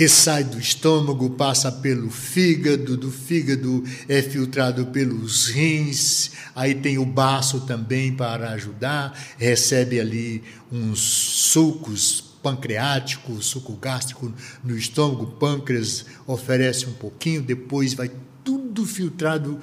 que 0.00 0.08
sai 0.08 0.42
do 0.42 0.58
estômago, 0.58 1.28
passa 1.28 1.70
pelo 1.70 2.08
fígado, 2.08 2.96
do 2.96 3.10
fígado 3.10 3.84
é 4.08 4.22
filtrado 4.22 4.86
pelos 4.86 5.48
rins, 5.48 6.30
aí 6.54 6.74
tem 6.74 6.96
o 6.96 7.04
baço 7.04 7.66
também 7.66 8.10
para 8.10 8.48
ajudar, 8.52 9.12
recebe 9.36 10.00
ali 10.00 10.42
uns 10.72 11.00
sucos 11.00 12.22
pancreático, 12.42 13.42
suco 13.42 13.74
gástrico 13.74 14.32
no 14.64 14.74
estômago, 14.74 15.26
pâncreas 15.32 16.06
oferece 16.26 16.86
um 16.86 16.94
pouquinho, 16.94 17.42
depois 17.42 17.92
vai 17.92 18.10
tudo 18.42 18.86
filtrado 18.86 19.60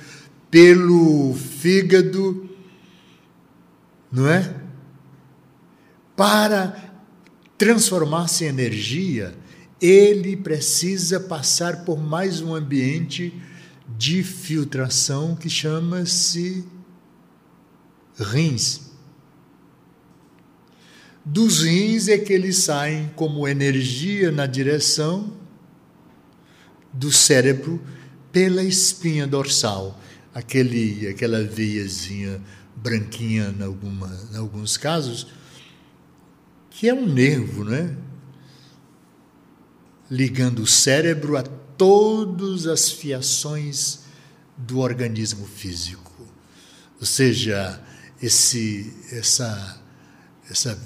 pelo 0.51 1.33
fígado, 1.33 2.47
não 4.11 4.29
é? 4.29 4.53
Para 6.15 6.93
transformar-se 7.57 8.45
em 8.45 8.49
energia, 8.49 9.35
ele 9.81 10.35
precisa 10.35 11.19
passar 11.19 11.85
por 11.85 11.99
mais 11.99 12.41
um 12.41 12.55
ambiente 12.55 13.33
de 13.97 14.23
filtração 14.23 15.35
que 15.35 15.49
chama-se 15.49 16.65
rins. 18.17 18.81
Dos 21.23 21.61
rins 21.63 22.07
é 22.07 22.17
que 22.17 22.33
eles 22.33 22.57
saem 22.57 23.11
como 23.15 23.47
energia 23.47 24.31
na 24.31 24.45
direção 24.45 25.33
do 26.91 27.11
cérebro 27.11 27.81
pela 28.31 28.63
espinha 28.63 29.27
dorsal, 29.27 29.99
aquele, 30.33 31.07
aquela 31.07 31.43
veiazinha 31.43 32.41
branquinha 32.75 33.53
em, 33.57 33.63
alguma, 33.63 34.19
em 34.31 34.37
alguns 34.37 34.77
casos, 34.77 35.27
que 36.69 36.87
é 36.87 36.93
um 36.93 37.05
nervo, 37.05 37.63
né? 37.63 37.95
Ligando 40.09 40.59
o 40.59 40.67
cérebro 40.67 41.37
a 41.37 41.43
todas 41.43 42.65
as 42.65 42.89
fiações 42.89 43.99
do 44.57 44.79
organismo 44.79 45.45
físico. 45.45 46.27
Ou 46.99 47.05
seja, 47.05 47.81
esse, 48.21 48.93
essa, 49.11 49.81
essa 50.49 50.79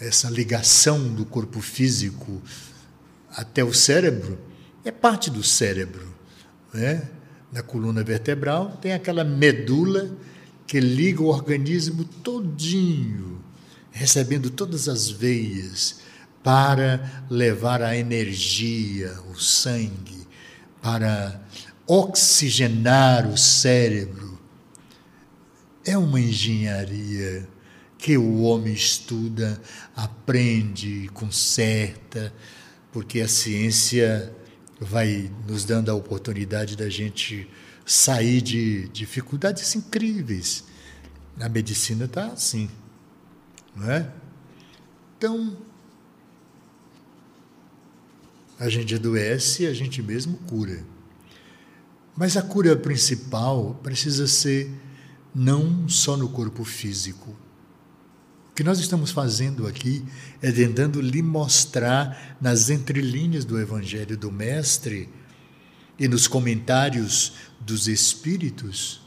essa 0.00 0.28
ligação 0.28 1.12
do 1.12 1.24
corpo 1.24 1.60
físico 1.60 2.42
até 3.30 3.64
o 3.64 3.72
cérebro 3.72 4.38
é 4.84 4.90
parte 4.90 5.30
do 5.30 5.42
cérebro. 5.42 6.14
Né? 6.72 7.08
Na 7.52 7.62
coluna 7.62 8.02
vertebral 8.02 8.76
tem 8.80 8.92
aquela 8.92 9.24
medula 9.24 10.16
que 10.66 10.80
liga 10.80 11.22
o 11.22 11.26
organismo 11.26 12.04
todinho, 12.04 13.40
recebendo 13.90 14.50
todas 14.50 14.88
as 14.88 15.08
veias 15.08 16.00
para 16.44 17.24
levar 17.30 17.80
a 17.80 17.96
energia, 17.96 19.18
o 19.30 19.34
sangue, 19.34 20.28
para 20.82 21.40
oxigenar 21.86 23.26
o 23.26 23.38
cérebro. 23.38 24.38
É 25.86 25.96
uma 25.96 26.20
engenharia 26.20 27.48
que 27.96 28.18
o 28.18 28.42
homem 28.42 28.74
estuda, 28.74 29.58
aprende, 29.96 31.08
conserta, 31.14 32.30
porque 32.92 33.22
a 33.22 33.28
ciência 33.28 34.30
vai 34.78 35.30
nos 35.48 35.64
dando 35.64 35.90
a 35.90 35.94
oportunidade 35.94 36.76
da 36.76 36.90
gente 36.90 37.48
sair 37.86 38.42
de 38.42 38.88
dificuldades 38.88 39.74
incríveis. 39.74 40.64
A 41.40 41.48
medicina 41.48 42.04
está 42.04 42.26
assim, 42.26 42.68
não 43.74 43.90
é? 43.90 44.10
Então, 45.16 45.56
a 48.58 48.68
gente 48.68 48.94
adoece 48.94 49.64
e 49.64 49.66
a 49.66 49.74
gente 49.74 50.02
mesmo 50.02 50.36
cura. 50.46 50.84
Mas 52.16 52.36
a 52.36 52.42
cura 52.42 52.76
principal 52.76 53.78
precisa 53.82 54.26
ser 54.26 54.70
não 55.34 55.88
só 55.88 56.16
no 56.16 56.28
corpo 56.28 56.64
físico, 56.64 57.36
o 58.50 58.54
que 58.54 58.62
nós 58.62 58.78
estamos 58.78 59.10
fazendo 59.10 59.66
aqui 59.66 60.04
é 60.40 60.52
tentando 60.52 61.00
lhe 61.00 61.20
mostrar 61.20 62.36
nas 62.40 62.70
entrelinhas 62.70 63.44
do 63.44 63.60
Evangelho 63.60 64.16
do 64.16 64.30
Mestre 64.30 65.08
e 65.98 66.06
nos 66.06 66.28
comentários 66.28 67.32
dos 67.60 67.88
Espíritos 67.88 69.02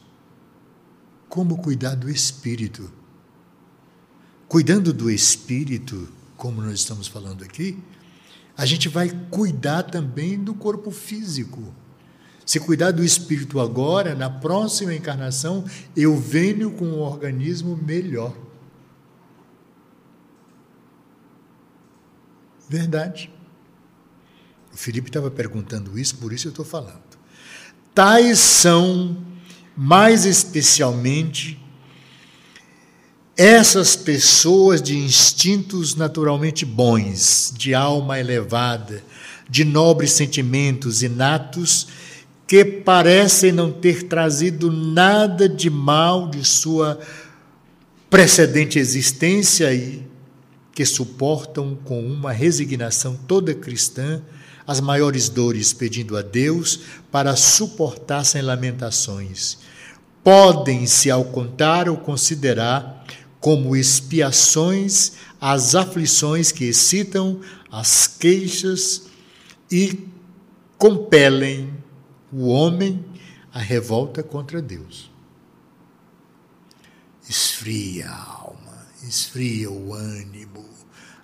como 1.30 1.58
cuidar 1.60 1.96
do 1.96 2.10
Espírito. 2.10 2.92
Cuidando 4.50 4.92
do 4.92 5.10
Espírito, 5.10 6.10
como 6.36 6.62
nós 6.62 6.80
estamos 6.80 7.08
falando 7.08 7.44
aqui, 7.44 7.82
a 8.58 8.66
gente 8.66 8.90
vai 8.90 9.10
cuidar 9.30 9.84
também 9.84 10.44
do 10.44 10.56
corpo 10.56 10.90
físico. 10.90 11.72
Se 12.44 12.60
cuidar 12.60 12.92
do 12.92 13.04
espírito 13.04 13.60
agora, 13.60 14.16
na 14.16 14.30
próxima 14.30 14.96
encarnação, 14.96 15.64
eu 15.96 16.18
venho 16.18 16.72
com 16.72 16.86
um 16.86 17.00
organismo 17.02 17.78
melhor. 17.78 18.36
Verdade. 22.68 23.32
O 24.74 24.78
Felipe 24.78 25.10
estava 25.10 25.30
perguntando 25.30 25.98
isso, 26.00 26.18
por 26.18 26.34
isso 26.34 26.48
eu 26.48 26.52
estou 26.52 26.66
falando. 26.66 27.02
Tais 27.94 28.40
são, 28.40 29.18
mais 29.76 30.26
especialmente, 30.26 31.64
essas 33.38 33.96
pessoas 33.96 34.82
de 34.82 34.98
instintos 34.98 35.94
naturalmente 35.94 36.66
bons, 36.66 37.54
de 37.56 37.76
alma 37.76 38.20
elevada, 38.20 39.04
de 39.48 39.64
nobres 39.64 40.12
sentimentos 40.12 41.04
inatos, 41.04 41.88
que 42.48 42.66
parecem 42.66 43.52
não 43.52 43.72
ter 43.72 44.04
trazido 44.04 44.72
nada 44.72 45.48
de 45.48 45.70
mal 45.70 46.28
de 46.28 46.44
sua 46.44 47.00
precedente 48.10 48.80
existência 48.80 49.72
e 49.72 50.02
que 50.74 50.86
suportam 50.86 51.78
com 51.84 52.02
uma 52.06 52.32
resignação 52.32 53.20
toda 53.28 53.54
cristã 53.54 54.22
as 54.66 54.82
maiores 54.82 55.30
dores, 55.30 55.74
pedindo 55.74 56.18
a 56.18 56.22
Deus 56.22 56.80
para 57.12 57.36
suportar 57.36 58.26
sem 58.26 58.42
lamentações. 58.42 59.60
Podem-se, 60.24 61.10
ao 61.10 61.24
contar 61.24 61.88
ou 61.88 61.98
considerar 61.98 63.06
como 63.40 63.76
expiações 63.76 65.14
as 65.40 65.76
aflições 65.76 66.52
que 66.52 66.66
excitam 66.66 67.40
as 67.72 68.08
queixas 68.08 69.04
e 69.72 70.08
compelem 70.78 71.74
o 72.32 72.48
homem 72.48 73.06
à 73.54 73.60
revolta 73.60 74.24
contra 74.24 74.62
Deus. 74.62 75.12
Esfria 77.30 78.10
a 78.10 78.24
alma, 78.24 78.88
esfria 79.04 79.70
o 79.70 79.94
ânimo, 79.94 80.66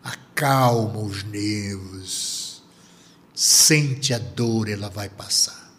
acalma 0.03 0.99
os 0.99 1.23
nervos, 1.23 2.63
sente 3.33 4.13
a 4.13 4.19
dor, 4.19 4.69
ela 4.69 4.89
vai 4.89 5.09
passar. 5.09 5.71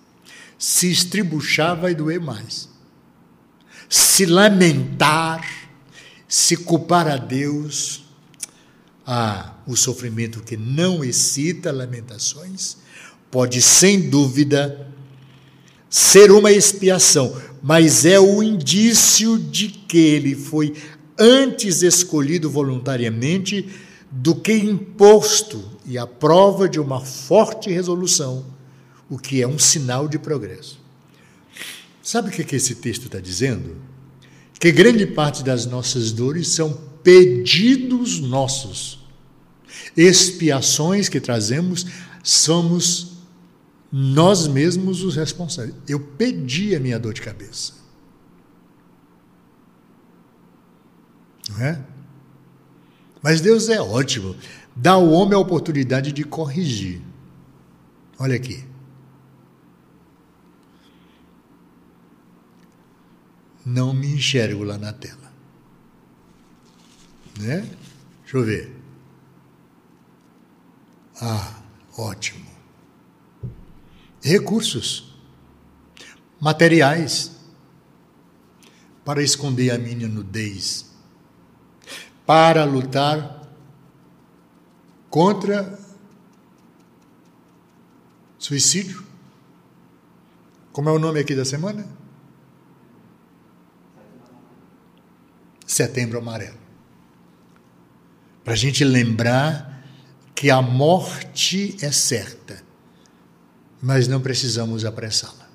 Se 0.58 0.90
estribuchar, 0.90 1.78
vai 1.78 1.94
doer 1.94 2.20
mais. 2.20 2.68
Se 3.88 4.24
lamentar, 4.24 5.63
se 6.34 6.56
culpar 6.56 7.06
a 7.06 7.16
Deus, 7.16 8.02
ah, 9.06 9.54
o 9.68 9.76
sofrimento 9.76 10.42
que 10.42 10.56
não 10.56 11.04
excita 11.04 11.70
lamentações, 11.70 12.76
pode 13.30 13.62
sem 13.62 14.10
dúvida 14.10 14.88
ser 15.88 16.32
uma 16.32 16.50
expiação, 16.50 17.40
mas 17.62 18.04
é 18.04 18.18
o 18.18 18.42
indício 18.42 19.38
de 19.38 19.68
que 19.68 19.96
ele 19.96 20.34
foi 20.34 20.74
antes 21.16 21.82
escolhido 21.82 22.50
voluntariamente 22.50 23.68
do 24.10 24.34
que 24.34 24.54
imposto 24.54 25.64
e 25.86 25.96
a 25.96 26.04
prova 26.04 26.68
de 26.68 26.80
uma 26.80 26.98
forte 27.00 27.70
resolução, 27.70 28.44
o 29.08 29.20
que 29.20 29.40
é 29.40 29.46
um 29.46 29.58
sinal 29.58 30.08
de 30.08 30.18
progresso. 30.18 30.80
Sabe 32.02 32.30
o 32.30 32.32
que 32.32 32.56
esse 32.56 32.74
texto 32.74 33.04
está 33.04 33.20
dizendo? 33.20 33.93
que 34.64 34.72
grande 34.72 35.06
parte 35.06 35.44
das 35.44 35.66
nossas 35.66 36.10
dores 36.10 36.48
são 36.48 36.72
pedidos 37.02 38.18
nossos, 38.18 38.98
expiações 39.94 41.06
que 41.06 41.20
trazemos, 41.20 41.84
somos 42.22 43.18
nós 43.92 44.46
mesmos 44.46 45.02
os 45.02 45.16
responsáveis. 45.16 45.74
Eu 45.86 46.00
pedi 46.00 46.74
a 46.74 46.80
minha 46.80 46.98
dor 46.98 47.12
de 47.12 47.20
cabeça. 47.20 47.74
Não 51.50 51.60
é? 51.60 51.84
Mas 53.22 53.42
Deus 53.42 53.68
é 53.68 53.82
ótimo, 53.82 54.34
dá 54.74 54.92
ao 54.92 55.10
homem 55.10 55.34
a 55.34 55.40
oportunidade 55.40 56.10
de 56.10 56.24
corrigir. 56.24 57.02
Olha 58.18 58.34
aqui. 58.34 58.64
Não 63.64 63.94
me 63.94 64.08
enxergo 64.08 64.62
lá 64.62 64.76
na 64.76 64.92
tela. 64.92 65.32
Né? 67.38 67.68
Deixa 68.22 68.36
eu 68.36 68.44
ver. 68.44 68.76
Ah, 71.20 71.62
ótimo. 71.96 72.50
Recursos 74.20 75.14
materiais 76.40 77.32
para 79.04 79.22
esconder 79.22 79.70
a 79.70 79.78
minha 79.78 80.08
nudez, 80.08 80.90
para 82.26 82.64
lutar 82.64 83.42
contra 85.10 85.78
suicídio. 88.38 89.04
Como 90.72 90.88
é 90.88 90.92
o 90.92 90.98
nome 90.98 91.20
aqui 91.20 91.34
da 91.34 91.44
semana? 91.44 91.86
Setembro 95.74 96.20
Amarelo. 96.20 96.56
Para 98.44 98.52
a 98.52 98.56
gente 98.56 98.84
lembrar 98.84 99.84
que 100.32 100.48
a 100.48 100.62
morte 100.62 101.76
é 101.80 101.90
certa, 101.90 102.62
mas 103.82 104.06
não 104.06 104.20
precisamos 104.20 104.84
apressá-la. 104.84 105.48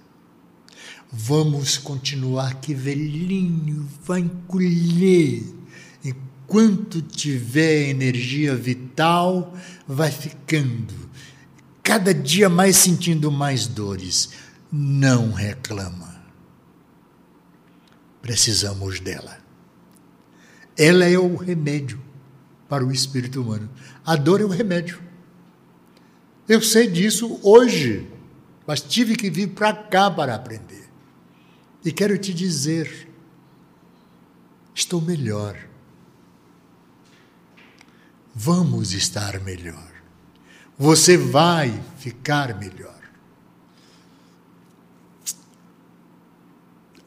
Vamos 1.10 1.78
continuar 1.78 2.56
que 2.56 2.74
velhinho 2.74 3.88
vai 4.04 4.20
encolher. 4.20 5.42
Enquanto 6.04 7.02
tiver 7.02 7.88
energia 7.88 8.58
vital, 8.58 9.56
vai 9.88 10.12
ficando. 10.12 10.94
Cada 11.82 12.14
dia 12.14 12.50
mais 12.50 12.76
sentindo 12.76 13.32
mais 13.32 13.68
dores. 13.68 14.32
Não 14.70 15.32
reclama. 15.32 16.22
Precisamos 18.22 19.00
dela. 19.00 19.39
Ela 20.80 21.04
é 21.04 21.20
o 21.20 21.36
remédio 21.36 22.00
para 22.70 22.86
o 22.86 22.92
espírito 22.92 23.42
humano. 23.42 23.70
A 24.06 24.16
dor 24.16 24.40
é 24.40 24.46
o 24.46 24.48
remédio. 24.48 25.04
Eu 26.48 26.62
sei 26.62 26.90
disso 26.90 27.38
hoje, 27.44 28.10
mas 28.66 28.80
tive 28.80 29.18
que 29.18 29.30
vir 29.30 29.50
para 29.50 29.74
cá 29.74 30.10
para 30.10 30.34
aprender. 30.34 30.88
E 31.84 31.92
quero 31.92 32.18
te 32.18 32.34
dizer, 32.34 33.10
estou 34.74 35.02
melhor. 35.02 35.58
Vamos 38.34 38.94
estar 38.94 39.38
melhor. 39.42 39.92
Você 40.78 41.18
vai 41.18 41.78
ficar 41.98 42.58
melhor. 42.58 42.98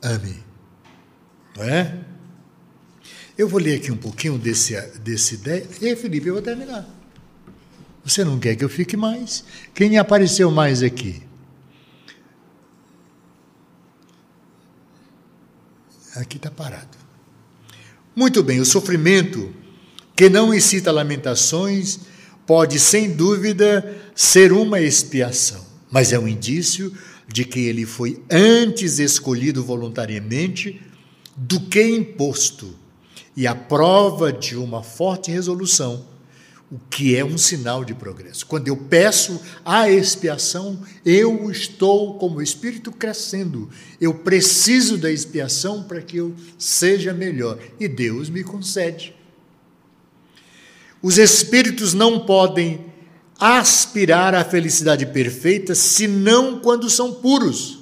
Ame. 0.03 0.43
Não 1.57 1.65
é? 1.65 2.12
Eu 3.43 3.49
vou 3.49 3.59
ler 3.59 3.79
aqui 3.79 3.91
um 3.91 3.97
pouquinho 3.97 4.39
desse, 4.39 4.81
desse 5.01 5.35
ideia. 5.35 5.67
E 5.81 5.97
Felipe, 5.97 6.29
eu 6.29 6.35
vou 6.35 6.43
terminar. 6.43 6.89
Você 8.05 8.23
não 8.23 8.39
quer 8.39 8.55
que 8.55 8.65
eu 8.65 8.69
fique 8.69 8.97
mais? 8.97 9.43
Quem 9.75 9.99
apareceu 9.99 10.49
mais 10.49 10.81
aqui? 10.81 11.21
Aqui 16.15 16.37
está 16.37 16.53
parado. 16.53 16.97
Muito 18.15 18.45
bem, 18.45 18.61
o 18.61 18.65
sofrimento 18.65 19.53
que 20.15 20.29
não 20.29 20.55
incita 20.55 20.93
lamentações 20.93 21.99
pode, 22.47 22.79
sem 22.79 23.11
dúvida, 23.11 24.01
ser 24.15 24.53
uma 24.53 24.81
expiação, 24.81 25.67
mas 25.91 26.13
é 26.13 26.19
um 26.19 26.29
indício 26.29 26.97
de 27.27 27.45
que 27.45 27.59
ele 27.59 27.87
foi 27.87 28.23
antes 28.31 29.01
escolhido 29.01 29.65
voluntariamente 29.65 30.81
do 31.37 31.59
que 31.63 31.83
imposto, 31.83 32.81
e 33.37 33.47
a 33.47 33.55
prova 33.55 34.33
de 34.33 34.57
uma 34.57 34.83
forte 34.83 35.31
resolução 35.31 36.13
o 36.73 36.81
que 36.89 37.15
é 37.15 37.23
um 37.23 37.37
sinal 37.37 37.85
de 37.85 37.93
progresso. 37.93 38.47
Quando 38.47 38.67
eu 38.67 38.75
peço 38.75 39.39
a 39.63 39.91
expiação, 39.91 40.81
eu 41.05 41.51
estou 41.51 42.15
como 42.15 42.41
espírito 42.41 42.91
crescendo. 42.91 43.69
Eu 44.01 44.15
preciso 44.15 44.97
da 44.97 45.11
expiação 45.11 45.83
para 45.83 46.01
que 46.01 46.17
eu 46.17 46.35
seja 46.57 47.13
melhor 47.13 47.59
e 47.79 47.87
Deus 47.87 48.31
me 48.31 48.43
concede. 48.43 49.15
Os 51.03 51.19
espíritos 51.19 51.93
não 51.93 52.21
podem 52.21 52.87
aspirar 53.39 54.35
à 54.35 54.43
felicidade 54.43 55.05
perfeita 55.05 55.75
senão 55.75 56.59
quando 56.59 56.89
são 56.89 57.13
puros. 57.13 57.81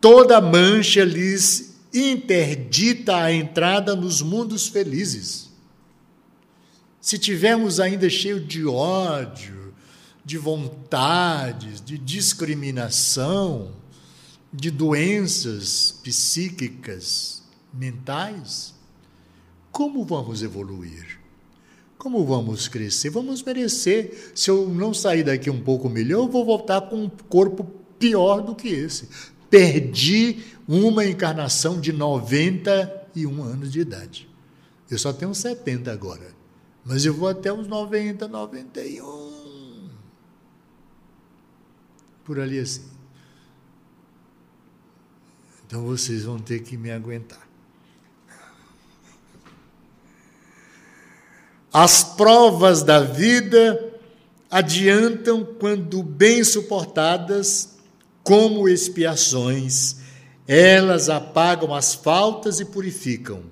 Toda 0.00 0.40
mancha 0.40 1.04
lhes 1.04 1.67
interdita 1.92 3.16
a 3.16 3.32
entrada 3.32 3.96
nos 3.96 4.20
mundos 4.20 4.68
felizes 4.68 5.48
se 7.08 7.18
tivermos 7.18 7.80
ainda 7.80 8.10
cheio 8.10 8.38
de 8.38 8.66
ódio, 8.66 9.72
de 10.22 10.36
vontades, 10.36 11.80
de 11.80 11.96
discriminação, 11.96 13.72
de 14.52 14.70
doenças 14.70 16.00
psíquicas, 16.02 17.42
mentais, 17.72 18.74
como 19.72 20.04
vamos 20.04 20.42
evoluir? 20.42 21.18
Como 21.96 22.26
vamos 22.26 22.68
crescer? 22.68 23.08
Vamos 23.08 23.42
merecer. 23.42 24.32
Se 24.34 24.50
eu 24.50 24.68
não 24.68 24.92
sair 24.92 25.22
daqui 25.22 25.48
um 25.48 25.62
pouco 25.62 25.88
melhor, 25.88 26.24
eu 26.24 26.28
vou 26.28 26.44
voltar 26.44 26.82
com 26.82 27.04
um 27.04 27.08
corpo 27.08 27.64
pior 27.98 28.42
do 28.42 28.54
que 28.54 28.68
esse. 28.68 29.08
Perdi 29.50 30.44
uma 30.66 31.04
encarnação 31.04 31.80
de 31.80 31.92
91 31.92 33.42
anos 33.42 33.72
de 33.72 33.80
idade. 33.80 34.28
Eu 34.90 34.98
só 34.98 35.12
tenho 35.12 35.34
70 35.34 35.92
agora. 35.92 36.36
Mas 36.84 37.04
eu 37.04 37.12
vou 37.12 37.28
até 37.28 37.52
uns 37.52 37.66
90, 37.66 38.26
91. 38.28 39.90
Por 42.24 42.40
ali 42.40 42.58
assim. 42.58 42.84
Então 45.66 45.84
vocês 45.84 46.24
vão 46.24 46.38
ter 46.38 46.60
que 46.60 46.76
me 46.78 46.90
aguentar. 46.90 47.46
As 51.70 52.02
provas 52.02 52.82
da 52.82 53.00
vida 53.00 53.92
adiantam 54.50 55.44
quando 55.44 56.02
bem 56.02 56.42
suportadas, 56.42 57.77
como 58.28 58.68
expiações, 58.68 59.96
elas 60.46 61.08
apagam 61.08 61.74
as 61.74 61.94
faltas 61.94 62.60
e 62.60 62.64
purificam 62.66 63.42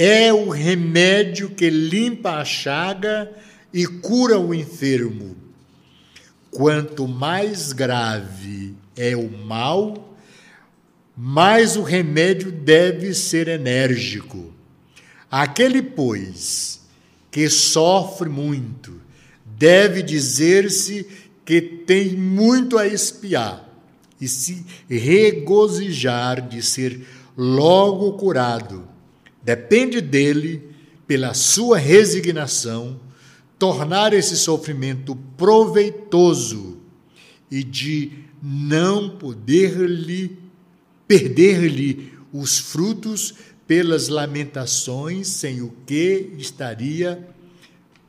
é 0.00 0.32
o 0.32 0.48
remédio 0.48 1.50
que 1.50 1.68
limpa 1.68 2.34
a 2.36 2.44
chaga 2.44 3.28
e 3.74 3.84
cura 3.84 4.38
o 4.38 4.54
enfermo. 4.54 5.36
Quanto 6.52 7.08
mais 7.08 7.72
grave 7.72 8.76
é 8.96 9.16
o 9.16 9.28
mal, 9.28 10.16
mais 11.16 11.74
o 11.74 11.82
remédio 11.82 12.52
deve 12.52 13.12
ser 13.12 13.48
enérgico. 13.48 14.54
Aquele, 15.28 15.82
pois, 15.82 16.80
que 17.28 17.50
sofre 17.50 18.28
muito, 18.28 19.00
deve 19.44 20.00
dizer-se 20.00 21.08
que 21.44 21.60
tem 21.60 22.16
muito 22.16 22.78
a 22.78 22.86
espiar 22.86 23.67
e 24.20 24.26
se 24.26 24.64
regozijar 24.88 26.46
de 26.48 26.62
ser 26.62 27.06
logo 27.36 28.12
curado 28.14 28.88
Depende 29.48 30.02
dele, 30.02 30.62
pela 31.06 31.32
sua 31.32 31.78
resignação, 31.78 33.00
tornar 33.58 34.12
esse 34.12 34.36
sofrimento 34.36 35.16
proveitoso 35.38 36.76
e 37.50 37.64
de 37.64 38.12
não 38.42 39.16
poder-lhe 39.16 40.36
perder-lhe 41.06 42.12
os 42.30 42.58
frutos 42.58 43.36
pelas 43.66 44.08
lamentações, 44.08 45.28
sem 45.28 45.62
o 45.62 45.72
que 45.86 46.34
estaria 46.36 47.26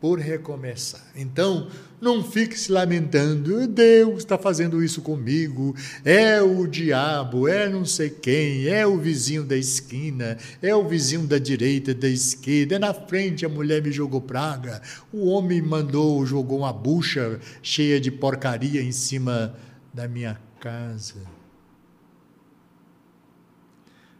por 0.01 0.19
recomeçar. 0.19 1.09
Então, 1.15 1.69
não 2.01 2.23
fique 2.23 2.57
se 2.57 2.71
lamentando, 2.71 3.67
Deus 3.67 4.19
está 4.19 4.37
fazendo 4.37 4.83
isso 4.83 5.01
comigo, 5.01 5.75
é 6.05 6.41
o 6.41 6.65
diabo, 6.65 7.47
é 7.47 7.67
não 7.67 7.83
sei 7.83 8.09
quem, 8.09 8.67
é 8.67 8.85
o 8.87 8.97
vizinho 8.97 9.43
da 9.43 9.57
esquina, 9.57 10.37
é 10.61 10.73
o 10.75 10.87
vizinho 10.87 11.27
da 11.27 11.37
direita, 11.37 11.93
da 11.93 12.07
esquerda, 12.07 12.75
é 12.75 12.79
na 12.79 12.93
frente 12.93 13.45
a 13.45 13.49
mulher 13.49 13.81
me 13.81 13.91
jogou 13.91 14.21
praga, 14.21 14.81
o 15.11 15.27
homem 15.27 15.61
mandou, 15.61 16.25
jogou 16.25 16.59
uma 16.59 16.73
bucha 16.73 17.39
cheia 17.61 17.99
de 17.99 18.11
porcaria 18.11 18.81
em 18.81 18.91
cima 18.91 19.55
da 19.93 20.07
minha 20.07 20.39
casa. 20.59 21.39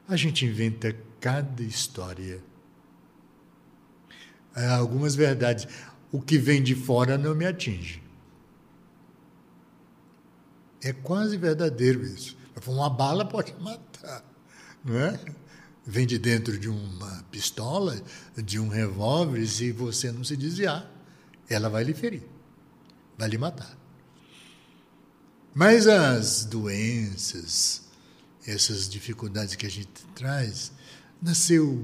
A 0.07 0.15
gente 0.15 0.45
inventa 0.45 0.95
cada 1.19 1.61
história. 1.61 2.41
Algumas 4.55 5.15
verdades. 5.15 5.67
O 6.12 6.22
que 6.22 6.38
vem 6.38 6.62
de 6.62 6.76
fora 6.76 7.18
não 7.18 7.36
me 7.36 7.45
atinge. 7.45 8.01
É 10.82 10.93
quase 10.93 11.38
verdadeiro 11.38 12.03
isso. 12.03 12.38
Uma 12.68 12.89
bala 12.89 13.26
pode 13.26 13.53
matar, 13.60 14.24
não 14.84 14.97
é? 14.97 15.20
Vem 15.86 16.05
de 16.05 16.20
dentro 16.20 16.57
de 16.57 16.70
uma 16.70 17.24
pistola, 17.32 17.99
de 18.36 18.60
um 18.60 18.68
revólver, 18.68 19.45
se 19.47 19.72
você 19.72 20.12
não 20.12 20.24
se 20.24 20.36
desviar, 20.36 20.89
ela 21.49 21.70
vai 21.70 21.84
lhe 21.84 21.93
ferir, 21.93 22.24
vai 23.18 23.30
lhe 23.30 23.38
matar. 23.38 23.78
Mas 25.53 25.88
as 25.88 26.45
doenças, 26.45 27.84
essas 28.45 28.88
dificuldades 28.88 29.55
que 29.55 29.66
a 29.66 29.72
gente 29.72 29.89
traz, 30.14 30.72
nasceu 31.22 31.82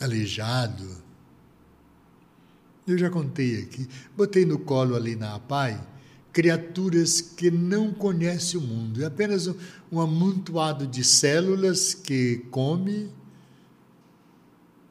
aleijado. 0.00 1.04
Eu 2.86 2.96
já 2.96 3.10
contei 3.10 3.62
aqui, 3.62 3.88
botei 4.16 4.44
no 4.44 4.58
colo 4.58 4.94
ali 4.94 5.16
na 5.16 5.34
APAI 5.34 5.96
criaturas 6.36 7.22
que 7.22 7.50
não 7.50 7.94
conhecem 7.94 8.60
o 8.60 8.62
mundo, 8.62 9.02
é 9.02 9.06
apenas 9.06 9.46
um, 9.46 9.54
um 9.90 9.98
amontoado 9.98 10.86
de 10.86 11.02
células 11.02 11.94
que 11.94 12.44
come, 12.50 13.10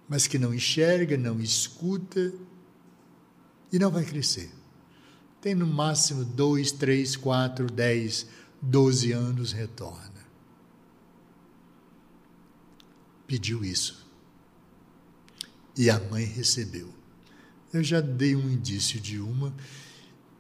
mas 0.09 0.25
que 0.25 0.39
não 0.39 0.51
enxerga, 0.51 1.15
não 1.15 1.39
escuta 1.39 2.33
e 3.71 3.77
não 3.77 3.91
vai 3.91 4.03
crescer. 4.03 4.49
Tem 5.39 5.53
no 5.53 5.67
máximo 5.67 6.25
dois, 6.25 6.71
três, 6.71 7.15
quatro, 7.15 7.67
dez, 7.67 8.25
doze 8.59 9.11
anos, 9.11 9.51
retorna. 9.51 10.25
Pediu 13.27 13.63
isso. 13.63 14.03
E 15.77 15.91
a 15.91 15.99
mãe 15.99 16.25
recebeu. 16.25 16.91
Eu 17.75 17.83
já 17.83 17.99
dei 17.99 18.37
um 18.37 18.49
indício 18.49 19.01
de 19.01 19.19
uma 19.19 19.53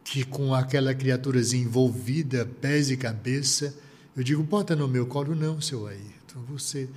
que 0.05 0.23
com 0.23 0.55
aquela 0.55 0.95
criaturazinha 0.95 1.65
envolvida, 1.65 2.45
pés 2.45 2.89
e 2.89 2.95
cabeça, 2.95 3.77
eu 4.15 4.23
digo, 4.23 4.41
bota 4.41 4.73
no 4.73 4.87
meu 4.87 5.05
colo, 5.05 5.35
não, 5.35 5.59
seu 5.59 5.85
Ayrton, 5.85 6.41
você, 6.47 6.89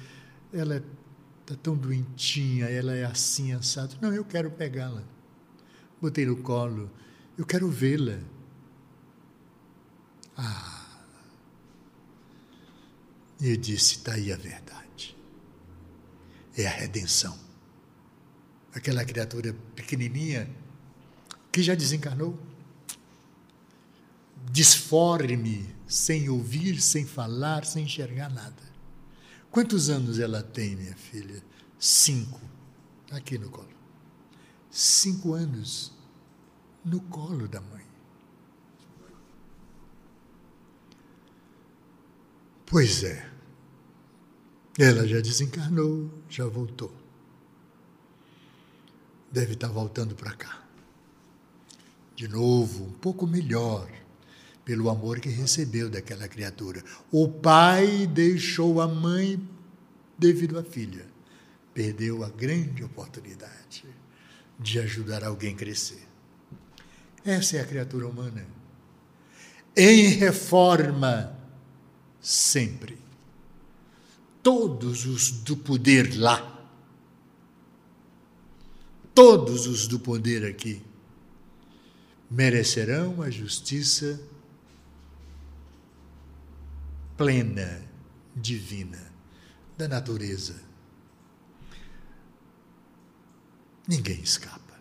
ela 0.52 0.80
está 1.40 1.56
tão 1.56 1.74
doentinha, 1.74 2.66
ela 2.66 2.94
é 2.94 3.04
assim, 3.04 3.52
assado. 3.52 3.96
Não, 4.00 4.14
eu 4.14 4.24
quero 4.24 4.48
pegá-la. 4.48 5.02
Botei 6.00 6.24
no 6.24 6.36
colo, 6.36 6.88
eu 7.36 7.44
quero 7.44 7.68
vê-la. 7.68 8.20
Ah. 10.36 11.00
E 13.40 13.48
eu 13.48 13.56
disse, 13.56 13.96
está 13.96 14.12
aí 14.12 14.32
a 14.32 14.36
verdade. 14.36 15.16
É 16.56 16.64
a 16.64 16.70
redenção. 16.70 17.47
Aquela 18.78 19.04
criatura 19.04 19.52
pequenininha 19.74 20.48
que 21.50 21.60
já 21.64 21.74
desencarnou 21.74 22.38
disforme, 24.52 25.74
sem 25.88 26.28
ouvir, 26.28 26.80
sem 26.80 27.04
falar, 27.04 27.64
sem 27.64 27.82
enxergar 27.82 28.30
nada. 28.30 28.62
Quantos 29.50 29.90
anos 29.90 30.20
ela 30.20 30.44
tem, 30.44 30.76
minha 30.76 30.94
filha? 30.96 31.42
Cinco. 31.76 32.40
Aqui 33.10 33.36
no 33.36 33.50
colo. 33.50 33.68
Cinco 34.70 35.34
anos 35.34 35.92
no 36.84 37.00
colo 37.00 37.48
da 37.48 37.60
mãe. 37.60 37.84
Pois 42.64 43.02
é. 43.02 43.28
Ela 44.78 45.04
já 45.04 45.20
desencarnou, 45.20 46.22
já 46.28 46.46
voltou. 46.46 46.94
Deve 49.30 49.52
estar 49.52 49.68
voltando 49.68 50.14
para 50.14 50.32
cá. 50.32 50.62
De 52.16 52.26
novo, 52.26 52.84
um 52.84 52.92
pouco 52.92 53.26
melhor 53.26 53.88
pelo 54.64 54.90
amor 54.90 55.20
que 55.20 55.28
recebeu 55.28 55.88
daquela 55.88 56.28
criatura. 56.28 56.82
O 57.10 57.28
pai 57.28 58.06
deixou 58.06 58.80
a 58.80 58.88
mãe 58.88 59.40
devido 60.18 60.58
à 60.58 60.62
filha. 60.62 61.06
Perdeu 61.72 62.24
a 62.24 62.28
grande 62.28 62.82
oportunidade 62.82 63.84
de 64.58 64.78
ajudar 64.80 65.22
alguém 65.22 65.54
a 65.54 65.56
crescer. 65.56 66.06
Essa 67.24 67.58
é 67.58 67.60
a 67.60 67.66
criatura 67.66 68.08
humana. 68.08 68.46
Em 69.76 70.08
reforma, 70.08 71.38
sempre. 72.20 72.98
Todos 74.42 75.06
os 75.06 75.30
do 75.30 75.56
poder 75.56 76.18
lá, 76.18 76.57
todos 79.18 79.66
os 79.66 79.88
do 79.88 79.98
poder 79.98 80.46
aqui, 80.46 80.80
merecerão 82.30 83.20
a 83.20 83.28
justiça 83.28 84.20
plena, 87.16 87.82
divina, 88.36 89.12
da 89.76 89.88
natureza. 89.88 90.54
Ninguém 93.88 94.20
escapa. 94.20 94.78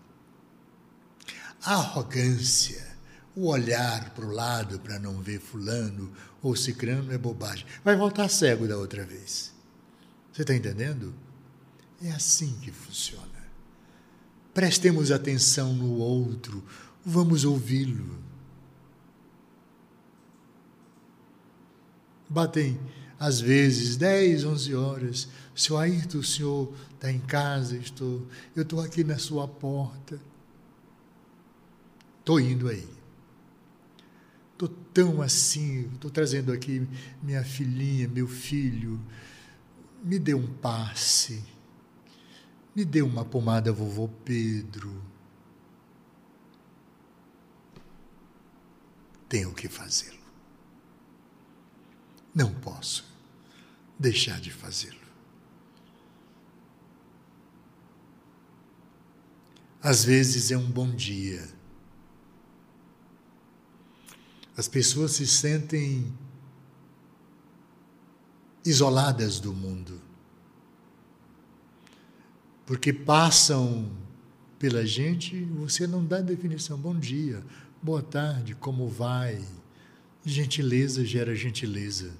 A 1.63 1.73
arrogância, 1.73 2.95
o 3.35 3.47
olhar 3.47 4.11
para 4.11 4.23
o 4.23 4.31
lado 4.31 4.79
para 4.81 4.99
não 4.99 5.19
ver 5.19 5.39
fulano 5.39 6.13
ou 6.43 6.55
cicrano 6.55 7.11
é 7.11 7.17
bobagem. 7.17 7.65
Vai 7.83 7.95
voltar 7.95 8.29
cego 8.29 8.67
da 8.67 8.77
outra 8.77 9.03
vez. 9.03 9.51
Você 10.31 10.43
está 10.43 10.53
entendendo? 10.53 11.11
É 12.03 12.11
assim 12.11 12.55
que 12.59 12.71
funciona. 12.71 13.36
Prestemos 14.57 15.11
atenção 15.11 15.71
no 15.71 15.99
outro, 15.99 16.63
vamos 17.05 17.45
ouvi-lo. 17.45 18.17
Batem, 22.27 22.79
às 23.19 23.39
vezes, 23.39 23.97
10, 23.97 24.45
11 24.45 24.73
horas. 24.73 25.29
Seu 25.53 25.77
Ayrton, 25.77 26.17
o 26.17 26.23
senhor 26.23 26.73
está 26.91 27.11
em 27.11 27.19
casa, 27.19 27.77
estou, 27.77 28.25
eu 28.55 28.63
estou 28.63 28.81
aqui 28.81 29.03
na 29.03 29.19
sua 29.19 29.47
porta. 29.47 30.19
Estou 32.21 32.39
indo 32.39 32.67
aí. 32.67 32.89
Estou 34.53 34.69
tão 34.91 35.21
assim, 35.21 35.87
estou 35.93 36.09
trazendo 36.09 36.51
aqui 36.51 36.87
minha 37.21 37.43
filhinha, 37.43 38.07
meu 38.07 38.27
filho. 38.27 38.99
Me 40.03 40.17
dê 40.17 40.33
um 40.33 40.47
passe. 40.47 41.43
Me 42.77 42.85
dê 42.85 43.01
uma 43.01 43.25
pomada, 43.25 43.73
vovô 43.73 44.07
Pedro. 44.23 45.03
Tenho 49.27 49.51
que 49.51 49.67
fazê-lo. 49.67 50.19
Não 52.35 52.53
posso 52.53 53.03
deixar 53.97 54.39
de 54.39 54.51
fazê-lo. 54.51 55.07
Às 59.81 60.03
vezes 60.03 60.51
é 60.51 60.57
um 60.57 60.69
bom 60.69 60.91
dia. 60.91 61.49
As 64.55 64.67
pessoas 64.67 65.13
se 65.13 65.25
sentem 65.25 66.15
isoladas 68.63 69.39
do 69.39 69.51
mundo, 69.51 69.99
porque 72.67 72.91
passam 72.91 73.89
pela 74.59 74.85
gente, 74.85 75.39
você 75.45 75.87
não 75.87 76.05
dá 76.05 76.19
definição. 76.19 76.77
Bom 76.77 76.93
dia, 76.93 77.41
boa 77.81 78.03
tarde, 78.03 78.53
como 78.55 78.89
vai? 78.89 79.41
Gentileza 80.25 81.05
gera 81.05 81.33
gentileza. 81.33 82.11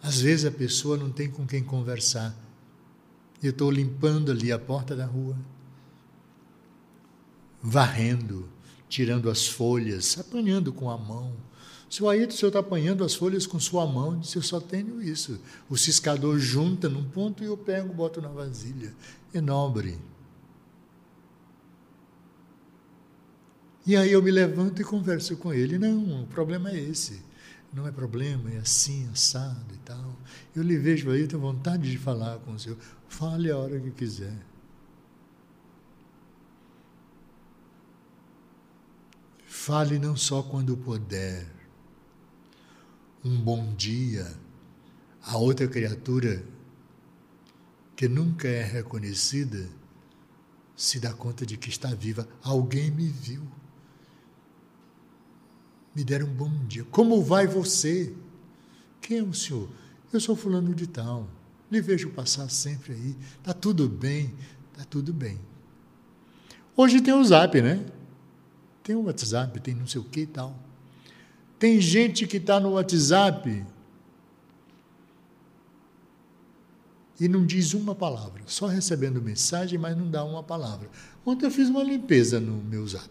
Às 0.00 0.20
vezes 0.20 0.46
a 0.46 0.50
pessoa 0.52 0.96
não 0.96 1.10
tem 1.10 1.28
com 1.28 1.44
quem 1.44 1.62
conversar. 1.62 2.34
Eu 3.42 3.50
estou 3.50 3.68
limpando 3.68 4.30
ali 4.30 4.52
a 4.52 4.58
porta 4.60 4.94
da 4.94 5.06
rua, 5.06 5.36
varrendo, 7.60 8.48
tirando 8.88 9.28
as 9.28 9.44
folhas, 9.44 10.18
apanhando 10.20 10.72
com 10.72 10.88
a 10.88 10.96
mão. 10.96 11.34
Seu 11.90 12.08
Ayrton, 12.08 12.32
o 12.32 12.36
senhor 12.36 12.48
está 12.48 12.60
apanhando 12.60 13.04
as 13.04 13.14
folhas 13.14 13.46
com 13.46 13.60
sua 13.60 13.84
mão. 13.84 14.14
Eu 14.14 14.20
disse, 14.20 14.36
eu 14.36 14.42
só 14.42 14.60
tenho 14.60 15.02
isso. 15.02 15.38
O 15.68 15.76
ciscador 15.76 16.38
junta 16.38 16.88
num 16.88 17.04
ponto 17.04 17.42
e 17.42 17.46
eu 17.46 17.56
pego, 17.56 17.92
boto 17.92 18.22
na 18.22 18.28
vasilha. 18.28 18.94
É 19.34 19.40
nobre. 19.40 19.98
E 23.84 23.96
aí 23.96 24.12
eu 24.12 24.22
me 24.22 24.30
levanto 24.30 24.80
e 24.80 24.84
converso 24.84 25.36
com 25.36 25.52
ele. 25.52 25.78
Não, 25.78 26.22
o 26.22 26.26
problema 26.28 26.70
é 26.70 26.78
esse 26.78 27.28
não 27.72 27.86
é 27.86 27.92
problema, 27.92 28.50
é 28.50 28.58
assim, 28.58 29.08
assado 29.12 29.74
e 29.74 29.78
tal. 29.78 30.16
Eu 30.54 30.62
lhe 30.62 30.76
vejo 30.76 31.10
aí, 31.10 31.26
tenho 31.26 31.40
vontade 31.40 31.90
de 31.90 31.98
falar 31.98 32.38
com 32.40 32.52
o 32.52 32.58
senhor. 32.58 32.78
Fale 33.08 33.50
a 33.50 33.56
hora 33.56 33.78
que 33.78 33.90
quiser. 33.90 34.36
Fale 39.46 39.98
não 39.98 40.16
só 40.16 40.42
quando 40.42 40.76
puder. 40.76 41.59
Um 43.24 43.38
bom 43.38 43.74
dia. 43.74 44.26
A 45.22 45.36
outra 45.36 45.68
criatura 45.68 46.42
que 47.94 48.08
nunca 48.08 48.48
é 48.48 48.62
reconhecida, 48.62 49.68
se 50.74 50.98
dá 50.98 51.12
conta 51.12 51.44
de 51.44 51.58
que 51.58 51.68
está 51.68 51.94
viva. 51.94 52.26
Alguém 52.42 52.90
me 52.90 53.06
viu. 53.06 53.42
Me 55.94 56.02
deram 56.02 56.26
um 56.26 56.34
bom 56.34 56.64
dia. 56.64 56.82
Como 56.84 57.22
vai 57.22 57.46
você? 57.46 58.14
Quem 59.02 59.18
é 59.18 59.22
o 59.22 59.34
senhor? 59.34 59.68
Eu 60.10 60.18
sou 60.18 60.34
fulano 60.34 60.74
de 60.74 60.86
tal. 60.86 61.28
Lhe 61.70 61.82
vejo 61.82 62.08
passar 62.10 62.48
sempre 62.48 62.94
aí. 62.94 63.16
Está 63.38 63.52
tudo 63.52 63.86
bem? 63.86 64.34
Está 64.72 64.84
tudo 64.84 65.12
bem. 65.12 65.38
Hoje 66.74 67.02
tem 67.02 67.12
o 67.12 67.22
zap, 67.22 67.60
né? 67.60 67.84
Tem 68.82 68.96
o 68.96 69.02
WhatsApp, 69.02 69.60
tem 69.60 69.74
não 69.74 69.86
sei 69.86 70.00
o 70.00 70.04
que 70.04 70.20
e 70.20 70.26
tal. 70.26 70.58
Tem 71.60 71.78
gente 71.78 72.26
que 72.26 72.38
está 72.38 72.58
no 72.58 72.70
WhatsApp 72.70 73.66
e 77.20 77.28
não 77.28 77.44
diz 77.44 77.74
uma 77.74 77.94
palavra, 77.94 78.42
só 78.46 78.66
recebendo 78.66 79.20
mensagem, 79.20 79.78
mas 79.78 79.94
não 79.94 80.10
dá 80.10 80.24
uma 80.24 80.42
palavra. 80.42 80.88
Ontem 81.24 81.44
eu 81.44 81.50
fiz 81.50 81.68
uma 81.68 81.82
limpeza 81.82 82.40
no 82.40 82.64
meu 82.64 82.88
zap. 82.88 83.10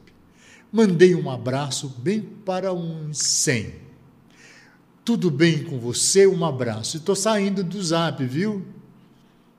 Mandei 0.71 1.13
um 1.13 1.29
abraço 1.29 1.89
bem 1.99 2.21
para 2.21 2.73
uns 2.73 3.19
100. 3.19 3.75
Tudo 5.05 5.29
bem 5.29 5.63
com 5.63 5.77
você? 5.79 6.25
Um 6.25 6.43
abraço. 6.43 6.97
Estou 6.97 7.15
saindo 7.15 7.63
do 7.63 7.79
zap, 7.83 8.25
viu? 8.25 8.65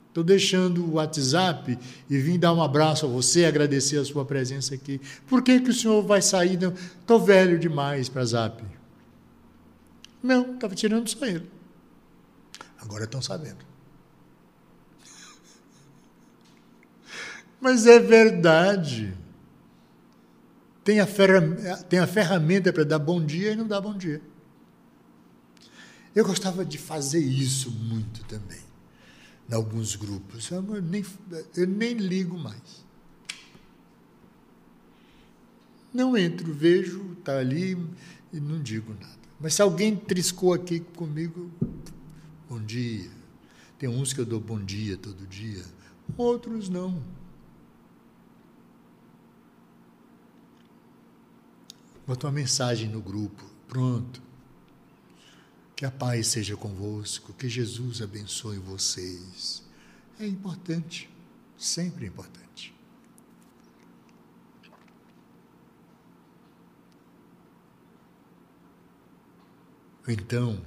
Estou 0.08 0.24
deixando 0.24 0.84
o 0.84 0.94
WhatsApp 0.94 1.78
e 2.08 2.18
vim 2.18 2.40
dar 2.40 2.52
um 2.52 2.60
abraço 2.60 3.06
a 3.06 3.08
você, 3.08 3.44
agradecer 3.44 3.98
a 3.98 4.04
sua 4.04 4.24
presença 4.24 4.74
aqui. 4.74 5.00
Por 5.28 5.44
que, 5.44 5.60
que 5.60 5.70
o 5.70 5.74
senhor 5.74 6.02
vai 6.02 6.20
sair? 6.20 6.58
Estou 7.00 7.20
velho 7.20 7.56
demais 7.56 8.08
para 8.08 8.24
zap. 8.24 8.79
Não, 10.22 10.54
estava 10.54 10.74
tirando 10.74 11.08
só 11.08 11.24
ele. 11.26 11.50
Agora 12.78 13.04
estão 13.04 13.22
sabendo. 13.22 13.64
Mas 17.60 17.86
é 17.86 17.98
verdade. 17.98 19.14
Tem 20.82 20.98
a, 20.98 21.06
ferramenta, 21.06 21.82
tem 21.84 21.98
a 21.98 22.06
ferramenta 22.06 22.72
para 22.72 22.84
dar 22.84 22.98
bom 22.98 23.24
dia 23.24 23.52
e 23.52 23.56
não 23.56 23.66
dar 23.66 23.80
bom 23.80 23.96
dia. 23.96 24.20
Eu 26.14 26.24
gostava 26.24 26.64
de 26.64 26.78
fazer 26.78 27.20
isso 27.20 27.70
muito 27.70 28.24
também, 28.24 28.60
em 29.48 29.54
alguns 29.54 29.94
grupos. 29.94 30.50
Eu 30.50 30.62
nem, 30.82 31.04
eu 31.54 31.66
nem 31.66 31.94
ligo 31.94 32.36
mais. 32.36 32.84
Não 35.92 36.16
entro, 36.16 36.52
vejo, 36.52 37.16
está 37.18 37.38
ali 37.38 37.76
e 38.32 38.40
não 38.40 38.60
digo 38.60 38.92
nada. 38.94 39.19
Mas 39.40 39.54
se 39.54 39.62
alguém 39.62 39.96
triscou 39.96 40.52
aqui 40.52 40.80
comigo, 40.80 41.50
bom 42.48 42.60
dia. 42.62 43.10
Tem 43.78 43.88
uns 43.88 44.12
que 44.12 44.20
eu 44.20 44.26
dou 44.26 44.38
bom 44.38 44.62
dia 44.62 44.98
todo 44.98 45.26
dia, 45.26 45.64
outros 46.16 46.68
não. 46.68 47.02
Bota 52.06 52.26
uma 52.26 52.32
mensagem 52.32 52.88
no 52.88 53.00
grupo. 53.00 53.42
Pronto. 53.66 54.20
Que 55.74 55.86
a 55.86 55.90
paz 55.90 56.26
seja 56.26 56.56
convosco, 56.56 57.32
que 57.32 57.48
Jesus 57.48 58.02
abençoe 58.02 58.58
vocês. 58.58 59.62
É 60.18 60.26
importante, 60.26 61.08
sempre 61.56 62.06
importante. 62.06 62.49
Então, 70.10 70.60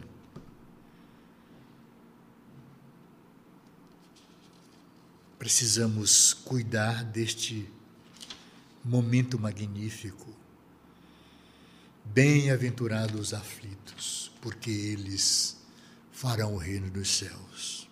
precisamos 5.37 6.33
cuidar 6.33 7.03
deste 7.03 7.69
momento 8.85 9.37
magnífico 9.37 10.33
Bem-aventurados 12.05 13.19
os 13.19 13.33
aflitos, 13.33 14.31
porque 14.41 14.69
eles 14.69 15.57
farão 16.11 16.53
o 16.53 16.57
reino 16.57 16.89
dos 16.89 17.09
céus. 17.09 17.89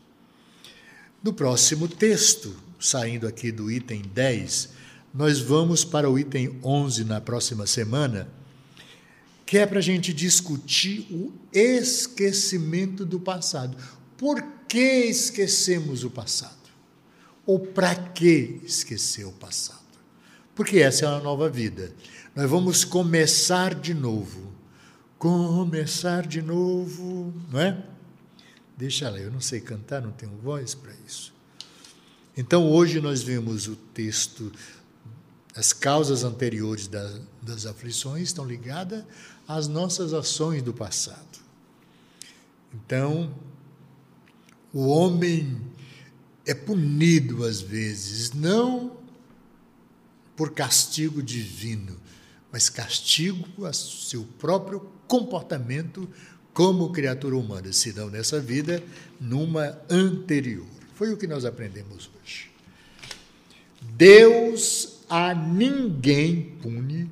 No 1.23 1.33
próximo 1.33 1.87
texto, 1.87 2.55
saindo 2.79 3.27
aqui 3.27 3.51
do 3.51 3.71
item 3.71 4.01
10, 4.01 4.69
nós 5.13 5.39
vamos 5.39 5.83
para 5.83 6.09
o 6.09 6.19
item 6.19 6.59
11 6.63 7.05
na 7.05 7.19
próxima 7.19 7.65
semana, 7.65 8.29
que 9.51 9.57
é 9.57 9.65
para 9.65 9.79
a 9.79 9.81
gente 9.81 10.13
discutir 10.13 11.05
o 11.11 11.33
esquecimento 11.51 13.05
do 13.05 13.19
passado. 13.19 13.75
Por 14.17 14.41
que 14.65 14.79
esquecemos 14.79 16.05
o 16.05 16.09
passado? 16.09 16.69
Ou 17.45 17.59
para 17.59 17.93
que 17.93 18.61
esquecer 18.63 19.25
o 19.25 19.31
passado? 19.33 19.81
Porque 20.55 20.79
essa 20.79 21.03
é 21.03 21.09
uma 21.09 21.19
nova 21.19 21.49
vida. 21.49 21.93
Nós 22.33 22.49
vamos 22.49 22.85
começar 22.85 23.75
de 23.75 23.93
novo. 23.93 24.53
Começar 25.17 26.25
de 26.25 26.41
novo, 26.41 27.33
não 27.51 27.59
é? 27.59 27.85
Deixa 28.77 29.09
lá, 29.09 29.19
eu 29.19 29.29
não 29.29 29.41
sei 29.41 29.59
cantar, 29.59 30.01
não 30.01 30.13
tenho 30.13 30.31
voz 30.41 30.73
para 30.73 30.93
isso. 31.05 31.33
Então, 32.37 32.71
hoje 32.71 33.01
nós 33.01 33.21
vemos 33.21 33.67
o 33.67 33.75
texto, 33.75 34.49
as 35.53 35.73
causas 35.73 36.23
anteriores 36.23 36.87
das 36.87 37.65
aflições 37.65 38.29
estão 38.29 38.45
ligadas 38.45 39.03
às 39.55 39.67
nossas 39.67 40.13
ações 40.13 40.61
do 40.61 40.73
passado. 40.73 41.39
Então, 42.73 43.33
o 44.73 44.87
homem 44.87 45.59
é 46.45 46.53
punido 46.53 47.43
às 47.43 47.61
vezes, 47.61 48.31
não 48.31 48.97
por 50.35 50.51
castigo 50.51 51.21
divino, 51.21 51.99
mas 52.51 52.69
castigo 52.69 53.65
a 53.65 53.73
seu 53.73 54.23
próprio 54.39 54.89
comportamento 55.07 56.09
como 56.53 56.91
criatura 56.91 57.35
humana, 57.35 57.71
se 57.71 57.93
não 57.93 58.09
nessa 58.09 58.39
vida, 58.39 58.83
numa 59.19 59.77
anterior. 59.89 60.67
Foi 60.95 61.11
o 61.13 61.17
que 61.17 61.27
nós 61.27 61.45
aprendemos 61.45 62.09
hoje. 62.21 62.51
Deus 63.81 64.99
a 65.09 65.33
ninguém 65.33 66.57
pune 66.61 67.09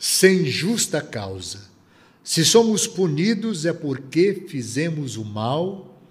sem 0.00 0.46
justa 0.46 1.02
causa. 1.02 1.68
Se 2.24 2.42
somos 2.42 2.86
punidos 2.86 3.66
é 3.66 3.72
porque 3.72 4.46
fizemos 4.48 5.18
o 5.18 5.24
mal, 5.24 6.02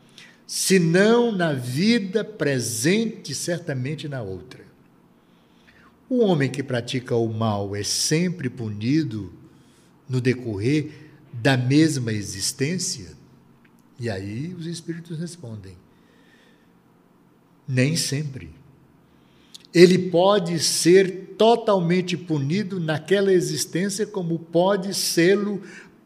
se 0.45 0.77
não 0.77 1.31
na 1.31 1.53
vida 1.53 2.23
presente, 2.23 3.33
certamente 3.33 4.07
na 4.07 4.21
outra. 4.21 4.63
O 6.07 6.19
homem 6.19 6.51
que 6.51 6.61
pratica 6.61 7.15
o 7.15 7.33
mal 7.33 7.75
é 7.75 7.81
sempre 7.81 8.47
punido 8.47 9.33
no 10.07 10.21
decorrer 10.21 10.91
da 11.33 11.57
mesma 11.57 12.13
existência? 12.13 13.17
E 13.99 14.07
aí 14.07 14.53
os 14.53 14.67
espíritos 14.67 15.17
respondem: 15.17 15.75
nem 17.67 17.97
sempre. 17.97 18.58
Ele 19.73 20.09
pode 20.09 20.59
ser 20.59 21.35
totalmente 21.37 22.17
punido 22.17 22.79
naquela 22.79 23.31
existência, 23.31 24.05
como 24.05 24.39
pode 24.39 24.93
sê-lo 24.93 25.61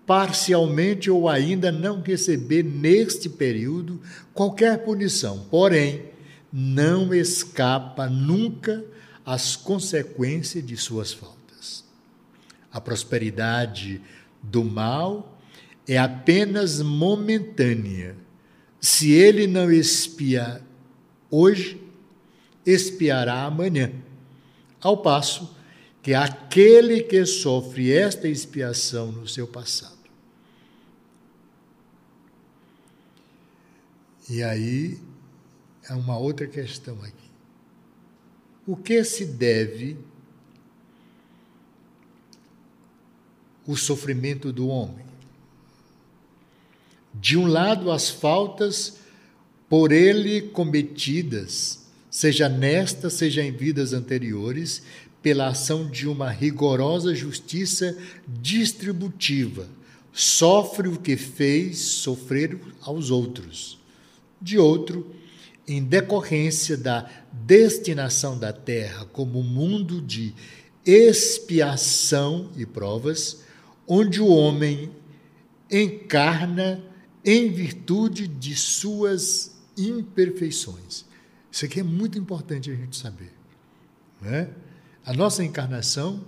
parcialmente 0.06 1.10
ou 1.10 1.30
ainda 1.30 1.72
não 1.72 2.02
receber 2.02 2.64
neste 2.64 3.30
período 3.30 4.02
qualquer 4.34 4.84
punição. 4.84 5.46
Porém, 5.50 6.04
não 6.52 7.14
escapa 7.14 8.08
nunca 8.08 8.84
as 9.26 9.56
consequências 9.56 10.66
de 10.66 10.76
suas 10.78 11.14
faltas. 11.14 11.84
A 12.72 12.82
prosperidade 12.82 14.02
do 14.42 14.64
mal 14.64 15.40
é 15.88 15.98
apenas 15.98 16.82
momentânea. 16.82 18.16
Se 18.80 19.12
ele 19.12 19.48
não 19.48 19.72
espiar 19.72 20.62
hoje, 21.32 21.82
espiará 22.66 23.44
amanhã. 23.44 23.92
Ao 24.82 24.98
passo 24.98 25.56
que 26.02 26.14
aquele 26.14 27.02
que 27.02 27.26
sofre 27.26 27.92
esta 27.92 28.28
expiação 28.28 29.12
no 29.12 29.28
seu 29.28 29.48
passado. 29.48 29.94
E 34.30 34.44
aí 34.44 35.00
é 35.90 35.94
uma 35.94 36.18
outra 36.18 36.48
questão 36.48 37.02
aqui 37.02 37.24
o 38.66 38.76
que 38.76 39.04
se 39.04 39.26
deve 39.26 39.98
o 43.66 43.76
sofrimento 43.76 44.52
do 44.52 44.68
homem. 44.68 45.06
De 47.14 47.38
um 47.38 47.46
lado, 47.46 47.92
as 47.92 48.10
faltas 48.10 48.98
por 49.70 49.92
ele 49.92 50.42
cometidas, 50.42 51.83
seja 52.14 52.48
nesta, 52.48 53.10
seja 53.10 53.42
em 53.42 53.52
vidas 53.52 53.92
anteriores, 53.92 54.84
pela 55.20 55.48
ação 55.48 55.90
de 55.90 56.08
uma 56.08 56.30
rigorosa 56.30 57.16
justiça 57.16 57.98
distributiva, 58.28 59.68
sofre 60.12 60.90
o 60.90 61.00
que 61.00 61.18
fez 61.18 61.80
sofrer 61.80 62.60
aos 62.82 63.10
outros. 63.10 63.80
De 64.40 64.60
outro, 64.60 65.10
em 65.68 65.84
decorrência 65.84 66.78
da 66.78 67.10
destinação 67.32 68.38
da 68.38 68.54
terra 68.54 69.06
como 69.06 69.42
mundo 69.42 70.00
de 70.00 70.36
expiação 70.86 72.52
e 72.56 72.64
provas, 72.64 73.42
onde 73.88 74.22
o 74.22 74.28
homem 74.28 74.92
encarna 75.72 76.80
em 77.26 77.50
virtude 77.50 78.28
de 78.28 78.56
suas 78.56 79.56
imperfeições. 79.76 81.12
Isso 81.54 81.66
aqui 81.66 81.82
é 81.82 81.84
muito 81.84 82.18
importante 82.18 82.72
a 82.72 82.74
gente 82.74 82.98
saber. 82.98 83.32
Né? 84.20 84.50
A 85.06 85.14
nossa 85.14 85.44
encarnação 85.44 86.26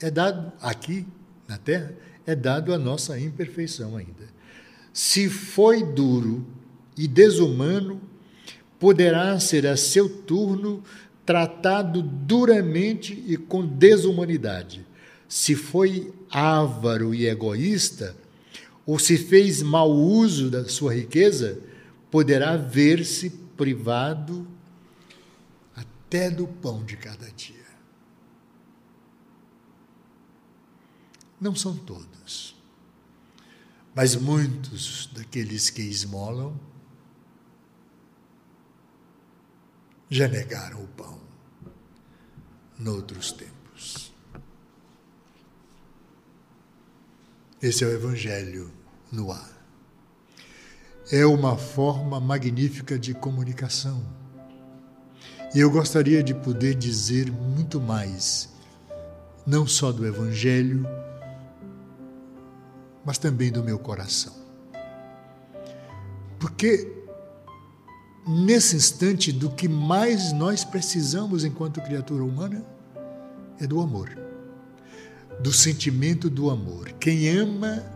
é 0.00 0.10
dado 0.10 0.52
aqui 0.60 1.06
na 1.46 1.56
Terra, 1.56 1.94
é 2.26 2.34
dado 2.34 2.74
a 2.74 2.78
nossa 2.78 3.16
imperfeição 3.16 3.96
ainda. 3.96 4.26
Se 4.92 5.28
foi 5.28 5.84
duro 5.84 6.44
e 6.98 7.06
desumano, 7.06 8.00
poderá 8.76 9.38
ser 9.38 9.68
a 9.68 9.76
seu 9.76 10.08
turno 10.08 10.82
tratado 11.24 12.02
duramente 12.02 13.22
e 13.24 13.36
com 13.36 13.64
desumanidade. 13.64 14.84
Se 15.28 15.54
foi 15.54 16.12
avaro 16.28 17.14
e 17.14 17.28
egoísta, 17.28 18.16
ou 18.84 18.98
se 18.98 19.16
fez 19.16 19.62
mau 19.62 19.92
uso 19.92 20.50
da 20.50 20.64
sua 20.64 20.92
riqueza, 20.92 21.60
poderá 22.10 22.56
ver-se 22.56 23.45
privado 23.56 24.46
até 25.74 26.30
do 26.30 26.46
pão 26.46 26.84
de 26.84 26.96
cada 26.96 27.30
dia. 27.32 27.66
Não 31.40 31.54
são 31.54 31.76
todos, 31.76 32.56
mas 33.94 34.16
muitos 34.16 35.06
daqueles 35.12 35.68
que 35.70 35.82
esmolam 35.82 36.58
já 40.08 40.28
negaram 40.28 40.82
o 40.82 40.88
pão 40.88 41.20
noutros 42.78 43.32
tempos. 43.32 44.12
Esse 47.60 47.84
é 47.84 47.86
o 47.86 47.90
Evangelho 47.90 48.72
no 49.10 49.32
ar. 49.32 49.55
É 51.10 51.24
uma 51.24 51.56
forma 51.56 52.18
magnífica 52.18 52.98
de 52.98 53.14
comunicação. 53.14 54.02
E 55.54 55.60
eu 55.60 55.70
gostaria 55.70 56.22
de 56.22 56.34
poder 56.34 56.74
dizer 56.74 57.30
muito 57.30 57.80
mais, 57.80 58.48
não 59.46 59.66
só 59.66 59.92
do 59.92 60.04
Evangelho, 60.04 60.84
mas 63.04 63.18
também 63.18 63.52
do 63.52 63.62
meu 63.62 63.78
coração. 63.78 64.34
Porque 66.40 66.92
nesse 68.26 68.74
instante, 68.74 69.30
do 69.30 69.50
que 69.50 69.68
mais 69.68 70.32
nós 70.32 70.64
precisamos 70.64 71.44
enquanto 71.44 71.80
criatura 71.80 72.24
humana 72.24 72.66
é 73.60 73.66
do 73.66 73.80
amor, 73.80 74.10
do 75.40 75.52
sentimento 75.52 76.28
do 76.28 76.50
amor. 76.50 76.90
Quem 76.98 77.28
ama 77.28 77.95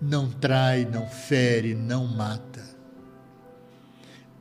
não 0.00 0.30
trai, 0.30 0.84
não 0.84 1.06
fere, 1.08 1.74
não 1.74 2.06
mata. 2.06 2.64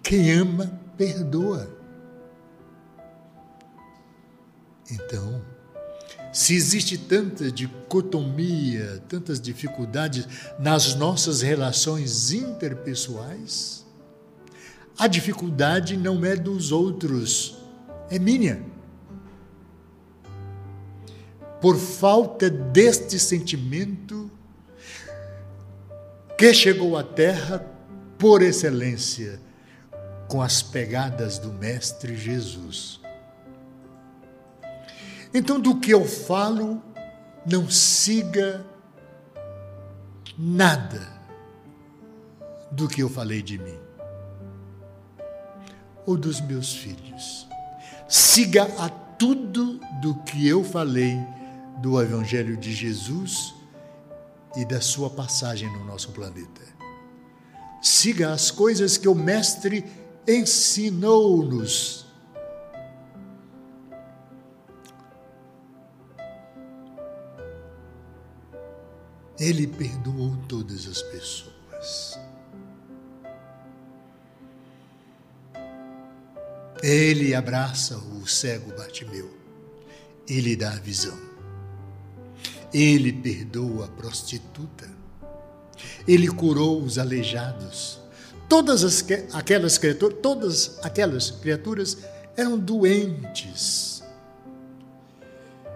Quem 0.02 0.32
ama, 0.32 0.80
perdoa. 0.98 1.70
Então, 4.90 5.42
se 6.32 6.54
existe 6.54 6.98
tanta 6.98 7.52
dicotomia, 7.52 9.04
tantas 9.08 9.42
dificuldades 9.42 10.28
nas 10.58 10.96
nossas 10.96 11.42
relações 11.42 12.32
interpessoais, 12.32 13.86
a 14.98 15.08
dificuldade 15.08 15.96
não 15.96 16.24
é 16.26 16.36
dos 16.36 16.72
outros, 16.72 17.58
é 18.10 18.20
minha. 18.20 18.64
Por 21.62 21.78
falta 21.78 22.50
deste 22.50 23.20
sentimento, 23.20 24.32
que 26.40 26.54
chegou 26.54 26.96
à 26.96 27.04
terra 27.04 27.60
por 28.18 28.42
excelência, 28.42 29.42
com 30.30 30.42
as 30.42 30.62
pegadas 30.62 31.38
do 31.38 31.52
Mestre 31.52 32.16
Jesus. 32.16 33.02
Então, 35.34 35.60
do 35.60 35.82
que 35.82 35.92
eu 35.92 36.06
falo, 36.06 36.82
não 37.46 37.70
siga 37.70 38.66
nada 40.38 41.06
do 42.72 42.88
que 42.88 43.04
eu 43.04 43.10
falei 43.10 43.42
de 43.42 43.58
mim 43.58 43.78
ou 46.06 46.16
dos 46.16 46.40
meus 46.40 46.74
filhos. 46.74 47.50
Siga 48.08 48.64
a 48.78 48.88
tudo 48.88 49.78
do 50.02 50.16
que 50.24 50.48
eu 50.48 50.64
falei 50.64 51.20
do 51.82 52.02
Evangelho 52.02 52.56
de 52.56 52.72
Jesus 52.72 53.59
e 54.56 54.66
da 54.66 54.82
sua 54.82 55.10
passagem 55.10 55.72
no 55.72 55.84
nosso 55.86 56.12
planeta. 56.12 56.62
Siga 57.82 58.34
as 58.34 58.52
coisas 58.52 58.98
que 58.98 59.08
o 59.08 59.16
Mestre 59.16 59.86
ensinou-nos. 60.28 62.06
Ele 69.40 69.66
perdoou 69.68 70.36
todas 70.48 70.86
as 70.86 71.02
pessoas. 71.02 72.20
Ele 76.84 77.34
abraça 77.34 77.98
o 77.98 78.28
cego 78.28 78.76
Bartimeu. 78.76 79.30
Ele 80.28 80.56
dá 80.56 80.74
a 80.74 80.80
visão. 80.80 81.29
Ele 82.74 83.12
perdoa 83.12 83.86
a 83.86 83.88
prostituta. 83.88 84.90
Ele 86.08 86.28
curou 86.28 86.82
os 86.82 86.98
aleijados. 86.98 88.00
Todas 88.48 88.84
as, 88.84 89.06
aquelas 89.34 89.80
todas 90.22 90.80
aquelas 90.84 91.32
criaturas 91.32 91.98
eram 92.36 92.58
doentes. 92.58 94.04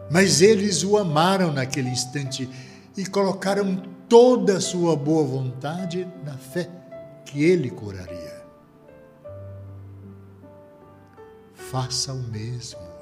Mas 0.09 0.41
eles 0.41 0.83
o 0.83 0.97
amaram 0.97 1.51
naquele 1.51 1.89
instante 1.89 2.49
e 2.95 3.05
colocaram 3.05 3.81
toda 4.07 4.57
a 4.57 4.61
sua 4.61 4.95
boa 4.95 5.23
vontade 5.23 6.07
na 6.23 6.37
fé 6.37 6.69
que 7.25 7.43
ele 7.43 7.69
curaria. 7.69 8.43
Faça 11.53 12.13
o 12.13 12.21
mesmo. 12.21 12.92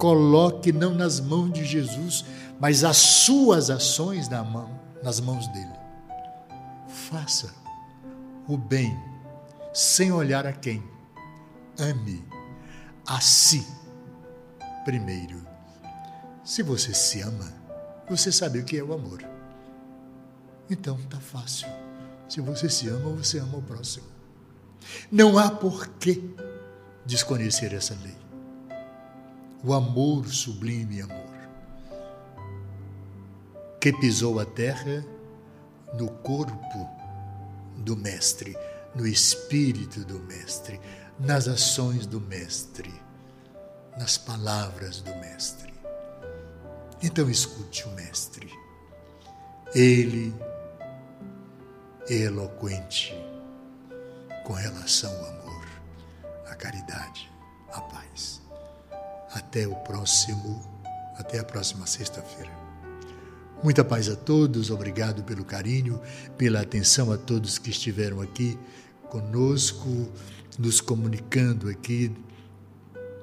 Coloque 0.00 0.72
não 0.72 0.94
nas 0.94 1.20
mãos 1.20 1.52
de 1.52 1.62
Jesus, 1.62 2.24
mas 2.58 2.84
as 2.84 2.96
suas 2.96 3.68
ações 3.68 4.30
na 4.30 4.42
mão, 4.42 4.80
nas 5.02 5.20
mãos 5.20 5.46
dele. 5.48 5.74
Faça 6.88 7.54
o 8.48 8.56
bem 8.56 8.98
sem 9.74 10.10
olhar 10.10 10.46
a 10.46 10.54
quem. 10.54 10.82
Ame 11.78 12.24
a 13.06 13.20
si 13.20 13.66
primeiro. 14.86 15.46
Se 16.42 16.62
você 16.62 16.94
se 16.94 17.20
ama, 17.20 17.52
você 18.08 18.32
sabe 18.32 18.58
o 18.58 18.64
que 18.64 18.78
é 18.78 18.82
o 18.82 18.94
amor. 18.94 19.22
Então 20.70 20.96
tá 21.10 21.20
fácil. 21.20 21.68
Se 22.26 22.40
você 22.40 22.70
se 22.70 22.88
ama, 22.88 23.10
você 23.10 23.38
ama 23.38 23.58
o 23.58 23.62
próximo. 23.62 24.06
Não 25.12 25.36
há 25.36 25.50
porquê 25.50 26.22
desconhecer 27.04 27.74
essa 27.74 27.94
lei. 28.02 28.19
O 29.62 29.74
amor 29.74 30.26
sublime 30.26 31.02
amor 31.02 31.30
que 33.78 33.92
pisou 33.92 34.38
a 34.40 34.44
terra 34.44 35.04
no 35.94 36.08
corpo 36.08 36.88
do 37.76 37.96
Mestre, 37.96 38.56
no 38.94 39.06
espírito 39.06 40.04
do 40.04 40.18
Mestre, 40.20 40.80
nas 41.18 41.48
ações 41.48 42.06
do 42.06 42.20
Mestre, 42.20 42.92
nas 43.98 44.16
palavras 44.16 45.00
do 45.00 45.14
Mestre. 45.16 45.72
Então 47.02 47.28
escute 47.28 47.86
o 47.86 47.90
Mestre. 47.92 48.50
Ele 49.74 50.34
é 52.08 52.14
eloquente 52.14 53.14
com 54.44 54.52
relação 54.52 55.10
ao 55.10 55.26
amor, 55.26 55.66
à 56.46 56.54
caridade, 56.54 57.30
à 57.72 57.80
paz. 57.80 58.39
Até 59.32 59.66
o 59.66 59.74
próximo, 59.76 60.60
até 61.16 61.38
a 61.38 61.44
próxima 61.44 61.86
sexta-feira. 61.86 62.50
Muita 63.62 63.84
paz 63.84 64.08
a 64.08 64.16
todos, 64.16 64.70
obrigado 64.70 65.22
pelo 65.22 65.44
carinho, 65.44 66.00
pela 66.38 66.62
atenção 66.62 67.12
a 67.12 67.18
todos 67.18 67.58
que 67.58 67.70
estiveram 67.70 68.20
aqui 68.20 68.58
conosco, 69.10 70.08
nos 70.58 70.80
comunicando 70.80 71.68
aqui 71.68 72.10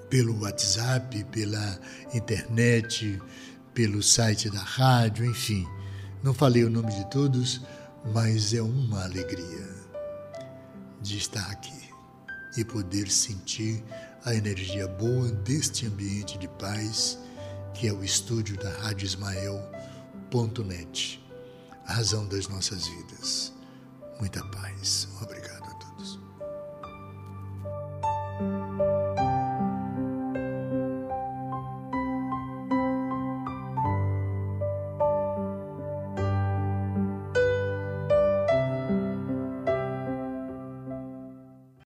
pelo 0.09 0.41
WhatsApp, 0.41 1.23
pela 1.25 1.79
internet, 2.13 3.21
pelo 3.73 4.03
site 4.03 4.49
da 4.49 4.59
rádio, 4.59 5.25
enfim. 5.25 5.67
Não 6.23 6.33
falei 6.33 6.63
o 6.63 6.69
nome 6.69 6.93
de 6.93 7.09
todos, 7.09 7.61
mas 8.13 8.53
é 8.53 8.61
uma 8.61 9.03
alegria 9.03 9.67
de 11.01 11.17
estar 11.17 11.49
aqui 11.51 11.89
e 12.57 12.63
poder 12.63 13.09
sentir 13.09 13.83
a 14.27 14.35
energia 14.35 14.87
boa 14.89 15.31
deste 15.31 15.87
ambiente 15.87 16.37
de 16.37 16.49
paz 16.49 17.17
que 17.73 17.87
é 17.87 17.93
o 17.93 18.03
estúdio 18.03 18.57
da 18.57 18.69
Rádio 18.71 19.05
Ismael.net, 19.05 19.65
a 21.85 21.93
razão 21.93 22.27
das 22.27 22.49
nossas 22.49 22.85
vidas. 22.87 23.53
Muita 24.19 24.43
paz. 24.47 25.07
Obrigado 25.21 25.63
a 25.63 25.73
todos. 25.75 26.19